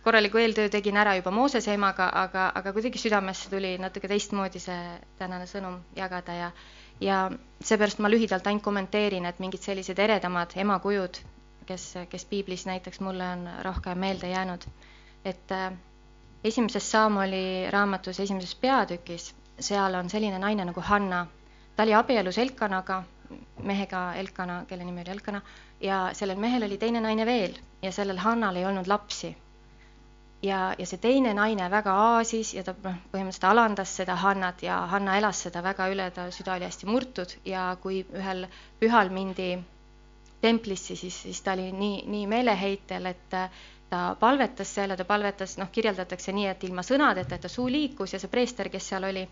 korraliku 0.04 0.38
eeltöö 0.38 0.70
tegin 0.70 0.98
ära 0.98 1.16
juba 1.16 1.32
Moosese 1.32 1.74
emaga, 1.74 2.08
aga, 2.14 2.52
aga 2.56 2.74
kuidagi 2.74 2.98
südamesse 2.98 3.50
tuli 3.50 3.78
natuke 3.78 4.08
teistmoodi 4.08 4.60
see 4.60 4.80
tänane 5.20 5.46
sõnum 5.46 5.76
jagada 5.96 6.34
ja 6.34 6.52
ja 7.02 7.18
seepärast 7.62 8.00
ma 8.02 8.10
lühidalt 8.10 8.48
ainult 8.48 8.64
kommenteerin, 8.66 9.26
et 9.26 9.40
mingid 9.40 9.62
sellised 9.62 10.00
eredamad 10.00 10.56
emakujud, 10.56 11.20
kes, 11.70 11.86
kes 12.10 12.26
piiblis 12.26 12.66
näiteks 12.66 13.00
mulle 13.06 13.28
on 13.36 13.50
rohkem 13.64 13.98
meelde 14.00 14.30
jäänud. 14.32 14.64
et 15.26 15.52
äh, 15.52 15.74
esimeses 16.44 16.92
Saamoli 16.92 17.70
raamatus 17.72 18.20
esimeses 18.20 18.56
peatükis 18.56 19.36
seal 19.60 19.96
on 19.96 20.10
selline 20.10 20.40
naine 20.40 20.66
nagu 20.66 20.82
Hanna. 20.82 21.28
ta 21.76 21.84
oli 21.84 21.94
abielus 21.94 22.38
Elkanaga, 22.38 23.04
mehega 23.64 24.14
Elkana, 24.16 24.66
kelle 24.68 24.84
nimi 24.84 25.02
oli 25.02 25.10
Elkana, 25.10 25.42
ja 25.82 26.10
sellel 26.14 26.38
mehel 26.38 26.64
oli 26.64 26.78
teine 26.78 27.02
naine 27.02 27.26
veel 27.26 27.58
ja 27.82 27.92
sellel 27.92 28.18
Hannal 28.18 28.56
ei 28.56 28.66
olnud 28.66 28.88
lapsi. 28.88 29.36
ja, 30.44 30.76
ja 30.78 30.86
see 30.86 30.98
teine 31.02 31.34
naine 31.34 31.70
väga 31.72 31.94
aasis 31.94 32.54
ja 32.54 32.64
ta 32.64 32.76
noh, 32.84 32.98
põhimõtteliselt 33.14 33.50
alandas 33.52 33.96
seda 33.98 34.16
Hannat 34.16 34.62
ja 34.64 34.78
Hanna 34.92 35.18
elas 35.18 35.42
seda 35.42 35.64
väga 35.64 35.88
üle, 35.90 36.12
ta 36.12 36.30
süda 36.32 36.54
oli 36.54 36.66
hästi 36.66 36.86
murtud 36.86 37.34
ja 37.46 37.72
kui 37.82 38.04
ühel 38.14 38.46
pühal 38.80 39.10
mindi 39.10 39.58
templisse, 40.42 40.96
siis, 40.96 41.22
siis 41.24 41.42
ta 41.42 41.56
oli 41.58 41.72
nii, 41.72 42.04
nii 42.06 42.28
meeleheitel, 42.30 43.06
et 43.06 43.34
ta 43.90 44.16
palvetas 44.20 44.74
seal 44.76 44.92
ja 44.92 44.98
ta 44.98 45.06
palvetas, 45.06 45.58
noh, 45.58 45.70
kirjeldatakse 45.72 46.34
nii, 46.36 46.48
et 46.52 46.64
ilma 46.68 46.84
sõnadeta, 46.84 47.36
et 47.36 47.46
ta 47.46 47.52
suu 47.52 47.70
liikus 47.72 48.14
ja 48.14 48.20
see 48.20 48.32
preester, 48.32 48.70
kes 48.70 48.90
seal 48.92 49.08
oli, 49.08 49.24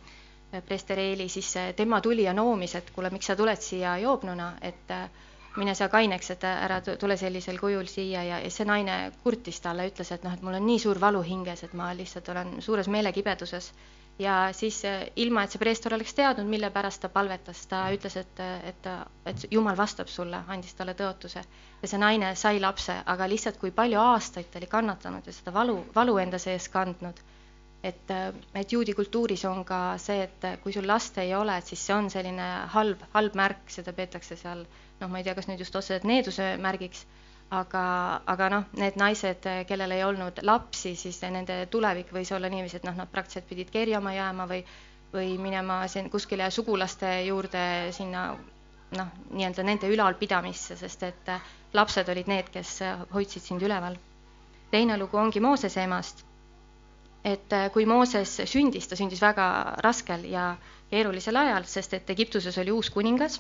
preester 0.66 0.99
Eeli, 0.99 1.28
siis 1.30 1.49
tema 1.76 2.01
tuli 2.01 2.24
ja 2.24 2.34
noomis, 2.34 2.76
et 2.76 2.91
kuule, 2.95 3.10
miks 3.12 3.28
sa 3.32 3.36
tuled 3.36 3.62
siia 3.62 3.97
joobnuna, 3.99 4.53
et 4.62 4.93
äh, 4.95 5.10
mine 5.58 5.76
sa 5.76 5.89
kaineks, 5.91 6.32
et 6.36 6.43
ära 6.47 6.80
tule 6.86 7.18
sellisel 7.18 7.60
kujul 7.60 7.88
siia 7.91 8.24
ja, 8.24 8.39
ja 8.43 8.51
see 8.51 8.68
naine 8.68 9.12
kurtis 9.24 9.60
talle, 9.64 9.89
ütles, 9.91 10.12
et 10.12 10.24
noh, 10.24 10.34
et 10.36 10.43
mul 10.45 10.58
on 10.60 10.66
nii 10.66 10.80
suur 10.84 10.99
valu 11.01 11.22
hinges, 11.26 11.64
et 11.68 11.74
ma 11.74 11.91
lihtsalt 11.95 12.32
olen 12.32 12.58
suures 12.64 12.88
meelekibeduses 12.91 13.72
ja 14.20 14.49
siis 14.55 14.78
eh, 14.86 15.07
ilma, 15.16 15.43
et 15.43 15.51
see 15.51 15.59
preester 15.59 15.93
oleks 15.95 16.13
teadnud, 16.16 16.47
mille 16.47 16.70
pärast 16.72 17.01
ta 17.03 17.09
palvetas, 17.11 17.66
ta 17.72 17.82
ütles, 17.93 18.16
et, 18.22 18.41
et, 18.72 18.89
et 19.28 19.45
Jumal 19.51 19.78
vastab 19.78 20.07
sulle, 20.11 20.39
andis 20.47 20.76
talle 20.78 20.95
tõotuse. 20.95 21.43
ja 21.82 21.88
see 21.91 21.99
naine 21.99 22.32
sai 22.39 22.59
lapse, 22.63 22.95
aga 23.05 23.28
lihtsalt 23.30 23.59
kui 23.61 23.72
palju 23.76 23.99
aastaid 23.99 24.47
ta 24.51 24.59
oli 24.61 24.70
kannatanud 24.72 25.28
ja 25.28 25.34
seda 25.36 25.53
valu, 25.53 25.78
valu 25.95 26.18
enda 26.24 26.39
sees 26.39 26.70
kandnud. 26.70 27.20
et, 27.84 28.11
et 28.55 28.72
juudi 28.72 28.93
kultuuris 28.97 29.43
on 29.45 29.66
ka 29.66 29.97
see, 30.01 30.24
et 30.24 30.47
kui 30.63 30.74
sul 30.74 30.88
last 30.88 31.18
ei 31.22 31.36
ole, 31.36 31.57
et 31.57 31.68
siis 31.68 31.86
see 31.86 31.93
on 31.95 32.09
selline 32.09 32.47
halb, 32.74 33.03
halb 33.13 33.36
märk, 33.36 33.68
seda 33.70 33.93
peetakse 33.93 34.36
seal 34.36 34.66
noh, 35.01 35.09
ma 35.09 35.20
ei 35.20 35.24
tea, 35.28 35.36
kas 35.36 35.47
nüüd 35.51 35.59
just 35.61 35.76
otseselt 35.76 36.07
needuse 36.07 36.55
märgiks 36.57 37.05
aga, 37.54 38.22
aga 38.26 38.50
noh, 38.50 38.66
need 38.80 38.98
naised, 38.98 39.46
kellel 39.70 39.93
ei 39.93 40.04
olnud 40.04 40.41
lapsi, 40.43 40.96
siis 40.98 41.20
nende 41.30 41.66
tulevik 41.72 42.12
võis 42.14 42.32
olla 42.34 42.50
niiviisi, 42.50 42.80
et 42.80 42.88
noh, 42.88 42.96
nad 42.98 43.12
praktiliselt 43.12 43.50
pidid 43.50 43.72
kerjama 43.74 44.14
jääma 44.16 44.48
või, 44.50 44.64
või 45.14 45.36
minema 45.41 45.84
siin 45.91 46.10
kuskile 46.10 46.50
sugulaste 46.52 47.12
juurde 47.28 47.91
sinna 47.96 48.32
noh, 48.96 49.12
nii-öelda 49.32 49.66
nende 49.66 49.89
ülalpidamisse, 49.91 50.78
sest 50.80 51.04
et 51.04 51.34
lapsed 51.74 52.10
olid 52.10 52.30
need, 52.32 52.50
kes 52.54 52.80
hoidsid 53.14 53.43
sind 53.43 53.62
üleval. 53.64 53.98
teine 54.72 54.98
lugu 54.98 55.18
ongi 55.18 55.39
Moosese 55.39 55.84
emast. 55.84 56.26
et 57.24 57.54
kui 57.74 57.86
Mooses 57.86 58.41
sündis, 58.46 58.88
ta 58.88 58.96
sündis 58.96 59.22
väga 59.22 59.76
raskel 59.82 60.26
ja 60.30 60.56
keerulisel 60.89 61.36
ajal, 61.36 61.64
sest 61.66 61.93
et 61.93 62.10
Egiptuses 62.10 62.58
oli 62.58 62.72
uus 62.72 62.89
kuningas 62.89 63.39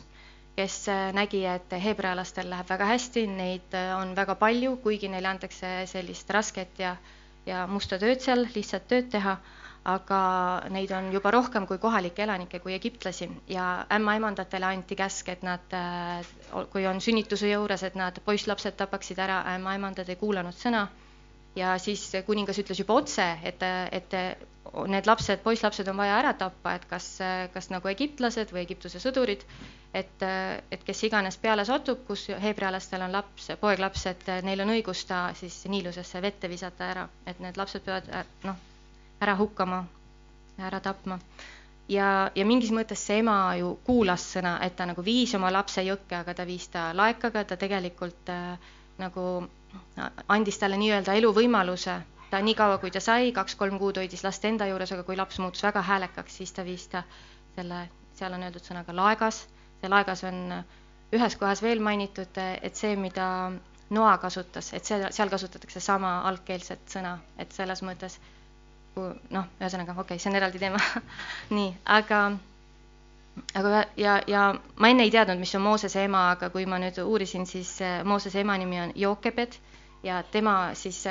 kes 0.55 0.75
äh, 0.89 1.09
nägi, 1.15 1.43
et 1.49 1.73
heebrealastel 1.83 2.47
läheb 2.49 2.69
väga 2.71 2.87
hästi, 2.93 3.25
neid 3.27 3.75
äh, 3.75 3.91
on 3.97 4.13
väga 4.15 4.37
palju, 4.39 4.77
kuigi 4.83 5.09
neile 5.11 5.27
antakse 5.33 5.71
sellist 5.91 6.31
rasket 6.31 6.79
ja, 6.79 6.95
ja 7.45 7.65
musta 7.67 7.99
tööd 8.01 8.23
seal, 8.23 8.45
lihtsalt 8.55 8.87
tööd 8.91 9.09
teha, 9.11 9.35
aga 9.85 10.19
neid 10.73 10.93
on 10.97 11.11
juba 11.13 11.33
rohkem 11.35 11.67
kui 11.69 11.77
kohalikke 11.81 12.23
elanikke, 12.25 12.61
kui 12.63 12.73
egiptlasi. 12.73 13.27
Ja 13.51 13.85
ämmaemandatele 13.93 14.71
anti 14.71 14.97
käsk, 14.97 15.29
et 15.35 15.43
nad, 15.45 15.75
äh, 15.75 16.23
kui 16.73 16.87
on 16.87 17.03
sünnituse 17.03 17.51
juures, 17.51 17.83
et 17.83 17.99
nad 17.99 18.17
poisslapsed 18.25 18.79
tapaksid 18.79 19.19
ära, 19.27 19.43
ämmaemandad 19.57 20.09
ei 20.09 20.21
kuulanud 20.23 20.55
sõna. 20.55 20.87
Ja 21.55 21.75
siis 21.79 22.09
kuningas 22.27 22.57
ütles 22.59 22.79
juba 22.81 22.97
otse, 22.99 23.27
et, 23.47 23.61
et 23.95 24.15
need 24.91 25.07
lapsed, 25.07 25.39
poisslapsed 25.43 25.87
on 25.87 25.95
vaja 26.01 26.17
ära 26.19 26.33
tappa, 26.35 26.73
et 26.75 26.83
kas, 26.89 27.05
kas 27.53 27.69
nagu 27.71 27.87
egiptlased 27.87 28.51
või 28.51 28.65
Egiptuse 28.65 28.99
sõdurid, 28.99 29.45
et, 29.95 30.23
et 30.71 30.83
kes 30.83 31.03
iganes 31.07 31.37
peale 31.39 31.63
satub, 31.65 32.01
kus 32.07 32.27
heebrealastel 32.43 33.05
on 33.05 33.13
laps, 33.15 33.49
poeglaps, 33.61 34.05
et 34.11 34.29
neil 34.43 34.63
on 34.65 34.73
õigus 34.75 35.05
ta 35.07 35.27
siis 35.39 35.61
Niilusesse 35.71 36.21
vette 36.21 36.49
visata 36.51 36.89
ära, 36.91 37.05
et 37.25 37.39
need 37.43 37.57
lapsed 37.59 37.85
peavad 37.85 38.09
noh, 38.43 38.57
ära 39.23 39.35
hukkama, 39.39 39.83
ära 40.59 40.81
tapma. 40.83 41.19
ja, 41.89 42.31
ja 42.35 42.45
mingis 42.45 42.73
mõttes 42.75 43.05
see 43.07 43.21
ema 43.23 43.55
ju 43.59 43.75
kuulas 43.87 44.25
sõna, 44.35 44.57
et 44.65 44.75
ta 44.75 44.87
nagu 44.89 45.03
viis 45.05 45.33
oma 45.37 45.51
lapse 45.53 45.83
jõkke, 45.85 46.19
aga 46.19 46.33
ta 46.33 46.45
viis 46.49 46.67
ta 46.73 46.89
laekaga, 46.93 47.45
ta 47.45 47.57
tegelikult 47.61 48.33
äh, 48.33 48.73
nagu 48.99 49.25
andis 50.27 50.59
talle 50.59 50.77
nii-öelda 50.81 51.15
eluvõimaluse. 51.19 51.95
Ta 52.31 52.39
niikaua, 52.41 52.77
kui 52.81 52.91
ta 52.91 52.99
sai, 53.03 53.31
kaks-kolm 53.31 53.77
kuud 53.79 53.99
hoidis 54.01 54.23
last 54.25 54.45
enda 54.49 54.67
juures, 54.67 54.91
aga 54.91 55.03
kui 55.07 55.15
laps 55.15 55.39
muutus 55.39 55.63
väga 55.63 55.83
häälekaks, 55.85 56.39
siis 56.41 56.51
ta 56.51 56.65
viis 56.67 56.87
ta 56.91 57.03
selle, 57.55 57.85
seal 58.17 58.33
on 58.35 58.43
öeldud 58.47 58.65
sõnaga 58.65 58.95
laegas, 58.97 59.45
see 59.85 59.93
laegas 59.93 60.25
on 60.25 60.41
ühes 61.13 61.35
kohas 61.37 61.61
veel 61.61 61.81
mainitud, 61.85 62.41
et 62.61 62.75
see, 62.75 62.95
mida 62.97 63.29
Noa 63.93 64.15
kasutas, 64.17 64.71
et 64.73 64.87
see, 64.89 64.97
seal 65.13 65.29
kasutatakse 65.29 65.79
sama 65.79 66.15
algkeelset 66.25 66.87
sõna, 66.89 67.11
et 67.37 67.51
selles 67.53 67.83
mõttes 67.85 68.15
noh, 68.97 69.45
ühesõnaga 69.61 69.93
okei 69.93 70.15
okay,, 70.15 70.23
see 70.23 70.31
on 70.31 70.37
eraldi 70.39 70.61
teema. 70.63 70.79
Nii, 71.57 71.69
aga 71.97 72.21
aga 73.61 73.83
ja, 74.01 74.15
ja 74.31 74.47
ma 74.81 74.89
enne 74.89 75.05
ei 75.05 75.13
teadnud, 75.13 75.37
mis 75.43 75.53
on 75.59 75.61
Moosese 75.67 76.01
ema, 76.07 76.23
aga 76.33 76.49
kui 76.49 76.65
ma 76.65 76.81
nüüd 76.81 76.97
uurisin, 77.03 77.45
siis 77.45 77.75
Moosese 78.09 78.41
ema 78.41 78.57
nimi 78.57 78.81
on 78.87 78.95
Jookebed 79.05 79.59
ja 80.07 80.23
tema 80.33 80.57
siis 80.73 81.03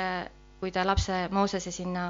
kui 0.59 0.75
ta 0.75 0.83
lapse 0.87 1.27
Moosese 1.31 1.71
sinna 1.71 2.09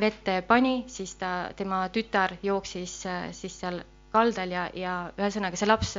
vette 0.00 0.42
pani, 0.46 0.84
siis 0.86 1.14
ta, 1.18 1.50
tema 1.56 1.88
tütar 1.88 2.36
jooksis 2.42 2.94
äh, 3.06 3.28
siis 3.32 3.58
seal 3.60 3.82
kaldal 4.14 4.54
ja, 4.54 4.68
ja 4.78 4.94
ühesõnaga 5.18 5.58
see 5.58 5.68
laps, 5.68 5.96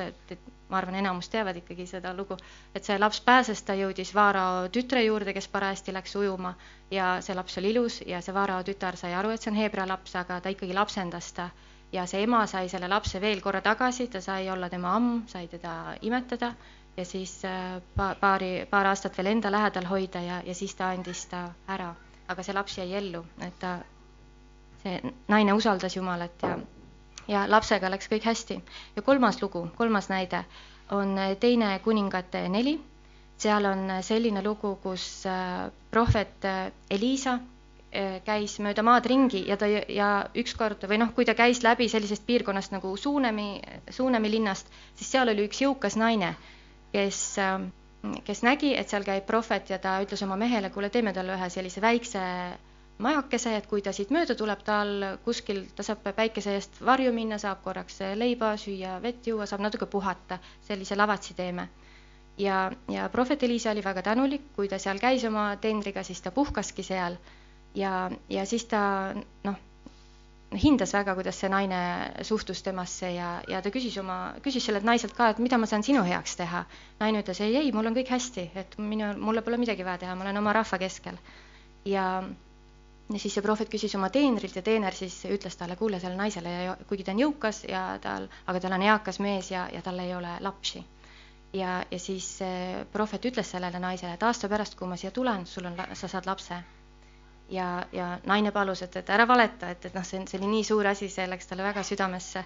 ma 0.70 0.80
arvan, 0.80 0.98
enamus 1.02 1.30
teavad 1.30 1.60
ikkagi 1.60 1.86
seda 1.90 2.14
lugu, 2.18 2.38
et 2.76 2.88
see 2.88 2.98
laps 2.98 3.20
pääses, 3.26 3.62
ta 3.68 3.76
jõudis 3.78 4.14
Vaarao 4.16 4.66
tütre 4.74 5.04
juurde, 5.06 5.36
kes 5.36 5.48
parajasti 5.54 5.94
läks 5.94 6.16
ujuma 6.18 6.56
ja 6.92 7.16
see 7.26 7.36
laps 7.38 7.60
oli 7.62 7.74
ilus 7.76 8.02
ja 8.08 8.22
see 8.26 8.34
Vaarao 8.34 8.64
tütar 8.66 8.98
sai 8.98 9.14
aru, 9.14 9.36
et 9.36 9.44
see 9.46 9.54
on 9.54 9.60
Heebrea 9.62 9.88
laps, 9.92 10.16
aga 10.22 10.40
ta 10.42 10.54
ikkagi 10.56 10.74
lapsendas 10.74 11.32
ta 11.38 11.50
ja 11.94 12.06
see 12.10 12.24
ema 12.26 12.46
sai 12.50 12.70
selle 12.72 12.90
lapse 12.92 13.22
veel 13.22 13.42
korra 13.42 13.62
tagasi, 13.62 14.08
ta 14.12 14.22
sai 14.22 14.50
olla 14.50 14.70
tema 14.70 14.96
amm, 14.96 15.22
sai 15.32 15.48
teda 15.52 15.96
imetada 16.02 16.54
ja 16.98 17.06
siis 17.06 17.38
äh, 17.46 17.82
pa-, 17.96 18.16
paari, 18.20 18.66
paar 18.70 18.90
aastat 18.92 19.18
veel 19.18 19.34
enda 19.36 19.52
lähedal 19.52 19.88
hoida 19.90 20.22
ja, 20.24 20.42
ja 20.46 20.56
siis 20.56 20.76
ta 20.76 20.90
andis 20.96 21.26
ta 21.32 21.50
ära. 21.68 21.94
aga 22.28 22.44
see 22.44 22.54
laps 22.58 22.78
jäi 22.80 22.88
ellu, 22.98 23.20
et 23.46 23.58
ta, 23.62 23.76
see 24.82 25.14
naine 25.30 25.54
usaldas 25.54 25.96
Jumalat 25.96 26.42
ja, 26.42 26.56
ja 27.28 27.46
lapsega 27.50 27.90
läks 27.90 28.10
kõik 28.12 28.26
hästi. 28.26 28.60
ja 28.96 29.02
kolmas 29.02 29.42
lugu, 29.42 29.68
kolmas 29.78 30.10
näide 30.10 30.44
on 30.92 31.16
teine 31.40 31.80
kuningate 31.84 32.48
neli. 32.50 32.80
seal 33.38 33.66
on 33.66 33.90
selline 34.02 34.44
lugu, 34.44 34.76
kus 34.84 35.26
äh, 35.26 35.72
prohvet 35.92 36.46
äh, 36.46 36.72
Elisa 36.90 37.40
käis 38.26 38.58
mööda 38.60 38.84
maad 38.84 39.06
ringi 39.08 39.46
ja 39.48 39.56
ta 39.56 39.68
ja 39.72 40.26
ükskord 40.36 40.82
või 40.84 40.98
noh, 41.00 41.14
kui 41.16 41.24
ta 41.26 41.32
käis 41.34 41.62
läbi 41.64 41.88
sellisest 41.88 42.26
piirkonnast 42.28 42.74
nagu 42.76 42.98
Suunemi, 42.98 43.62
Suunemi 43.90 44.32
linnast, 44.32 44.68
siis 44.96 45.12
seal 45.12 45.32
oli 45.32 45.46
üks 45.48 45.62
jõukas 45.64 45.96
naine 45.96 46.34
kes, 46.96 47.38
ähm, 47.38 47.68
kes 48.28 48.44
nägi, 48.46 48.74
et 48.78 48.92
seal 48.92 49.06
käib 49.08 49.26
prohvet 49.28 49.72
ja 49.74 49.80
ta 49.82 49.98
ütles 50.06 50.24
oma 50.26 50.38
mehele, 50.40 50.72
kuule, 50.74 50.92
teeme 50.94 51.14
talle 51.16 51.36
ühe 51.36 51.50
sellise 51.52 51.84
väikse 51.84 52.22
majakese, 52.98 53.56
et 53.58 53.68
kui 53.68 53.82
ta 53.84 53.92
siit 53.96 54.12
mööda 54.16 54.36
tuleb, 54.40 54.62
tal 54.64 54.92
kuskil, 55.26 55.66
ta 55.76 55.84
saab 55.84 56.06
päikese 56.16 56.56
eest 56.56 56.80
varju 56.86 57.12
minna, 57.16 57.38
saab 57.42 57.64
korraks 57.64 58.00
leiba 58.16 58.54
süüa, 58.60 59.00
vett 59.04 59.28
juua, 59.28 59.48
saab 59.50 59.66
natuke 59.66 59.86
puhata, 59.86 60.40
sellise 60.68 60.96
lavatsi 60.96 61.34
teeme. 61.34 61.70
ja, 62.38 62.72
ja 62.92 63.10
prohvet 63.10 63.44
Elisa 63.44 63.72
oli 63.72 63.84
väga 63.84 64.02
tänulik, 64.02 64.52
kui 64.56 64.68
ta 64.68 64.80
seal 64.80 65.00
käis 65.00 65.24
oma 65.24 65.56
teenriga, 65.62 66.04
siis 66.04 66.22
ta 66.22 66.32
puhkaski 66.32 66.84
seal 66.84 67.16
ja, 67.76 68.12
ja 68.30 68.46
siis 68.46 68.66
ta 68.66 68.82
noh, 69.44 69.56
hindas 70.64 70.94
väga, 70.94 71.16
kuidas 71.16 71.40
see 71.40 71.50
naine 71.52 71.80
suhtus 72.24 72.62
temasse 72.64 73.12
ja, 73.16 73.30
ja 73.50 73.62
ta 73.62 73.72
küsis 73.74 73.98
oma, 74.00 74.18
küsis 74.44 74.66
sellelt 74.68 74.88
naiselt 74.88 75.16
ka, 75.18 75.30
et 75.34 75.40
mida 75.44 75.58
ma 75.60 75.68
saan 75.68 75.84
sinu 75.84 76.04
heaks 76.06 76.36
teha. 76.40 76.66
naine 77.00 77.24
ütles 77.24 77.42
ei, 77.44 77.56
ei, 77.60 77.72
mul 77.76 77.92
on 77.92 77.98
kõik 77.98 78.12
hästi, 78.16 78.50
et 78.56 78.78
minu, 78.80 79.12
mulle 79.20 79.44
pole 79.46 79.60
midagi 79.62 79.86
vaja 79.88 80.04
teha, 80.06 80.16
ma 80.16 80.28
olen 80.28 80.44
oma 80.44 80.54
rahva 80.56 80.80
keskel. 80.82 81.20
ja, 81.86 82.24
ja 83.14 83.20
siis 83.20 83.36
see 83.38 83.44
prohvet 83.46 83.70
küsis 83.70 83.94
oma 83.98 84.10
teenrilt 84.10 84.56
ja 84.58 84.64
teener 84.66 84.96
siis 84.98 85.18
ütles 85.30 85.58
talle, 85.60 85.76
kuule, 85.78 86.00
sellele 86.00 86.18
naisele, 86.18 86.54
kuigi 86.90 87.06
ta 87.06 87.14
on 87.14 87.22
jõukas 87.22 87.64
ja 87.70 87.84
tal, 88.02 88.28
aga 88.48 88.62
tal 88.64 88.78
on 88.78 88.86
eakas 88.86 89.20
mees 89.22 89.52
ja, 89.52 89.68
ja 89.74 89.82
tal 89.86 90.00
ei 90.02 90.16
ole 90.16 90.38
lapsi. 90.42 90.84
ja, 91.54 91.84
ja 91.92 92.00
siis 92.00 92.40
prohvet 92.92 93.26
ütles 93.26 93.52
sellele 93.52 93.80
naisele, 93.80 94.14
et 94.14 94.24
aasta 94.24 94.50
pärast, 94.50 94.76
kui 94.76 94.88
ma 94.88 94.98
siia 94.98 95.12
tulen, 95.12 95.46
sul 95.46 95.66
on, 95.70 95.78
sa 95.94 96.08
saad 96.08 96.26
lapse 96.26 96.58
ja, 97.50 97.86
ja 97.92 98.20
naine 98.26 98.52
palus, 98.52 98.82
et, 98.82 98.96
et 98.96 99.10
ära 99.10 99.28
valeta, 99.28 99.70
et, 99.70 99.86
et 99.86 99.94
noh, 99.94 100.04
see 100.04 100.20
on, 100.20 100.28
see 100.28 100.40
oli 100.40 100.50
nii 100.56 100.64
suur 100.64 100.88
asi, 100.90 101.10
see 101.10 101.28
läks 101.30 101.48
talle 101.48 101.64
väga 101.64 101.84
südamesse, 101.84 102.44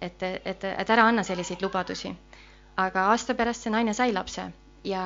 et, 0.00 0.22
et, 0.22 0.64
et 0.64 0.90
ära 0.90 1.06
anna 1.06 1.22
selliseid 1.22 1.62
lubadusi. 1.62 2.14
aga 2.76 3.06
aasta 3.12 3.34
pärast 3.34 3.62
see 3.62 3.72
naine 3.72 3.94
sai 3.94 4.12
lapse 4.12 4.42
ja, 4.84 5.04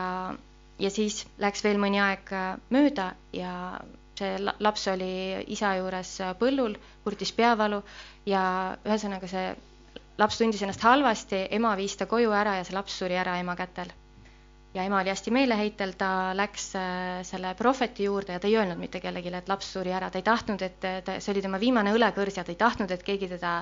ja 0.78 0.90
siis 0.90 1.24
läks 1.38 1.64
veel 1.64 1.78
mõni 1.82 2.00
aeg 2.00 2.30
mööda 2.70 3.12
ja 3.32 3.52
see 4.19 4.37
laps 4.67 4.87
oli 4.93 5.11
isa 5.57 5.75
juures 5.81 6.12
põllul, 6.39 6.77
kurtis 7.05 7.33
peavalu 7.33 7.83
ja 8.31 8.45
ühesõnaga 8.87 9.31
see 9.31 9.49
laps 10.19 10.39
tundis 10.39 10.62
ennast 10.62 10.87
halvasti, 10.87 11.47
ema 11.59 11.75
viis 11.81 11.97
ta 11.99 12.07
koju 12.07 12.33
ära 12.33 12.59
ja 12.61 12.65
see 12.65 12.77
laps 12.79 13.03
suri 13.03 13.19
ära 13.19 13.39
ema 13.43 13.57
kätel 13.59 13.91
ja 14.75 14.83
ema 14.83 15.01
oli 15.01 15.09
hästi 15.12 15.31
meeleheitel, 15.31 15.93
ta 15.99 16.09
läks 16.35 16.65
äh, 16.77 17.21
selle 17.27 17.53
prohveti 17.55 18.09
juurde 18.09 18.35
ja 18.35 18.41
ta 18.43 18.49
ei 18.51 18.57
öelnud 18.59 18.79
mitte 18.81 19.01
kellelegi, 19.01 19.31
et 19.39 19.49
laps 19.49 19.69
suri 19.77 19.93
ära, 19.95 20.09
ta 20.11 20.19
ei 20.19 20.27
tahtnud, 20.27 20.62
et 20.67 20.81
ta, 20.83 21.19
see 21.23 21.31
oli 21.35 21.45
tema 21.45 21.61
viimane 21.62 21.93
õlekõrs 21.95 22.41
ja 22.41 22.45
ta 22.45 22.51
ei 22.53 22.59
tahtnud, 22.59 22.91
et 22.91 23.05
keegi 23.07 23.29
teda 23.37 23.53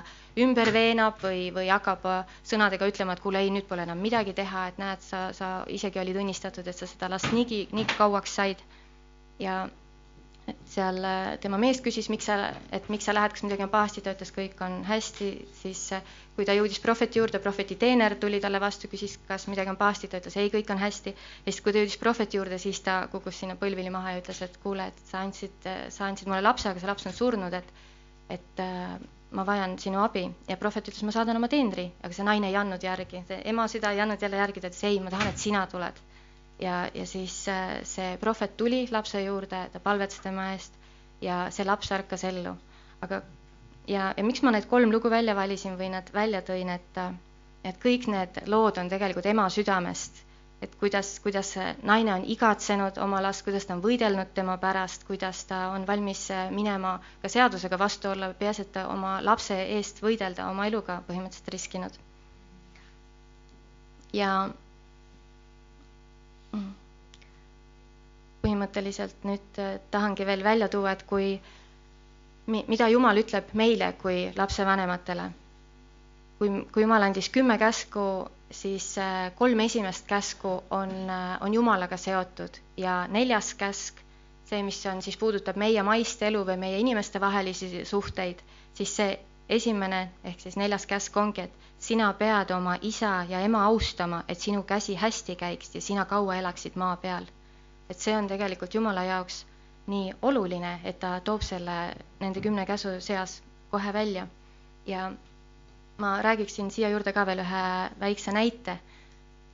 ümber 0.45 0.73
veenab 0.73 1.21
või, 1.21 1.45
või 1.53 1.69
hakkab 1.69 2.07
äh, 2.09 2.33
sõnadega 2.49 2.89
ütlema, 2.89 3.13
et 3.13 3.21
kuule, 3.25 3.43
ei, 3.45 3.53
nüüd 3.53 3.69
pole 3.69 3.85
enam 3.85 4.01
midagi 4.01 4.33
teha, 4.37 4.67
et 4.71 4.81
näed, 4.81 5.05
sa, 5.05 5.27
sa 5.37 5.51
isegi 5.69 6.01
olid 6.01 6.17
õnnistatud, 6.23 6.67
et 6.67 6.81
sa 6.81 6.89
seda 6.89 7.11
last 7.13 7.29
niigi, 7.35 7.67
nii 7.77 7.85
kauaks 7.93 8.33
said. 8.41 8.65
ja 9.39 9.67
seal 10.73 10.97
äh, 11.05 11.35
tema 11.41 11.59
mees 11.61 11.79
küsis, 11.85 12.07
miks 12.11 12.27
sa, 12.29 12.35
et 12.73 12.87
miks 12.91 13.05
sa 13.07 13.13
lähed, 13.15 13.33
kas 13.35 13.43
midagi 13.45 13.65
on 13.65 13.71
pahasti, 13.73 14.01
ta 14.05 14.13
ütles, 14.15 14.31
kõik 14.35 14.61
on 14.65 14.79
hästi, 14.87 15.29
siis 15.61 15.81
äh, 15.95 16.13
kui 16.37 16.47
ta 16.49 16.55
jõudis 16.57 16.81
prohveti 16.83 17.21
juurde, 17.21 17.41
prohveti 17.43 17.77
teener 17.79 18.15
tuli 18.21 18.39
talle 18.43 18.61
vastu, 18.63 18.89
küsis, 18.91 19.15
kas 19.29 19.45
midagi 19.51 19.73
on 19.73 19.79
pahasti, 19.79 20.09
ta 20.11 20.21
ütles 20.21 20.37
ei, 20.41 20.51
kõik 20.53 20.71
on 20.73 20.81
hästi. 20.81 21.13
ja 21.13 21.51
siis, 21.51 21.61
kui 21.65 21.75
ta 21.75 21.83
jõudis 21.83 21.99
prohveti 22.01 22.39
juurde, 22.39 22.59
siis 22.61 22.81
ta 22.85 23.03
kukkus 23.11 23.41
sinna 23.43 23.57
põlvili 23.59 23.93
maha 23.93 24.15
ja 24.15 24.23
ütles, 24.23 24.41
et 24.45 24.57
kuule, 24.63 24.89
et 24.89 25.03
sa 25.11 25.21
andsid, 25.27 25.59
äh, 25.69 25.83
sa 25.93 26.07
andsid 26.09 26.31
mulle 26.31 26.43
lapse, 26.45 26.69
aga 26.69 26.81
see 26.81 26.89
laps 26.89 27.09
on 27.09 27.17
surnud, 27.19 27.59
et, 27.59 27.75
et 28.33 28.63
ma 29.33 29.45
vajan 29.45 29.77
sinu 29.81 30.01
abi. 30.03 30.27
Ja 30.49 30.57
prohvet 30.61 30.89
ütles, 30.89 31.03
ma 31.05 31.13
saadan 31.13 31.37
oma 31.41 31.49
teenri, 31.51 31.89
aga 32.01 32.13
see 32.13 32.25
naine 32.25 32.49
ei 32.49 32.57
andnud 32.57 32.83
järgi, 32.85 33.25
ema 33.43 33.67
süda 33.69 33.93
ei 33.93 34.01
andnud 34.05 34.21
jälle 34.21 34.41
järgi, 34.41 34.61
ta 34.61 34.73
ütles 34.73 34.89
ei, 34.89 34.99
ma 35.03 35.13
tahan, 35.13 35.33
et 35.33 35.41
sina 35.41 35.67
tuled 35.69 36.01
ja, 36.61 36.89
ja 36.93 37.05
siis 37.05 37.47
äh, 37.47 37.79
see 37.83 38.17
prohvet 38.21 38.57
tuli 38.57 38.83
lapse 38.91 39.21
juurde, 39.23 39.65
ta 39.73 39.79
palvetas 39.79 40.19
tema 40.23 40.51
eest 40.53 40.73
ja 41.21 41.47
see 41.51 41.65
laps 41.65 41.91
ärkas 41.95 42.23
ellu. 42.29 42.55
aga 43.01 43.21
ja, 43.87 44.13
ja 44.17 44.23
miks 44.23 44.41
ma 44.43 44.51
need 44.55 44.67
kolm 44.71 44.91
lugu 44.93 45.09
välja 45.11 45.35
valisin 45.35 45.77
või 45.79 45.89
nad 45.93 46.09
välja 46.13 46.41
tõin, 46.45 46.69
et, 46.75 46.99
et 47.63 47.79
kõik 47.83 48.07
need 48.11 48.43
lood 48.47 48.77
on 48.77 48.89
tegelikult 48.91 49.25
ema 49.31 49.49
südamest, 49.51 50.21
et 50.63 50.75
kuidas, 50.79 51.17
kuidas 51.23 51.49
naine 51.83 52.13
on 52.13 52.23
igatsenud 52.35 52.97
oma 53.03 53.19
last, 53.25 53.43
kuidas 53.43 53.65
ta 53.67 53.75
on 53.75 53.83
võidelnud 53.83 54.31
tema 54.37 54.55
pärast, 54.57 55.03
kuidas 55.07 55.43
ta 55.49 55.65
on 55.75 55.87
valmis 55.87 56.25
äh, 56.31 56.47
minema 56.55 56.97
ka 57.21 57.29
seadusega 57.35 57.79
vastu 57.81 58.13
olla, 58.13 58.31
peaasi, 58.39 58.67
et 58.67 58.71
ta 58.77 58.87
oma 58.93 59.17
lapse 59.25 59.57
eest 59.77 59.99
võidelda, 60.05 60.47
oma 60.51 60.67
eluga 60.71 61.01
põhimõtteliselt 61.07 61.53
riskinud. 61.57 61.99
ja 64.13 64.31
põhimõtteliselt 68.43 69.23
nüüd 69.27 69.59
äh, 69.63 69.77
tahangi 69.93 70.25
veel 70.27 70.43
välja 70.43 70.67
tuua, 70.71 70.91
et 70.97 71.03
kui, 71.07 71.27
mida 72.51 72.89
Jumal 72.91 73.21
ütleb 73.21 73.53
meile 73.55 73.93
kui 74.01 74.25
lapsevanematele. 74.37 75.29
kui, 76.39 76.49
kui 76.75 76.83
Jumal 76.83 77.05
andis 77.07 77.29
kümme 77.31 77.55
käsku, 77.61 78.03
siis 78.51 78.89
äh, 78.99 79.31
kolm 79.39 79.59
esimest 79.63 80.07
käsku 80.09 80.57
on, 80.75 80.91
äh, 81.09 81.37
on 81.41 81.53
Jumalaga 81.55 81.97
seotud 81.97 82.59
ja 82.77 83.07
neljas 83.07 83.53
käsk, 83.55 84.01
see, 84.49 84.59
mis 84.63 84.81
on, 84.91 85.01
siis 85.01 85.17
puudutab 85.17 85.55
meie 85.57 85.83
maist 85.87 86.21
elu 86.27 86.43
või 86.45 86.57
meie 86.65 86.79
inimeste 86.83 87.21
vahelisi 87.23 87.85
suhteid, 87.87 88.43
siis 88.77 88.95
see 88.99 89.15
esimene 89.49 90.11
ehk 90.23 90.39
siis 90.39 90.55
neljas 90.57 90.85
käsk 90.85 91.17
ongi, 91.17 91.41
et 91.41 91.53
sina 91.79 92.13
pead 92.13 92.51
oma 92.55 92.77
isa 92.81 93.25
ja 93.29 93.39
ema 93.39 93.63
austama, 93.65 94.23
et 94.27 94.39
sinu 94.39 94.63
käsi 94.63 94.95
hästi 94.95 95.35
käiks 95.35 95.75
ja 95.75 95.81
sina 95.81 96.05
kaua 96.05 96.35
elaksid 96.35 96.75
maa 96.75 96.95
peal. 96.97 97.25
et 97.89 97.97
see 97.99 98.15
on 98.17 98.27
tegelikult 98.27 98.73
Jumala 98.73 99.03
jaoks 99.03 99.45
nii 99.87 100.13
oluline, 100.21 100.79
et 100.83 100.99
ta 100.99 101.19
toob 101.19 101.41
selle 101.41 101.95
nende 102.19 102.41
kümne 102.41 102.65
käsu 102.65 102.95
seas 102.99 103.41
kohe 103.71 103.93
välja. 103.93 104.27
ja 104.85 105.11
ma 105.97 106.21
räägiksin 106.21 106.71
siia 106.71 106.89
juurde 106.89 107.13
ka 107.13 107.25
veel 107.25 107.39
ühe 107.39 107.63
väikse 107.99 108.31
näite 108.31 108.77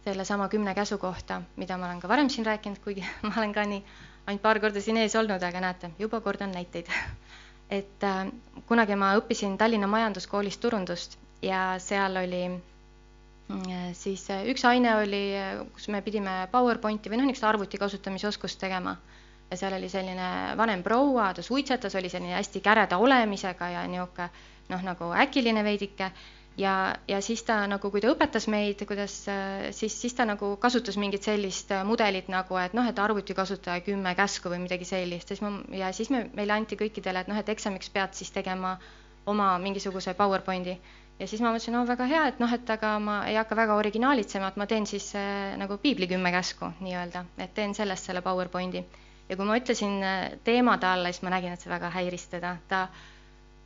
sellesama 0.03 0.49
kümne 0.49 0.75
käsu 0.75 0.97
kohta, 0.97 1.41
mida 1.55 1.77
ma 1.77 1.85
olen 1.85 1.99
ka 1.99 2.07
varem 2.07 2.29
siin 2.29 2.45
rääkinud, 2.45 2.79
kuigi 2.83 3.05
ma 3.27 3.33
olen 3.37 3.53
ka 3.53 3.65
nii 3.65 3.83
ainult 4.27 4.41
paar 4.41 4.59
korda 4.59 4.81
siin 4.81 4.97
ees 4.97 5.15
olnud, 5.15 5.43
aga 5.43 5.59
näete, 5.63 5.91
juba 5.99 6.21
kordan 6.21 6.51
näiteid. 6.51 6.87
et 7.69 8.03
äh, 8.03 8.25
kunagi 8.67 8.97
ma 8.97 9.13
õppisin 9.19 9.57
Tallinna 9.57 9.87
Majanduskoolis 9.87 10.57
turundust 10.57 11.17
ja 11.45 11.75
seal 11.79 12.17
oli 12.17 12.43
äh, 12.49 13.89
siis 13.93 14.25
äh, 14.33 14.45
üks 14.49 14.65
aine 14.65 14.95
oli, 15.03 15.23
kus 15.75 15.87
me 15.93 16.01
pidime 16.01 16.47
PowerPointi 16.51 17.11
või 17.11 17.21
noh, 17.21 17.29
niisugust 17.29 17.49
arvuti 17.51 17.81
kasutamise 17.81 18.27
oskust 18.27 18.59
tegema. 18.59 18.97
ja 19.51 19.57
seal 19.57 19.73
oli 19.73 19.89
selline 19.89 20.57
vanem 20.57 20.83
proua, 20.83 21.33
ta 21.33 21.41
suitsetas, 21.41 21.95
oli 21.95 22.09
selline 22.09 22.35
hästi 22.37 22.61
käreda 22.61 22.97
olemisega 22.97 23.69
ja 23.69 23.87
niisugune 23.87 24.29
noh, 24.69 24.83
nagu 24.85 25.13
äkiline 25.17 25.63
veidike 25.63 26.11
ja, 26.59 26.95
ja 27.07 27.21
siis 27.21 27.43
ta 27.47 27.61
nagu, 27.71 27.91
kui 27.91 28.01
ta 28.03 28.11
õpetas 28.11 28.47
meid, 28.51 28.83
kuidas 28.87 29.15
siis, 29.75 29.95
siis 30.01 30.15
ta 30.17 30.25
nagu 30.27 30.51
kasutas 30.61 30.97
mingit 30.99 31.25
sellist 31.27 31.71
mudelit 31.87 32.29
nagu, 32.31 32.57
et 32.61 32.75
noh, 32.77 32.87
et 32.89 32.99
arvutikasutaja 32.99 33.83
kümme 33.85 34.13
käsku 34.17 34.51
või 34.51 34.63
midagi 34.65 34.87
sellist, 34.87 35.31
siis 35.31 35.43
ma 35.45 35.53
ja 35.75 35.91
siis 35.95 36.11
me, 36.13 36.25
meile 36.35 36.57
anti 36.57 36.79
kõikidele, 36.79 37.23
et 37.23 37.31
noh, 37.31 37.39
et 37.39 37.51
eksamiks 37.55 37.91
pead 37.95 38.17
siis 38.17 38.33
tegema 38.35 38.77
oma 39.29 39.53
mingisuguse 39.61 40.15
PowerPointi. 40.17 40.79
Ja 41.19 41.27
siis 41.27 41.41
ma 41.43 41.51
mõtlesin, 41.51 41.75
no 41.75 41.83
väga 41.83 42.05
hea, 42.07 42.21
et 42.31 42.37
noh, 42.39 42.51
et 42.55 42.69
aga 42.71 42.93
ma 43.03 43.19
ei 43.27 43.35
hakka 43.35 43.57
väga 43.59 43.75
originaalitsema, 43.75 44.53
et 44.53 44.59
ma 44.59 44.67
teen 44.71 44.87
siis 44.87 45.09
äh, 45.19 45.57
nagu 45.59 45.75
piibli 45.83 46.07
kümme 46.07 46.31
käsku 46.31 46.71
nii-öelda, 46.79 47.25
et 47.43 47.53
teen 47.57 47.75
sellest 47.75 48.07
selle 48.07 48.23
PowerPointi. 48.23 48.85
ja 49.29 49.35
kui 49.37 49.45
ma 49.45 49.57
ütlesin 49.59 49.99
teema 50.43 50.77
talle, 50.81 51.11
siis 51.11 51.25
ma 51.27 51.35
nägin, 51.35 51.53
et 51.53 51.61
see 51.61 51.69
väga 51.69 51.91
häiris 51.93 52.23
teda, 52.31 52.55
ta, 52.71 52.87
ta 52.87 53.18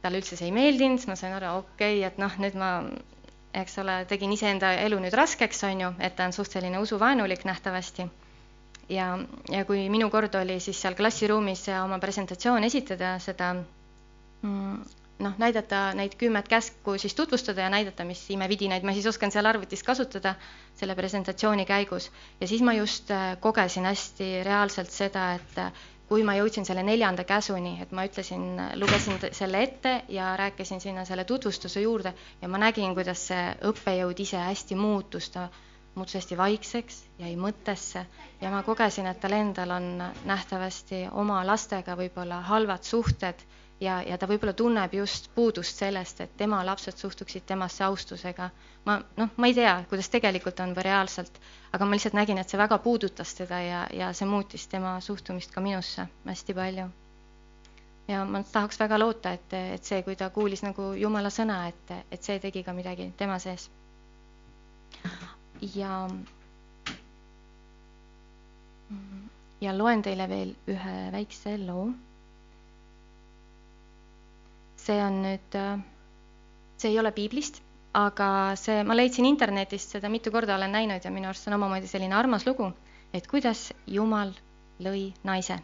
talle 0.04 0.20
üldse 0.22 0.38
see 0.38 0.50
ei 0.50 0.56
meeldinud, 0.56 1.00
siis 1.02 1.10
ma 1.10 1.18
sain 1.20 1.36
aru, 1.38 1.52
okei 1.64 2.00
okay,, 2.00 2.08
et 2.10 2.20
noh, 2.22 2.34
nüüd 2.44 2.58
ma, 2.60 2.72
eks 3.64 3.78
ole, 3.84 4.02
tegin 4.10 4.34
iseenda 4.36 4.74
elu 4.84 5.00
nüüd 5.04 5.16
raskeks, 5.18 5.64
on 5.70 5.86
ju, 5.86 5.92
et 6.04 6.18
ta 6.18 6.28
on 6.28 6.36
suht 6.36 6.52
selline 6.56 6.82
usuvaenulik 6.84 7.46
nähtavasti. 7.50 8.10
ja, 8.90 9.08
ja 9.50 9.64
kui 9.66 9.88
minu 9.90 10.10
kord 10.12 10.36
oli 10.36 10.60
siis 10.60 10.82
seal 10.82 10.98
klassiruumis 11.00 11.70
oma 11.80 12.00
presentatsioon 12.04 12.68
esitada, 12.68 13.16
seda 13.24 13.54
mm, 13.56 14.82
noh, 15.24 15.38
näidata 15.40 15.94
neid 15.98 16.18
kümmet 16.20 16.50
käsku 16.52 16.98
siis 16.98 17.16
tutvustada 17.16 17.62
ja 17.64 17.70
näidata, 17.72 18.04
mis 18.06 18.26
imevidinaid 18.34 18.84
ma 18.84 18.94
siis 18.94 19.08
oskan 19.08 19.32
seal 19.32 19.46
arvutis 19.46 19.84
kasutada 19.84 20.36
selle 20.76 20.96
presentatsiooni 20.96 21.66
käigus. 21.66 22.12
ja 22.42 22.48
siis 22.48 22.62
ma 22.62 22.74
just 22.74 23.12
äh, 23.12 23.38
kogesin 23.40 23.86
hästi 23.86 24.44
reaalselt 24.44 24.92
seda, 24.92 25.34
et 25.34 25.60
kui 26.08 26.24
ma 26.28 26.34
jõudsin 26.38 26.66
selle 26.68 26.84
neljanda 26.84 27.24
käsuni, 27.28 27.78
et 27.82 27.92
ma 27.96 28.04
ütlesin, 28.08 28.44
lugesin 28.82 29.20
selle 29.34 29.62
ette 29.64 29.94
ja 30.12 30.34
rääkisin 30.38 30.82
sinna 30.84 31.06
selle 31.06 31.24
tutvustuse 31.26 31.82
juurde 31.82 32.14
ja 32.42 32.48
ma 32.52 32.60
nägin, 32.62 32.94
kuidas 32.98 33.28
see 33.32 33.46
õppejõud 33.72 34.20
ise 34.26 34.42
hästi 34.44 34.76
muutus, 34.76 35.30
ta 35.34 35.48
muutus 35.96 36.18
hästi 36.20 36.38
vaikseks, 36.38 37.00
jäi 37.22 37.34
mõttesse 37.40 38.06
ja 38.42 38.52
ma 38.52 38.64
kogesin, 38.68 39.08
et 39.08 39.20
tal 39.24 39.36
endal 39.38 39.72
on 39.78 39.90
nähtavasti 40.26 41.06
oma 41.12 41.42
lastega 41.48 41.96
võib-olla 42.00 42.42
halvad 42.50 42.84
suhted 42.84 43.44
ja, 43.84 43.98
ja 44.08 44.18
ta 44.18 44.28
võib-olla 44.30 44.54
tunneb 44.58 44.94
just 44.96 45.30
puudust 45.36 45.80
sellest, 45.82 46.22
et 46.24 46.34
tema 46.40 46.62
lapsed 46.66 46.98
suhtuksid 47.00 47.46
temasse 47.50 47.84
austusega. 47.86 48.50
ma 48.86 48.98
noh, 49.20 49.30
ma 49.38 49.48
ei 49.50 49.56
tea, 49.58 49.74
kuidas 49.90 50.10
tegelikult 50.14 50.60
on 50.64 50.74
või 50.78 50.86
reaalselt, 50.88 51.40
aga 51.76 51.86
ma 51.86 51.96
lihtsalt 51.98 52.18
nägin, 52.18 52.38
et 52.42 52.50
see 52.52 52.60
väga 52.62 52.78
puudutas 52.84 53.34
teda 53.38 53.60
ja, 53.64 53.82
ja 53.94 54.12
see 54.14 54.28
muutis 54.28 54.68
tema 54.68 54.96
suhtumist 55.02 55.52
ka 55.56 55.62
minusse 55.62 56.08
hästi 56.28 56.54
palju. 56.60 56.88
ja 58.08 58.24
ma 58.26 58.44
tahaks 58.44 58.80
väga 58.80 59.00
loota, 59.00 59.32
et, 59.38 59.54
et 59.78 59.84
see, 59.92 60.02
kui 60.04 60.16
ta 60.20 60.30
kuulis 60.30 60.64
nagu 60.64 60.92
Jumala 61.00 61.30
sõna, 61.32 61.62
et, 61.72 61.94
et 62.12 62.24
see 62.24 62.40
tegi 62.40 62.64
ka 62.64 62.74
midagi 62.74 63.12
tema 63.18 63.40
sees. 63.40 63.70
ja 65.76 66.08
ja 69.64 69.72
loen 69.78 70.02
teile 70.04 70.28
veel 70.30 70.50
ühe 70.68 70.96
väikse 71.16 71.58
loo 71.66 71.88
see 74.84 75.00
on 75.04 75.22
nüüd, 75.24 75.56
äh, 75.56 75.80
see 76.78 76.92
ei 76.92 77.00
ole 77.00 77.12
piiblist, 77.16 77.62
aga 77.96 78.28
see, 78.60 78.82
ma 78.84 78.96
leidsin 78.98 79.28
internetist 79.30 79.94
seda 79.96 80.10
mitu 80.10 80.32
korda 80.34 80.56
olen 80.58 80.74
näinud 80.76 81.06
ja 81.06 81.12
minu 81.14 81.30
arust 81.30 81.46
see 81.46 81.54
on 81.54 81.60
omamoodi 81.60 81.90
selline 81.92 82.18
armas 82.18 82.48
lugu, 82.48 82.72
et 83.14 83.28
kuidas 83.30 83.70
Jumal 83.88 84.34
lõi 84.82 85.12
naise. 85.24 85.60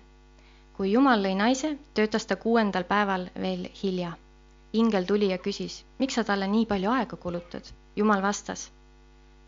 kui 0.78 0.92
Jumal 0.94 1.24
lõi 1.26 1.36
naise, 1.36 1.74
töötas 1.98 2.26
ta 2.30 2.36
kuuendal 2.40 2.86
päeval 2.88 3.30
veel 3.36 3.68
hilja. 3.84 4.14
ingel 4.74 5.06
tuli 5.10 5.32
ja 5.32 5.38
küsis, 5.38 5.84
miks 5.98 6.14
sa 6.16 6.24
talle 6.24 6.48
nii 6.48 6.66
palju 6.70 6.92
aega 6.94 7.18
kulutad? 7.18 7.66
Jumal 7.96 8.22
vastas, 8.22 8.70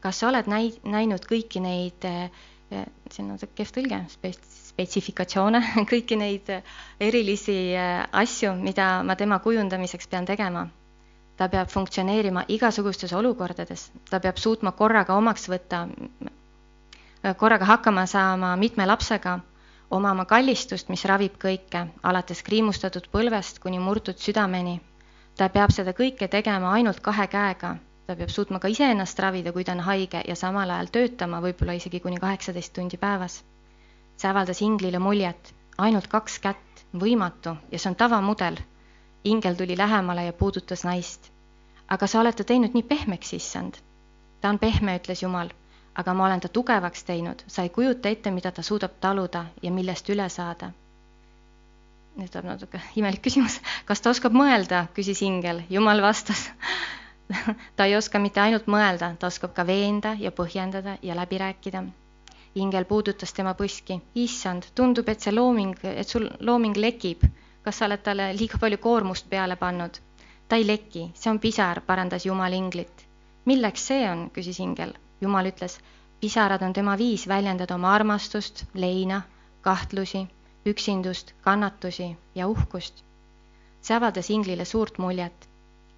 kas 0.02 0.20
sa 0.20 0.28
oled 0.32 0.48
näi-, 0.50 0.80
näinud 0.84 1.28
kõiki 1.30 1.62
neid, 1.62 2.06
äh, 2.10 2.32
see 2.72 3.24
on 3.26 3.38
kehv 3.56 3.72
tõlge, 3.76 4.00
spetsifikatsioone, 4.72 5.62
kõiki 5.92 6.18
neid 6.20 6.52
erilisi 7.00 7.58
äh, 7.76 8.06
asju, 8.24 8.54
mida 8.60 9.02
ma 9.04 9.18
tema 9.20 9.40
kujundamiseks 9.44 10.08
pean 10.12 10.28
tegema. 10.30 10.68
ta 11.38 11.48
peab 11.50 11.72
funktsioneerima 11.74 12.44
igasugustes 12.54 13.14
olukordades, 13.18 13.88
ta 14.10 14.20
peab 14.22 14.38
suutma 14.38 14.72
korraga 14.78 15.16
omaks 15.18 15.48
võtta, 15.50 15.88
korraga 17.38 17.66
hakkama 17.66 18.06
saama 18.06 18.52
mitme 18.62 18.86
lapsega, 18.86 19.40
omama 19.92 20.26
kallistust, 20.26 20.90
mis 20.90 21.06
ravib 21.10 21.40
kõike, 21.42 21.86
alates 22.04 22.44
kriimustatud 22.48 23.08
põlvest 23.12 23.60
kuni 23.64 23.80
murtud 23.80 24.18
südameni. 24.18 24.80
ta 25.38 25.50
peab 25.50 25.72
seda 25.72 25.94
kõike 25.98 26.28
tegema 26.28 26.74
ainult 26.78 27.00
kahe 27.00 27.28
käega, 27.28 27.76
ta 28.12 28.20
peab 28.20 28.30
suutma 28.36 28.59
ka 28.59 28.68
iseennast 28.76 29.20
ravida, 29.24 29.55
kui 29.55 29.64
ta 29.64 29.78
on 29.78 29.86
haige 29.88 30.22
ja 30.28 30.36
samal 30.36 30.70
ajal 30.78 30.91
töötama 30.99 31.39
võib-olla 31.47 31.80
isegi 31.80 32.03
kuni 32.03 32.20
kaheksateist 32.20 32.74
tundi 32.76 32.99
päevas 33.07 33.41
see 34.22 34.30
avaldas 34.30 34.62
inglile 34.62 34.99
muljet, 35.01 35.53
ainult 35.82 36.07
kaks 36.12 36.36
kätt, 36.43 36.84
võimatu 37.03 37.55
ja 37.72 37.80
see 37.80 37.89
on 37.91 37.95
tavamudel. 37.97 38.59
ingel 39.24 39.55
tuli 39.55 39.76
lähemale 39.78 40.26
ja 40.26 40.34
puudutas 40.34 40.84
naist. 40.84 41.32
aga 41.88 42.07
sa 42.07 42.20
oled 42.20 42.36
ta 42.36 42.43
teinud 42.43 42.74
nii 42.74 42.84
pehmeks, 42.84 43.34
issand. 43.34 43.80
ta 44.41 44.49
on 44.49 44.59
pehme, 44.59 44.97
ütles 44.99 45.24
Jumal, 45.24 45.49
aga 45.95 46.14
ma 46.14 46.26
olen 46.26 46.39
ta 46.39 46.47
tugevaks 46.49 47.03
teinud, 47.03 47.43
sa 47.47 47.64
ei 47.64 47.70
kujuta 47.70 48.09
ette, 48.09 48.32
mida 48.32 48.51
ta 48.51 48.62
suudab 48.62 48.91
taluda 48.99 49.45
ja 49.62 49.72
millest 49.72 50.09
üle 50.09 50.30
saada. 50.30 50.72
nüüd 52.18 52.30
tuleb 52.30 52.45
natuke 52.45 52.82
imelik 52.95 53.22
küsimus, 53.22 53.59
kas 53.86 54.01
ta 54.01 54.09
oskab 54.09 54.34
mõelda, 54.38 54.86
küsis 54.93 55.22
ingel, 55.22 55.64
Jumal 55.70 56.01
vastas 56.01 56.49
ta 57.76 57.86
ei 57.86 57.96
oska 57.96 58.20
mitte 58.20 58.42
ainult 58.42 58.68
mõelda, 58.68 59.16
ta 59.20 59.28
oskab 59.28 59.54
ka 59.54 59.66
veenda 59.68 60.16
ja 60.20 60.32
põhjendada 60.32 60.98
ja 61.02 61.16
läbi 61.16 61.38
rääkida 61.38 61.84
ingel 62.56 62.86
puudutas 62.86 63.34
tema 63.34 63.54
põski. 63.54 64.02
issand, 64.16 64.64
tundub, 64.76 65.10
et 65.10 65.22
see 65.22 65.32
looming, 65.32 65.76
et 65.84 66.08
sul 66.08 66.30
looming 66.40 66.76
lekib. 66.76 67.24
kas 67.64 67.78
sa 67.78 67.86
oled 67.86 68.02
talle 68.04 68.32
liiga 68.34 68.58
palju 68.58 68.78
koormust 68.78 69.30
peale 69.30 69.56
pannud? 69.56 70.00
ta 70.48 70.56
ei 70.56 70.68
leki, 70.68 71.12
see 71.14 71.32
on 71.32 71.40
pisar, 71.40 71.82
parandas 71.82 72.26
Jumal 72.26 72.54
inglit. 72.54 73.06
milleks 73.46 73.88
see 73.88 74.10
on, 74.10 74.30
küsis 74.36 74.60
ingel. 74.60 74.94
Jumal 75.22 75.46
ütles, 75.46 75.80
pisarad 76.20 76.62
on 76.62 76.74
tema 76.74 76.98
viis 76.98 77.28
väljendada 77.28 77.76
oma 77.76 77.94
armastust, 77.94 78.66
leina, 78.74 79.22
kahtlusi, 79.62 80.28
üksindust, 80.66 81.34
kannatusi 81.42 82.18
ja 82.36 82.48
uhkust. 82.48 83.04
see 83.82 83.96
avaldas 83.96 84.30
inglile 84.30 84.66
suurt 84.66 84.98
muljet. 84.98 85.48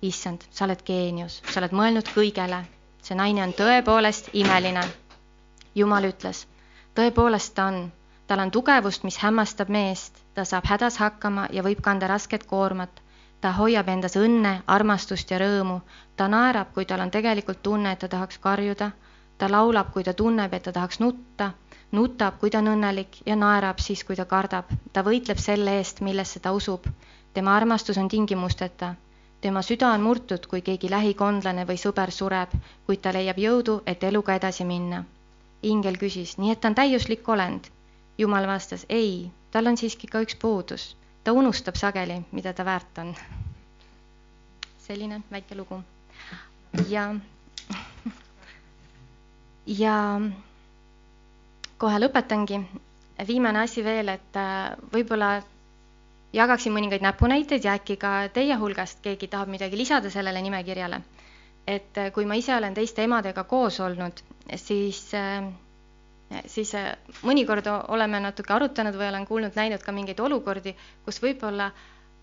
Issand, 0.03 0.43
sa 0.51 0.65
oled 0.65 0.83
geenius, 0.85 1.41
sa 1.51 1.59
oled 1.61 1.71
mõelnud 1.71 2.09
kõigele. 2.15 2.65
see 3.03 3.15
naine 3.15 3.43
on 3.43 3.53
tõepoolest 3.53 4.29
imeline 4.33 4.83
Jumal 5.75 6.05
ütles, 6.05 6.39
tõepoolest 6.97 7.55
ta 7.57 7.63
on, 7.71 7.77
tal 8.29 8.41
on 8.43 8.51
tugevust, 8.53 9.05
mis 9.07 9.15
hämmastab 9.17 9.71
meest, 9.73 10.19
ta 10.37 10.43
saab 10.45 10.67
hädas 10.69 10.99
hakkama 11.01 11.47
ja 11.57 11.63
võib 11.65 11.81
kanda 11.87 12.09
rasket 12.11 12.45
koormat. 12.51 13.01
ta 13.41 13.51
hoiab 13.51 13.89
endas 13.89 14.15
õnne, 14.15 14.51
armastust 14.67 15.31
ja 15.31 15.39
rõõmu. 15.41 15.79
ta 16.15 16.27
naerab, 16.27 16.73
kui 16.75 16.85
tal 16.85 16.99
on 16.99 17.11
tegelikult 17.11 17.63
tunne, 17.63 17.91
et 17.91 17.99
ta 17.99 18.07
tahaks 18.07 18.37
karjuda. 18.37 18.91
ta 19.37 19.49
laulab, 19.51 19.91
kui 19.93 20.03
ta 20.03 20.13
tunneb, 20.13 20.53
et 20.53 20.63
ta 20.63 20.71
tahaks 20.71 20.99
nutta. 20.99 21.51
nutab, 21.91 22.37
kui 22.39 22.49
ta 22.49 22.59
on 22.59 22.67
õnnelik 22.75 23.21
ja 23.25 23.35
naerab 23.35 23.79
siis, 23.79 24.03
kui 24.03 24.15
ta 24.15 24.25
kardab. 24.25 24.65
ta 24.93 25.01
võitleb 25.01 25.37
selle 25.37 25.77
eest, 25.77 26.01
millesse 26.01 26.39
ta 26.39 26.51
usub. 26.51 26.85
tema 27.33 27.55
armastus 27.55 27.97
on 27.97 28.07
tingimusteta 28.07 28.95
tema 29.43 29.61
süda 29.69 29.91
on 29.95 30.01
murtud, 30.07 30.47
kui 30.51 30.61
keegi 30.61 30.89
lähikondlane 30.91 31.67
või 31.69 31.79
sõber 31.85 32.11
sureb, 32.19 32.53
kuid 32.87 33.01
ta 33.03 33.11
leiab 33.19 33.41
jõudu, 33.47 33.81
et 33.93 34.03
eluga 34.11 34.39
edasi 34.39 34.65
minna 34.75 35.03
ingel 35.63 35.97
küsis, 35.99 36.35
nii 36.37 36.51
et 36.53 36.61
ta 36.61 36.69
on 36.71 36.75
täiuslik 36.75 37.27
olend. 37.29 37.69
jumal 38.17 38.45
vastas, 38.47 38.83
ei, 38.93 39.31
tal 39.51 39.65
on 39.67 39.77
siiski 39.77 40.07
ka 40.07 40.21
üks 40.21 40.35
puudus. 40.35 40.95
ta 41.23 41.31
unustab 41.31 41.75
sageli, 41.75 42.21
mida 42.31 42.53
ta 42.53 42.65
väärt 42.65 42.97
on. 42.97 43.15
selline 44.77 45.21
väike 45.31 45.55
lugu. 45.55 45.81
ja, 46.89 47.15
ja 49.67 50.21
kohe 51.77 51.99
lõpetangi, 51.99 52.61
viimane 53.27 53.59
asi 53.59 53.83
veel, 53.83 54.09
et 54.09 54.35
äh, 54.37 54.75
võib-olla 54.93 55.41
jagaksin 56.33 56.73
mõningaid 56.75 57.03
näpunäiteid 57.05 57.65
ja 57.67 57.75
äkki 57.79 57.97
ka 58.01 58.11
teie 58.33 58.55
hulgast 58.59 59.01
keegi 59.05 59.27
tahab 59.31 59.51
midagi 59.53 59.77
lisada 59.77 60.09
sellele 60.09 60.41
nimekirjale. 60.41 61.01
et 61.67 61.97
äh, 61.97 62.11
kui 62.11 62.25
ma 62.25 62.35
ise 62.35 62.55
olen 62.55 62.73
teiste 62.73 63.03
emadega 63.03 63.43
koos 63.43 63.79
olnud, 63.79 64.19
siis, 64.55 64.99
siis 66.45 66.71
mõnikord 67.23 67.69
oleme 67.87 68.19
natuke 68.19 68.53
arutanud 68.53 68.95
või 68.99 69.07
olen 69.07 69.25
kuulnud, 69.25 69.55
näinud 69.55 69.83
ka 69.83 69.91
mingeid 69.91 70.19
olukordi, 70.19 70.75
kus 71.05 71.21
võib-olla 71.23 71.69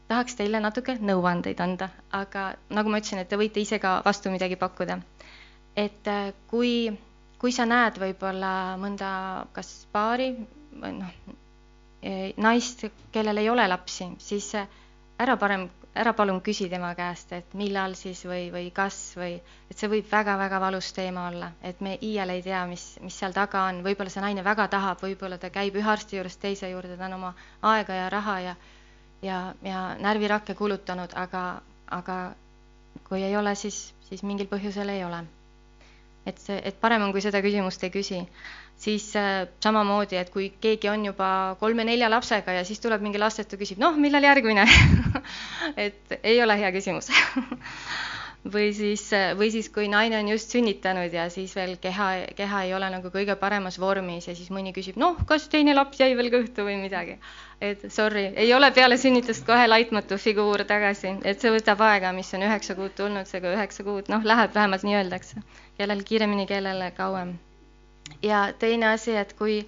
tahaks 0.08 0.34
teile 0.36 0.60
natuke 0.60 0.98
nõuandeid 1.00 1.60
anda, 1.60 1.88
aga 2.12 2.50
nagu 2.68 2.90
ma 2.90 3.00
ütlesin, 3.00 3.22
et 3.22 3.28
te 3.32 3.38
võite 3.40 3.60
ise 3.64 3.78
ka 3.78 4.02
vastu 4.04 4.30
midagi 4.30 4.56
pakkuda. 4.60 4.98
et 5.76 6.08
kui 6.50 6.90
kui 7.40 7.52
sa 7.56 7.64
näed 7.68 7.96
võib-olla 8.00 8.50
mõnda 8.80 9.10
kas 9.56 9.68
paari 9.94 10.26
noh, 10.36 11.12
naist, 12.36 12.84
kellel 13.12 13.36
ei 13.42 13.48
ole 13.52 13.66
lapsi, 13.68 14.06
siis 14.18 14.46
ära 15.20 15.34
parem, 15.36 15.66
ära 16.00 16.12
palun 16.16 16.38
küsi 16.40 16.68
tema 16.72 16.94
käest, 16.96 17.32
et 17.36 17.54
millal 17.58 17.92
siis 17.98 18.22
või, 18.24 18.46
või 18.54 18.70
kas 18.72 18.96
või, 19.20 19.34
et 19.70 19.76
see 19.78 19.90
võib 19.92 20.06
väga-väga 20.12 20.60
valus 20.62 20.88
teema 20.96 21.26
olla, 21.28 21.50
et 21.62 21.80
me 21.84 21.96
iial 22.06 22.32
ei 22.32 22.42
tea, 22.46 22.62
mis, 22.70 22.84
mis 23.04 23.18
seal 23.20 23.34
taga 23.36 23.66
on, 23.68 23.82
võib-olla 23.84 24.12
see 24.14 24.24
naine 24.24 24.44
väga 24.46 24.68
tahab, 24.72 25.02
võib-olla 25.04 25.38
ta 25.42 25.50
käib 25.52 25.76
ühe 25.76 25.90
arsti 25.92 26.16
juurest 26.16 26.40
teise 26.40 26.70
juurde, 26.72 26.96
ta 26.96 27.08
on 27.10 27.18
oma 27.18 27.34
aega 27.74 27.98
ja 28.02 28.08
raha 28.16 28.38
ja 28.46 28.54
ja, 29.22 29.40
ja 29.62 29.80
närvirakke 30.00 30.54
kulutanud, 30.56 31.12
aga, 31.20 31.44
aga 31.92 32.16
kui 33.10 33.20
ei 33.26 33.36
ole, 33.36 33.52
siis, 33.54 33.82
siis 34.08 34.22
mingil 34.24 34.48
põhjusel 34.48 34.88
ei 34.94 35.04
ole 35.04 35.20
et 36.28 36.38
see, 36.40 36.56
et 36.64 36.76
parem 36.80 37.02
on, 37.06 37.12
kui 37.14 37.22
seda 37.24 37.40
küsimust 37.44 37.84
ei 37.86 37.92
küsi. 37.94 38.18
Siis 38.80 39.10
äh, 39.18 39.44
samamoodi, 39.62 40.16
et 40.16 40.30
kui 40.32 40.50
keegi 40.60 40.88
on 40.88 41.04
juba 41.10 41.56
kolme-nelja 41.60 42.08
lapsega 42.10 42.60
ja 42.60 42.64
siis 42.64 42.80
tuleb 42.80 43.04
mingi 43.04 43.20
lastetu, 43.20 43.58
küsib, 43.60 43.80
noh, 43.82 43.98
millal 44.00 44.24
järgmine 44.24 44.64
et 45.86 46.16
ei 46.22 46.40
ole 46.42 46.56
hea 46.60 46.72
küsimus 46.72 47.12
või 48.54 48.70
siis, 48.72 49.02
või 49.36 49.50
siis, 49.52 49.68
kui 49.72 49.88
naine 49.92 50.16
on 50.18 50.28
just 50.32 50.54
sünnitanud 50.54 51.12
ja 51.12 51.26
siis 51.30 51.52
veel 51.56 51.74
keha, 51.82 52.08
keha 52.36 52.62
ei 52.64 52.72
ole 52.74 52.88
nagu 52.92 53.12
kõige 53.12 53.36
paremas 53.36 53.76
vormis 53.80 54.28
ja 54.30 54.34
siis 54.38 54.48
mõni 54.54 54.72
küsib, 54.76 54.96
noh, 55.00 55.18
kas 55.28 55.48
teine 55.52 55.74
laps 55.76 56.00
jäi 56.00 56.14
veel 56.16 56.30
kõhtu 56.32 56.64
või 56.64 56.78
midagi. 56.80 57.18
et 57.60 57.84
sorry, 57.92 58.30
ei 58.36 58.54
ole 58.54 58.70
peale 58.72 58.96
sünnitust 58.96 59.44
kohe 59.46 59.68
laitmatu 59.68 60.16
figuur 60.16 60.64
tagasi, 60.64 61.18
et 61.24 61.40
see 61.40 61.52
võtab 61.52 61.84
aega, 61.84 62.14
mis 62.16 62.32
on 62.34 62.48
üheksa 62.48 62.74
kuud 62.80 62.96
tulnud, 62.96 63.28
seega 63.28 63.52
üheksa 63.52 63.84
kuud, 63.84 64.08
noh, 64.08 64.24
läheb 64.24 64.56
vähemalt 64.56 64.88
nii 64.88 64.98
öeldakse. 65.02 65.44
kellel 65.76 66.02
kiiremini, 66.02 66.46
kellele 66.46 66.90
kauem. 66.96 67.36
Ja 68.22 68.52
teine 68.58 68.92
asi, 68.94 69.14
et 69.16 69.32
kui 69.38 69.60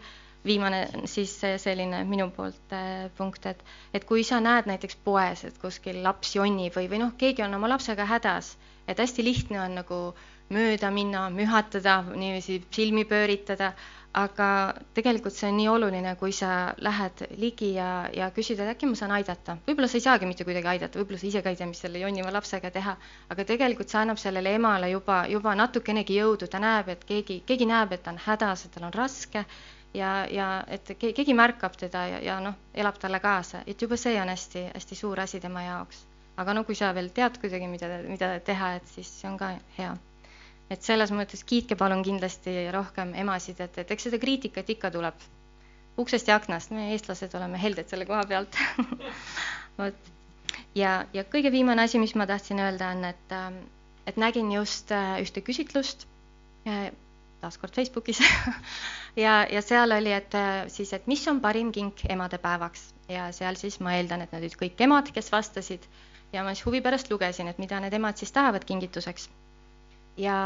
viimane 0.45 0.83
siis 1.07 1.35
selline 1.63 2.03
minu 2.09 2.29
poolt 2.35 2.75
äh, 2.75 3.07
punkt, 3.17 3.47
et, 3.47 3.63
et 3.95 4.05
kui 4.05 4.25
sa 4.27 4.41
näed 4.43 4.67
näiteks 4.71 4.99
poes, 5.05 5.45
et 5.47 5.59
kuskil 5.63 6.03
laps 6.03 6.35
jonnib 6.37 6.75
või, 6.77 6.89
või 6.91 7.03
noh, 7.05 7.15
keegi 7.19 7.45
on 7.47 7.55
oma 7.55 7.71
lapsega 7.71 8.07
hädas, 8.11 8.57
et 8.89 8.99
hästi 8.99 9.25
lihtne 9.25 9.61
on 9.63 9.79
nagu 9.83 10.01
mööda 10.53 10.91
minna, 10.93 11.29
mühatada, 11.33 12.03
niiviisi 12.13 12.61
silmi 12.75 13.05
pööritada, 13.09 13.73
aga 14.13 14.47
tegelikult 14.95 15.33
see 15.33 15.49
on 15.49 15.57
nii 15.57 15.69
oluline, 15.73 16.15
kui 16.21 16.35
sa 16.37 16.49
lähed 16.85 17.23
ligi 17.41 17.73
ja, 17.79 18.09
ja 18.13 18.29
küsid, 18.37 18.61
et 18.61 18.73
äkki 18.75 18.89
ma 18.91 18.99
saan 18.99 19.15
aidata. 19.17 19.57
võib-olla 19.67 19.89
sa 19.89 19.97
ei 19.97 20.05
saagi 20.05 20.29
mitte 20.29 20.45
kuidagi 20.45 20.69
aidata, 20.75 21.01
võib-olla 21.01 21.21
sa 21.23 21.29
ise 21.31 21.43
ka 21.43 21.53
ei 21.53 21.57
tea, 21.57 21.69
mis 21.71 21.81
selle 21.81 22.03
jonniva 22.03 22.33
lapsega 22.35 22.71
teha, 22.75 22.97
aga 23.33 23.47
tegelikult 23.49 23.89
see 23.89 24.03
annab 24.03 24.21
sellele 24.21 24.53
emale 24.59 24.93
juba, 24.93 25.23
juba 25.33 25.57
natukenegi 25.57 26.19
jõudu, 26.21 26.49
ta 26.53 26.61
näeb, 26.61 26.93
et 26.93 27.07
keegi, 27.09 27.41
keegi 27.49 27.69
näeb, 27.73 27.97
et 27.97 28.05
ta 28.05 28.13
on 28.13 28.21
hädas, 28.27 28.67
et 28.67 28.77
tal 28.77 28.91
on 28.91 28.95
raske 29.01 29.47
ja, 29.97 30.13
ja 30.29 30.53
et 30.69 30.93
keegi 31.01 31.35
märkab 31.35 31.81
teda 31.81 32.07
ja, 32.13 32.23
ja 32.29 32.39
noh, 32.45 32.61
elab 32.75 33.01
talle 33.01 33.21
kaasa, 33.21 33.65
et 33.67 33.81
juba 33.81 33.97
see 33.97 34.21
on 34.21 34.33
hästi-hästi 34.33 34.99
suur 35.05 35.25
asi 35.25 35.41
tema 35.41 35.65
jaoks. 35.65 36.07
aga 36.37 36.55
no 36.55 36.65
kui 36.65 36.75
sa 36.75 36.95
veel 36.97 37.09
tead 37.17 37.41
kuidagi, 37.41 37.69
mida, 37.69 37.89
mida 38.09 38.35
teha, 38.41 38.75
et 38.77 38.89
siis 38.89 39.09
see 39.21 39.29
on 39.29 39.41
ka 39.41 39.55
hea. 39.79 39.97
Et 40.73 40.87
selles 40.87 41.13
mõttes 41.13 41.45
kiitke 41.45 41.77
palun 41.79 42.03
kindlasti 42.07 42.55
rohkem 42.75 43.13
emasid, 43.23 43.61
et, 43.61 43.79
et 43.83 43.95
eks 43.95 44.09
seda 44.09 44.21
kriitikat 44.23 44.73
ikka 44.77 44.91
tuleb. 44.95 45.29
Uksest 46.01 46.31
ja 46.31 46.39
aknast, 46.41 46.73
me 46.73 46.89
eestlased 46.95 47.35
oleme 47.37 47.61
helded 47.61 47.91
selle 47.93 48.09
koha 48.09 48.23
pealt. 48.29 48.57
Vot. 49.79 50.11
ja, 50.77 51.03
ja 51.13 51.25
kõige 51.29 51.53
viimane 51.53 51.85
asi, 51.85 52.01
mis 52.01 52.17
ma 52.17 52.27
tahtsin 52.31 52.63
öelda, 52.65 52.95
on, 52.97 53.05
et, 53.13 53.37
et 54.09 54.21
nägin 54.21 54.49
just 54.55 54.93
äh, 54.97 55.19
ühte 55.21 55.45
küsitlust 55.45 56.09
taaskord 57.43 57.75
Facebookis. 57.75 58.23
Ja, 59.17 59.43
ja 59.45 59.61
seal 59.61 59.93
oli, 59.93 60.09
et 60.17 60.33
äh, 60.33 60.63
siis, 60.73 60.89
et 60.97 61.05
mis 61.11 61.21
on 61.29 61.43
parim 61.45 61.69
kink 61.69 61.99
emadepäevaks 62.09 62.87
ja 63.13 63.27
seal 63.37 63.59
siis 63.61 63.77
ma 63.85 63.93
eeldan, 63.99 64.23
et 64.25 64.33
need 64.33 64.47
olid 64.47 64.55
kõik 64.57 64.81
emad, 64.87 65.11
kes 65.13 65.29
vastasid. 65.35 65.85
Ja 66.33 66.41
ma 66.47 66.55
siis 66.55 66.65
huvi 66.65 66.81
pärast 66.81 67.11
lugesin, 67.13 67.51
et 67.53 67.61
mida 67.61 67.77
need 67.85 67.93
emad 67.93 68.17
siis 68.17 68.33
tahavad 68.33 68.65
kingituseks. 68.65 69.29
Ja 70.17 70.37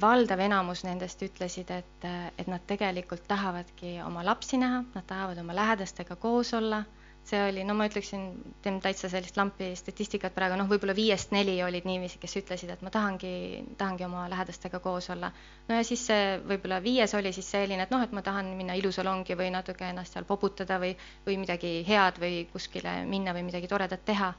valdav 0.00 0.40
enamus 0.40 0.84
nendest 0.86 1.22
ütlesid, 1.22 1.70
et, 1.74 2.08
et 2.38 2.48
nad 2.48 2.62
tegelikult 2.66 3.26
tahavadki 3.28 3.98
oma 4.06 4.24
lapsi 4.24 4.60
näha, 4.60 4.84
nad 4.94 5.06
tahavad 5.06 5.38
oma 5.42 5.56
lähedastega 5.56 6.16
koos 6.16 6.54
olla 6.54 6.84
see 7.24 7.40
oli, 7.48 7.64
no 7.64 7.74
ma 7.76 7.86
ütleksin, 7.88 8.22
teen 8.64 8.78
täitsa 8.82 9.10
sellist 9.12 9.36
lampi 9.38 9.70
statistikat 9.78 10.34
praegu, 10.34 10.56
noh, 10.58 10.68
võib-olla 10.70 10.94
viiest 10.96 11.34
neli 11.34 11.58
olid 11.62 11.86
niiviisi, 11.88 12.18
kes 12.22 12.36
ütlesid, 12.40 12.72
et 12.72 12.84
ma 12.86 12.92
tahangi, 12.94 13.32
tahangi 13.80 14.06
oma 14.06 14.24
lähedastega 14.32 14.80
koos 14.82 15.10
olla. 15.14 15.30
no 15.68 15.78
ja 15.78 15.84
siis 15.86 16.06
see 16.10 16.38
võib-olla 16.48 16.80
viies 16.82 17.14
oli 17.18 17.32
siis 17.36 17.50
selline, 17.52 17.84
et 17.84 17.92
noh, 17.94 18.02
et 18.02 18.14
ma 18.16 18.24
tahan 18.26 18.54
minna 18.58 18.76
ilusalongi 18.78 19.36
või 19.38 19.50
natuke 19.54 19.86
ennast 19.90 20.16
seal 20.16 20.28
poputada 20.28 20.80
või, 20.82 20.94
või 21.26 21.38
midagi 21.44 21.74
head 21.88 22.18
või 22.22 22.46
kuskile 22.52 23.02
minna 23.10 23.36
või 23.36 23.46
midagi 23.50 23.68
toredat 23.68 24.04
teha. 24.04 24.32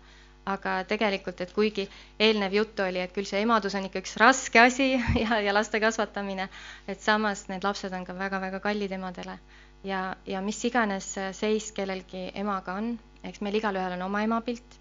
Aga 0.45 0.75
tegelikult, 0.89 1.41
et 1.41 1.51
kuigi 1.53 1.87
eelnev 2.19 2.53
jutt 2.55 2.79
oli, 2.81 2.99
et 3.03 3.13
küll 3.13 3.27
see 3.29 3.43
emadus 3.45 3.75
on 3.77 3.85
ikka 3.85 4.01
üks 4.01 4.15
raske 4.17 4.59
asi 4.59 4.91
ja, 5.23 5.39
ja 5.45 5.53
laste 5.53 5.79
kasvatamine, 5.83 6.49
et 6.87 7.01
samas 7.01 7.45
need 7.51 7.63
lapsed 7.67 7.93
on 7.93 8.05
ka 8.07 8.15
väga-väga 8.17 8.59
kallid 8.63 8.91
emadele 8.97 9.37
ja, 9.83 10.15
ja 10.25 10.41
mis 10.41 10.59
iganes 10.65 11.13
seis 11.37 11.71
kellelgi 11.77 12.29
emaga 12.37 12.77
on, 12.81 12.93
eks 13.23 13.41
meil 13.45 13.57
igalühel 13.61 13.97
on 13.97 14.05
oma 14.09 14.23
emapilt, 14.25 14.77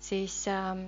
siis 0.00 0.44
äh,, 0.48 0.84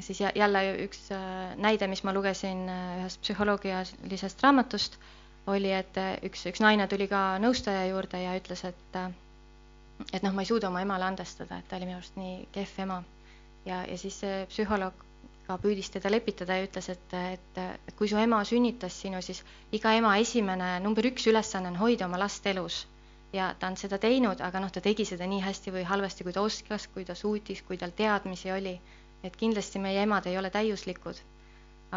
siis 0.00 0.20
jälle 0.20 0.62
üks 0.86 1.10
äh, 1.14 1.54
näide, 1.56 1.86
mis 1.90 2.02
ma 2.04 2.14
lugesin 2.14 2.66
äh, 2.68 2.96
ühest 3.02 3.22
psühholoogilisest 3.22 4.42
raamatust, 4.44 4.98
oli, 5.46 5.70
et 5.72 5.96
äh, 6.00 6.16
üks, 6.26 6.46
üks 6.50 6.62
naine 6.64 6.88
tuli 6.90 7.08
ka 7.10 7.36
nõustaja 7.42 7.86
juurde 7.90 8.20
ja 8.22 8.34
ütles, 8.38 8.64
et 8.68 9.00
et 10.12 10.22
noh, 10.22 10.34
ma 10.36 10.42
ei 10.44 10.48
suuda 10.48 10.68
oma 10.68 10.82
emale 10.84 11.06
andestada, 11.06 11.56
et 11.62 11.68
ta 11.70 11.78
oli 11.78 11.86
minu 11.88 11.96
arust 12.00 12.18
nii 12.20 12.48
kehv 12.52 12.80
ema. 12.84 12.98
Ja, 13.66 13.82
ja 13.90 13.98
siis 13.98 14.16
see 14.22 14.44
psühholoog 14.50 15.06
ka 15.46 15.56
püüdis 15.62 15.88
teda 15.94 16.10
lepitada 16.10 16.56
ja 16.58 16.66
ütles, 16.66 16.88
et, 16.92 17.12
et, 17.34 17.58
et 17.62 17.94
kui 17.98 18.08
su 18.10 18.18
ema 18.18 18.40
sünnitas 18.48 18.96
sinu, 19.02 19.20
siis 19.22 19.42
iga 19.78 19.92
ema 19.98 20.16
esimene, 20.22 20.72
number 20.82 21.06
üks 21.10 21.26
ülesanne 21.30 21.70
on 21.72 21.78
hoida 21.82 22.08
oma 22.08 22.18
last 22.22 22.46
elus. 22.50 22.80
ja 23.36 23.48
ta 23.60 23.68
on 23.68 23.74
seda 23.76 23.98
teinud, 24.00 24.40
aga 24.40 24.60
noh, 24.62 24.70
ta 24.72 24.80
tegi 24.80 25.04
seda 25.04 25.26
nii 25.28 25.42
hästi 25.44 25.72
või 25.74 25.82
halvasti, 25.84 26.24
kui 26.24 26.32
ta 26.32 26.42
oskas, 26.46 26.86
kui 26.94 27.04
ta 27.04 27.14
suutis, 27.18 27.62
kui 27.68 27.76
tal 27.78 27.92
teadmisi 27.98 28.50
oli. 28.54 28.76
et 29.24 29.36
kindlasti 29.36 29.78
meie 29.82 30.02
emad 30.06 30.26
ei 30.30 30.38
ole 30.38 30.50
täiuslikud, 30.54 31.18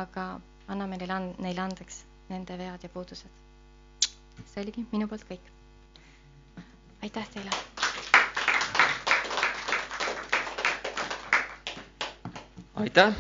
aga 0.03 0.28
anname 0.67 0.97
neile 0.97 1.13
and-, 1.17 1.39
neile 1.45 1.61
andeks 1.65 2.03
nende 2.30 2.57
vead 2.57 2.84
ja 2.86 2.89
puudused. 2.89 3.30
see 4.45 4.61
oligi 4.63 4.86
minu 4.91 5.07
poolt 5.07 5.26
kõik. 5.32 5.51
aitäh 7.03 7.30
teile! 7.34 7.79
Aitäh, 12.80 13.14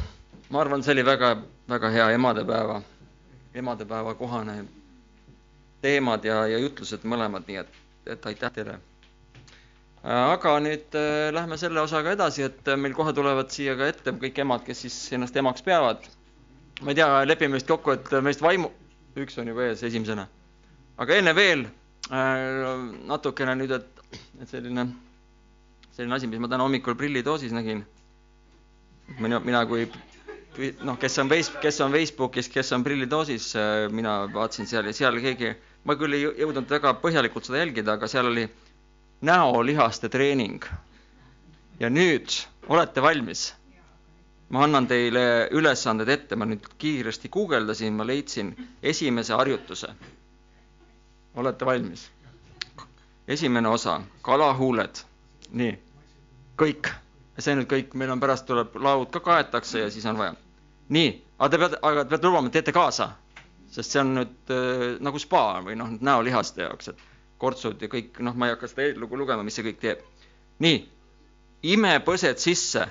ma 0.49 0.61
arvan, 0.61 0.83
see 0.83 0.93
oli 0.95 1.03
väga, 1.05 1.33
väga 1.69 1.89
hea 1.91 2.09
emadepäeva, 2.15 2.81
emadepäeva 3.53 4.13
kohane 4.15 4.63
teemad 5.81 6.23
ja, 6.23 6.45
ja 6.47 6.59
jutlused 6.63 7.03
mõlemad, 7.03 7.43
nii 7.47 7.59
et, 7.63 7.81
et 8.15 8.29
aitäh 8.31 8.53
teile. 8.55 8.77
aga 10.03 10.53
nüüd 10.63 10.95
äh, 10.95 11.27
lähme 11.35 11.57
selle 11.59 11.81
osaga 11.81 12.15
edasi, 12.15 12.45
et 12.47 12.71
meil 12.79 12.95
kohe 12.95 13.13
tulevad 13.13 13.51
siia 13.51 13.75
ka 13.75 13.91
ette 13.91 14.15
kõik 14.23 14.39
emad, 14.45 14.63
kes 14.63 14.85
siis 14.85 14.97
ennast 15.17 15.35
emaks 15.35 15.63
peavad. 15.65 16.07
ma 16.81 16.93
ei 16.93 17.01
tea, 17.01 17.09
lepime 17.27 17.59
vist 17.59 17.67
kokku, 17.67 17.97
et 17.97 18.11
meist 18.23 18.41
vaimu, 18.41 18.71
üks 19.19 19.37
on 19.43 19.51
juba 19.51 19.67
ees 19.67 19.83
esimesena. 19.83 20.27
aga 20.97 21.19
enne 21.19 21.35
veel 21.35 21.67
äh, 21.67 22.79
natukene 23.11 23.59
nüüd, 23.59 23.75
et, 23.75 24.19
et 24.39 24.47
selline, 24.47 24.87
selline 25.91 26.15
asi, 26.15 26.27
mis 26.31 26.39
ma 26.39 26.47
täna 26.47 26.63
hommikul 26.63 26.95
prillidoosis 26.95 27.51
nägin 27.51 27.83
mina, 29.19 29.39
mina 29.39 29.65
kui 29.65 29.87
noh, 30.83 30.97
kes 30.99 31.17
on 31.19 31.29
Face-, 31.29 31.57
kes 31.61 31.79
on 31.81 31.91
Facebookis, 31.91 32.49
kes 32.51 32.71
on 32.75 32.83
prillidoosis, 32.83 33.51
äh, 33.55 33.87
mina 33.91 34.21
vaatasin 34.33 34.67
seal 34.67 34.89
ja 34.89 34.93
seal 34.93 35.19
keegi, 35.23 35.53
ma 35.87 35.95
küll 35.99 36.17
ei 36.17 36.25
jõudnud 36.25 36.69
väga 36.69 36.93
põhjalikult 37.03 37.47
seda 37.47 37.61
jälgida, 37.63 37.95
aga 37.95 38.09
seal 38.11 38.29
oli 38.31 38.47
näolihaste 39.21 40.09
treening. 40.09 40.63
ja 41.79 41.89
nüüd 41.89 42.27
olete 42.67 43.01
valmis? 43.01 43.53
ma 44.49 44.63
annan 44.65 44.87
teile 44.87 45.47
ülesanded 45.53 46.09
ette, 46.09 46.35
ma 46.35 46.45
nüüd 46.49 46.65
kiiresti 46.81 47.29
guugeldasin, 47.29 47.93
ma 47.93 48.07
leidsin 48.07 48.55
esimese 48.83 49.33
harjutuse. 49.33 49.89
olete 51.35 51.65
valmis? 51.65 52.09
esimene 53.27 53.69
osa, 53.69 54.01
kalahuuled, 54.21 55.03
nii, 55.51 55.75
kõik. 56.57 56.89
See 57.45 57.55
nüüd 57.57 57.69
kõik, 57.71 57.93
meil 57.99 58.11
on 58.13 58.19
pärast 58.21 58.45
tuleb, 58.49 58.75
laud 58.81 59.09
ka 59.13 59.21
kaetakse 59.25 59.83
ja 59.85 59.89
siis 59.93 60.05
on 60.09 60.17
vaja. 60.19 60.35
nii, 60.89 61.09
aga 61.39 61.49
te 61.53 61.57
peate, 61.61 61.79
aga 61.85 62.03
te 62.05 62.09
peate 62.15 62.27
lubama, 62.27 62.47
et 62.49 62.57
teete 62.57 62.73
kaasa, 62.75 63.09
sest 63.71 63.93
see 63.93 64.01
on 64.01 64.13
nüüd 64.17 64.53
äh, 64.55 64.85
nagu 65.05 65.19
spa 65.21 65.43
või 65.65 65.77
noh, 65.79 65.91
näolihaste 66.01 66.65
jaoks, 66.65 66.91
et 66.93 67.03
kortsud 67.39 67.81
ja 67.81 67.87
kõik, 67.91 68.17
noh, 68.25 68.35
ma 68.35 68.49
ei 68.49 68.55
hakka 68.55 68.67
seda 68.71 68.87
eellugu 68.89 69.17
lugema, 69.21 69.43
mis 69.47 69.55
see 69.59 69.65
kõik 69.69 69.79
teeb. 69.83 70.01
nii, 70.59 70.79
ime 71.73 71.93
põsed 72.05 72.41
sisse 72.43 72.87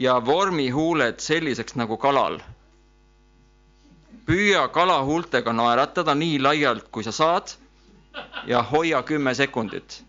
ja 0.00 0.14
vormi 0.26 0.68
huuled 0.70 1.18
selliseks 1.20 1.74
nagu 1.76 1.96
kalal. 2.00 2.38
püüa 4.26 4.68
kala 4.72 5.00
huultega 5.04 5.52
naeratada 5.52 6.14
nii 6.14 6.38
laialt, 6.38 6.86
kui 6.94 7.02
sa 7.04 7.12
saad 7.12 7.56
ja 8.46 8.62
hoia 8.62 9.02
kümme 9.02 9.34
sekundit. 9.34 10.02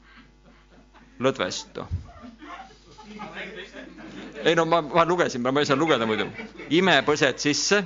lõdvestu. 1.19 1.85
Ei 4.43 4.55
no 4.55 4.65
ma, 4.65 4.81
ma 4.81 5.05
lugesin, 5.05 5.41
ma 5.41 5.59
ei 5.59 5.65
saa 5.65 5.75
lugeda 5.77 6.05
muidu. 6.05 6.25
ime 6.69 7.01
põsed 7.05 7.37
sisse. 7.39 7.81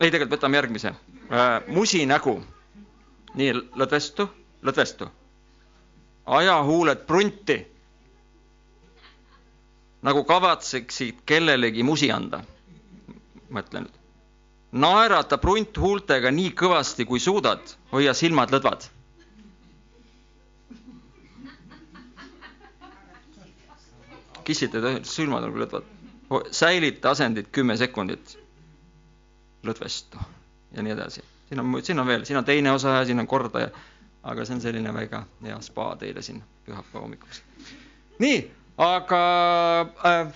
ei, 0.00 0.10
tegelikult 0.10 0.36
võtame 0.38 0.56
järgmise 0.60 0.92
äh,. 0.92 1.62
musi 1.68 2.04
nägu. 2.06 2.38
nii, 3.34 3.52
lõdvestu, 3.76 4.28
lõdvestu. 4.62 5.08
aja 6.26 6.58
huuled 6.62 7.06
prunti. 7.06 7.58
nagu 10.02 10.24
kavatseksid 10.24 11.24
kellelegi 11.26 11.82
musi 11.82 12.10
anda. 12.12 12.42
mõtle 13.50 13.80
nüüd 13.86 13.98
naerata 14.72 15.38
prunthuultega 15.40 16.30
nii 16.30 16.50
kõvasti, 16.56 17.06
kui 17.08 17.20
suudad, 17.20 17.60
hoia 17.92 18.12
silmad 18.14 18.50
lõdvad. 18.52 18.88
Kissita 24.48 24.80
silmad 25.04 25.44
nagu 25.44 25.60
lõdvad. 25.60 25.84
säilita 26.50 27.10
asendit 27.10 27.48
kümme 27.52 27.76
sekundit. 27.76 28.38
lõdvestu 29.66 30.18
ja 30.76 30.82
nii 30.82 30.92
edasi. 30.92 31.22
siin 31.48 31.60
on, 31.60 31.82
siin 31.82 31.98
on 32.00 32.06
veel, 32.06 32.24
siin 32.24 32.38
on 32.38 32.44
teine 32.44 32.72
osa 32.72 32.88
ja 32.98 33.04
siin 33.04 33.20
on 33.20 33.26
kordaja. 33.26 33.68
aga 34.22 34.44
see 34.44 34.54
on 34.54 34.60
selline 34.60 34.92
väga 34.94 35.22
hea 35.42 35.60
spa 35.62 35.96
teile 35.96 36.22
siin 36.22 36.42
pühapäeva 36.66 37.00
hommikuks. 37.04 37.42
nii, 38.18 38.38
aga 38.78 39.20
äh, 40.06 40.32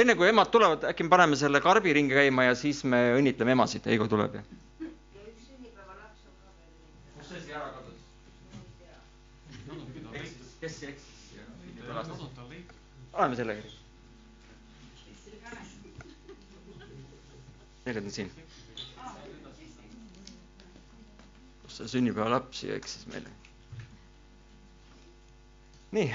enne 0.00 0.14
kui 0.14 0.28
emad 0.28 0.50
tulevad, 0.50 0.84
äkki 0.90 1.02
me 1.06 1.08
paneme 1.14 1.36
selle 1.36 1.60
karbiringi 1.60 2.14
käima 2.14 2.44
ja 2.50 2.54
siis 2.54 2.84
me 2.84 3.02
õnnitleme 3.18 3.56
emasid, 3.58 3.86
Heigo 3.86 4.08
tuleb 4.08 4.34
ja. 4.40 4.42
kus 7.18 7.28
see 7.28 7.38
asi 7.38 7.52
ära 7.52 7.70
kadus? 7.78 7.98
kes 10.60 10.82
eksis? 10.82 11.12
paneme 11.92 12.31
selle 13.36 13.54
kirja. 13.54 13.78
tegelikult 17.84 18.06
on 18.06 18.14
siin. 18.14 18.30
kus 21.62 21.76
see 21.80 21.88
sünnipäevalaps 21.96 22.60
siia 22.62 22.76
eksis 22.78 23.06
meile? 23.12 23.30
nii 25.92 26.08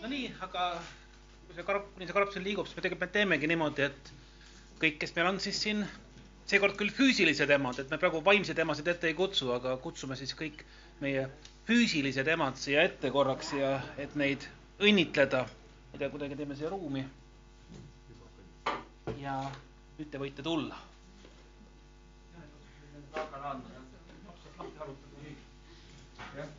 no 0.00 0.08
nii, 0.08 0.26
aga 0.46 0.64
kui 1.46 1.54
see 1.56 1.64
karp, 1.66 1.86
kuni 1.94 2.06
see 2.08 2.14
karp 2.16 2.30
siin 2.34 2.44
liigub, 2.46 2.68
siis 2.68 2.76
me 2.78 2.82
tegelikult 2.84 3.06
me 3.08 3.14
teemegi 3.16 3.48
niimoodi, 3.50 3.86
et 3.88 4.12
kõik, 4.82 4.98
kes 5.02 5.14
meil 5.16 5.28
on 5.32 5.40
siis 5.44 5.58
siin, 5.64 5.82
seekord 6.50 6.74
küll 6.78 6.90
füüsilised 6.90 7.50
emad, 7.54 7.78
et 7.78 7.90
me 7.92 7.98
praegu 8.02 8.20
vaimseid 8.26 8.58
emasid 8.58 8.88
ette 8.90 9.06
ei 9.10 9.14
kutsu, 9.18 9.52
aga 9.54 9.76
kutsume 9.84 10.16
siis 10.18 10.32
kõik 10.38 10.64
meie 11.02 11.26
füüsilised 11.68 12.26
emad 12.32 12.58
siia 12.58 12.82
ette 12.88 13.10
korraks 13.14 13.52
ja 13.54 13.68
et 14.04 14.16
neid 14.18 14.46
õnnitleda. 14.82 15.44
ma 15.46 15.94
ei 15.94 15.98
tea, 16.02 16.08
kuidagi 16.14 16.36
teeme 16.40 16.56
siia 16.58 16.70
ruumi. 16.72 17.04
ja 19.22 19.36
nüüd 19.98 20.10
te 20.10 20.18
võite 20.18 20.42
tulla. 20.42 20.76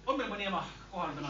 on 0.05 0.17
meil 0.17 0.29
mõni 0.31 0.47
ema 0.47 0.63
kohal 0.91 1.13
täna 1.15 1.29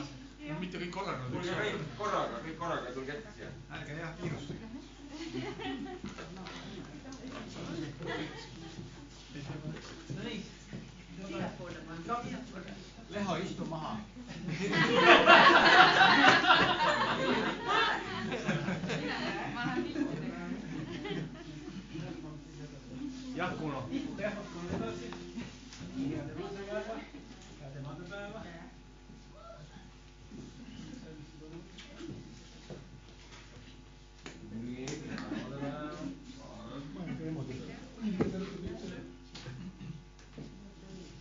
mitte 0.62 0.78
kõik 0.82 0.92
korraga. 1.00 1.24
tulge 1.34 1.52
kõik 1.58 1.98
korraga, 1.98 2.40
kõik 2.46 2.58
korraga, 2.62 2.94
tulge 2.94 3.12
ette 3.18 3.30
siia. 3.38 3.50
ärge 3.80 3.94
jah 4.02 4.12
kiirustage. 4.22 4.66
Leho, 13.12 13.38
istu 13.44 13.66
maha. 13.66 13.98
jah, 23.36 23.52
Kuno. 23.60 23.80
jah, 24.20 24.34
Kuno 24.52 24.68
edasi. 24.76 25.08
head 26.12 26.30
emadepäeva, 26.36 26.96
head 27.60 27.76
emadepäeva 27.80 28.44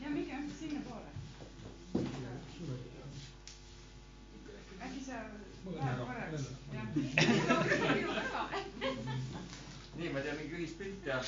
ja 0.01 0.09
minge 0.11 0.35
sinnapoole. 0.59 1.11
äkki 4.85 5.01
sa 5.05 5.13
läheb 5.73 5.99
korraks, 6.07 6.45
jah. 6.73 6.87
nii, 9.97 10.09
ma 10.13 10.21
teen 10.25 10.37
mingi 10.37 10.55
ühispilt 10.57 11.07
ja. 11.07 11.19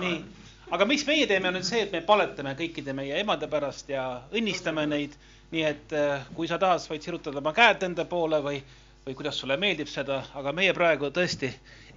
nii, 0.00 0.24
aga 0.72 0.86
miks 0.88 1.04
meie 1.04 1.26
teeme, 1.28 1.50
on 1.50 1.58
nüüd 1.58 1.66
see, 1.68 1.82
et 1.84 1.92
me 1.92 2.00
paletame 2.06 2.54
kõikide 2.56 2.94
meie 2.96 3.18
emade 3.20 3.48
pärast 3.52 3.90
ja 3.92 4.06
õnnistame 4.32 4.86
neid. 4.88 5.18
nii 5.52 5.64
et 5.68 5.92
äh, 5.92 6.22
kui 6.32 6.48
sa 6.48 6.56
tahad, 6.56 6.80
võid 6.88 7.04
sirutada 7.04 7.42
oma 7.42 7.50
käed 7.52 7.82
enda 7.84 8.06
poole 8.08 8.38
või, 8.40 8.62
või 9.04 9.16
kuidas 9.18 9.36
sulle 9.36 9.58
meeldib 9.60 9.90
seda, 9.92 10.22
aga 10.32 10.54
meie 10.56 10.72
praegu 10.72 11.10
tõesti, 11.12 11.50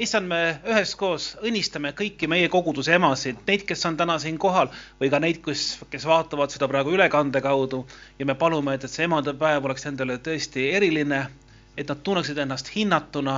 issand, 0.04 0.28
me 0.28 0.58
üheskoos 0.68 1.30
õnnistame 1.40 1.94
kõiki 1.96 2.28
meie 2.28 2.50
koguduse 2.52 2.92
emasid, 2.98 3.40
neid, 3.48 3.64
kes 3.70 3.86
on 3.88 3.96
täna 3.96 4.18
siin 4.20 4.36
kohal 4.44 4.68
või 5.00 5.08
ka 5.14 5.22
neid, 5.24 5.40
kes, 5.46 5.64
kes 5.88 6.08
vaatavad 6.10 6.52
seda 6.52 6.68
praegu 6.68 6.92
ülekande 6.98 7.40
kaudu. 7.42 7.86
Ja 8.20 8.28
me 8.28 8.36
palume, 8.36 8.76
et, 8.76 8.84
et 8.84 8.92
see 8.92 9.08
emadepäev 9.08 9.70
oleks 9.70 9.88
endale 9.88 10.18
tõesti 10.20 10.68
eriline, 10.76 11.22
et 11.78 11.88
nad 11.88 12.04
tunneksid 12.04 12.44
ennast 12.44 12.74
hinnatuna, 12.76 13.38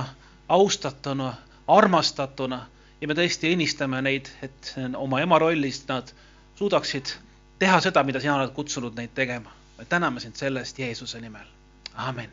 austatuna, 0.58 1.30
armastatuna 1.78 2.64
ja 3.00 3.08
me 3.08 3.14
tõesti 3.14 3.52
õnnistame 3.54 4.00
neid, 4.02 4.30
et 4.42 4.74
oma 4.96 5.20
ema 5.22 5.38
rollist 5.38 5.88
nad 5.90 6.10
suudaksid 6.58 7.14
teha 7.58 7.80
seda, 7.82 8.02
mida 8.06 8.20
sina 8.22 8.36
oled 8.38 8.54
kutsunud 8.56 8.98
neid 8.98 9.14
tegema. 9.14 9.54
me 9.78 9.84
täname 9.84 10.20
sind 10.20 10.36
selle 10.36 10.60
eest 10.60 10.78
Jeesuse 10.78 11.20
nimel. 11.20 11.46
amin. 11.94 12.30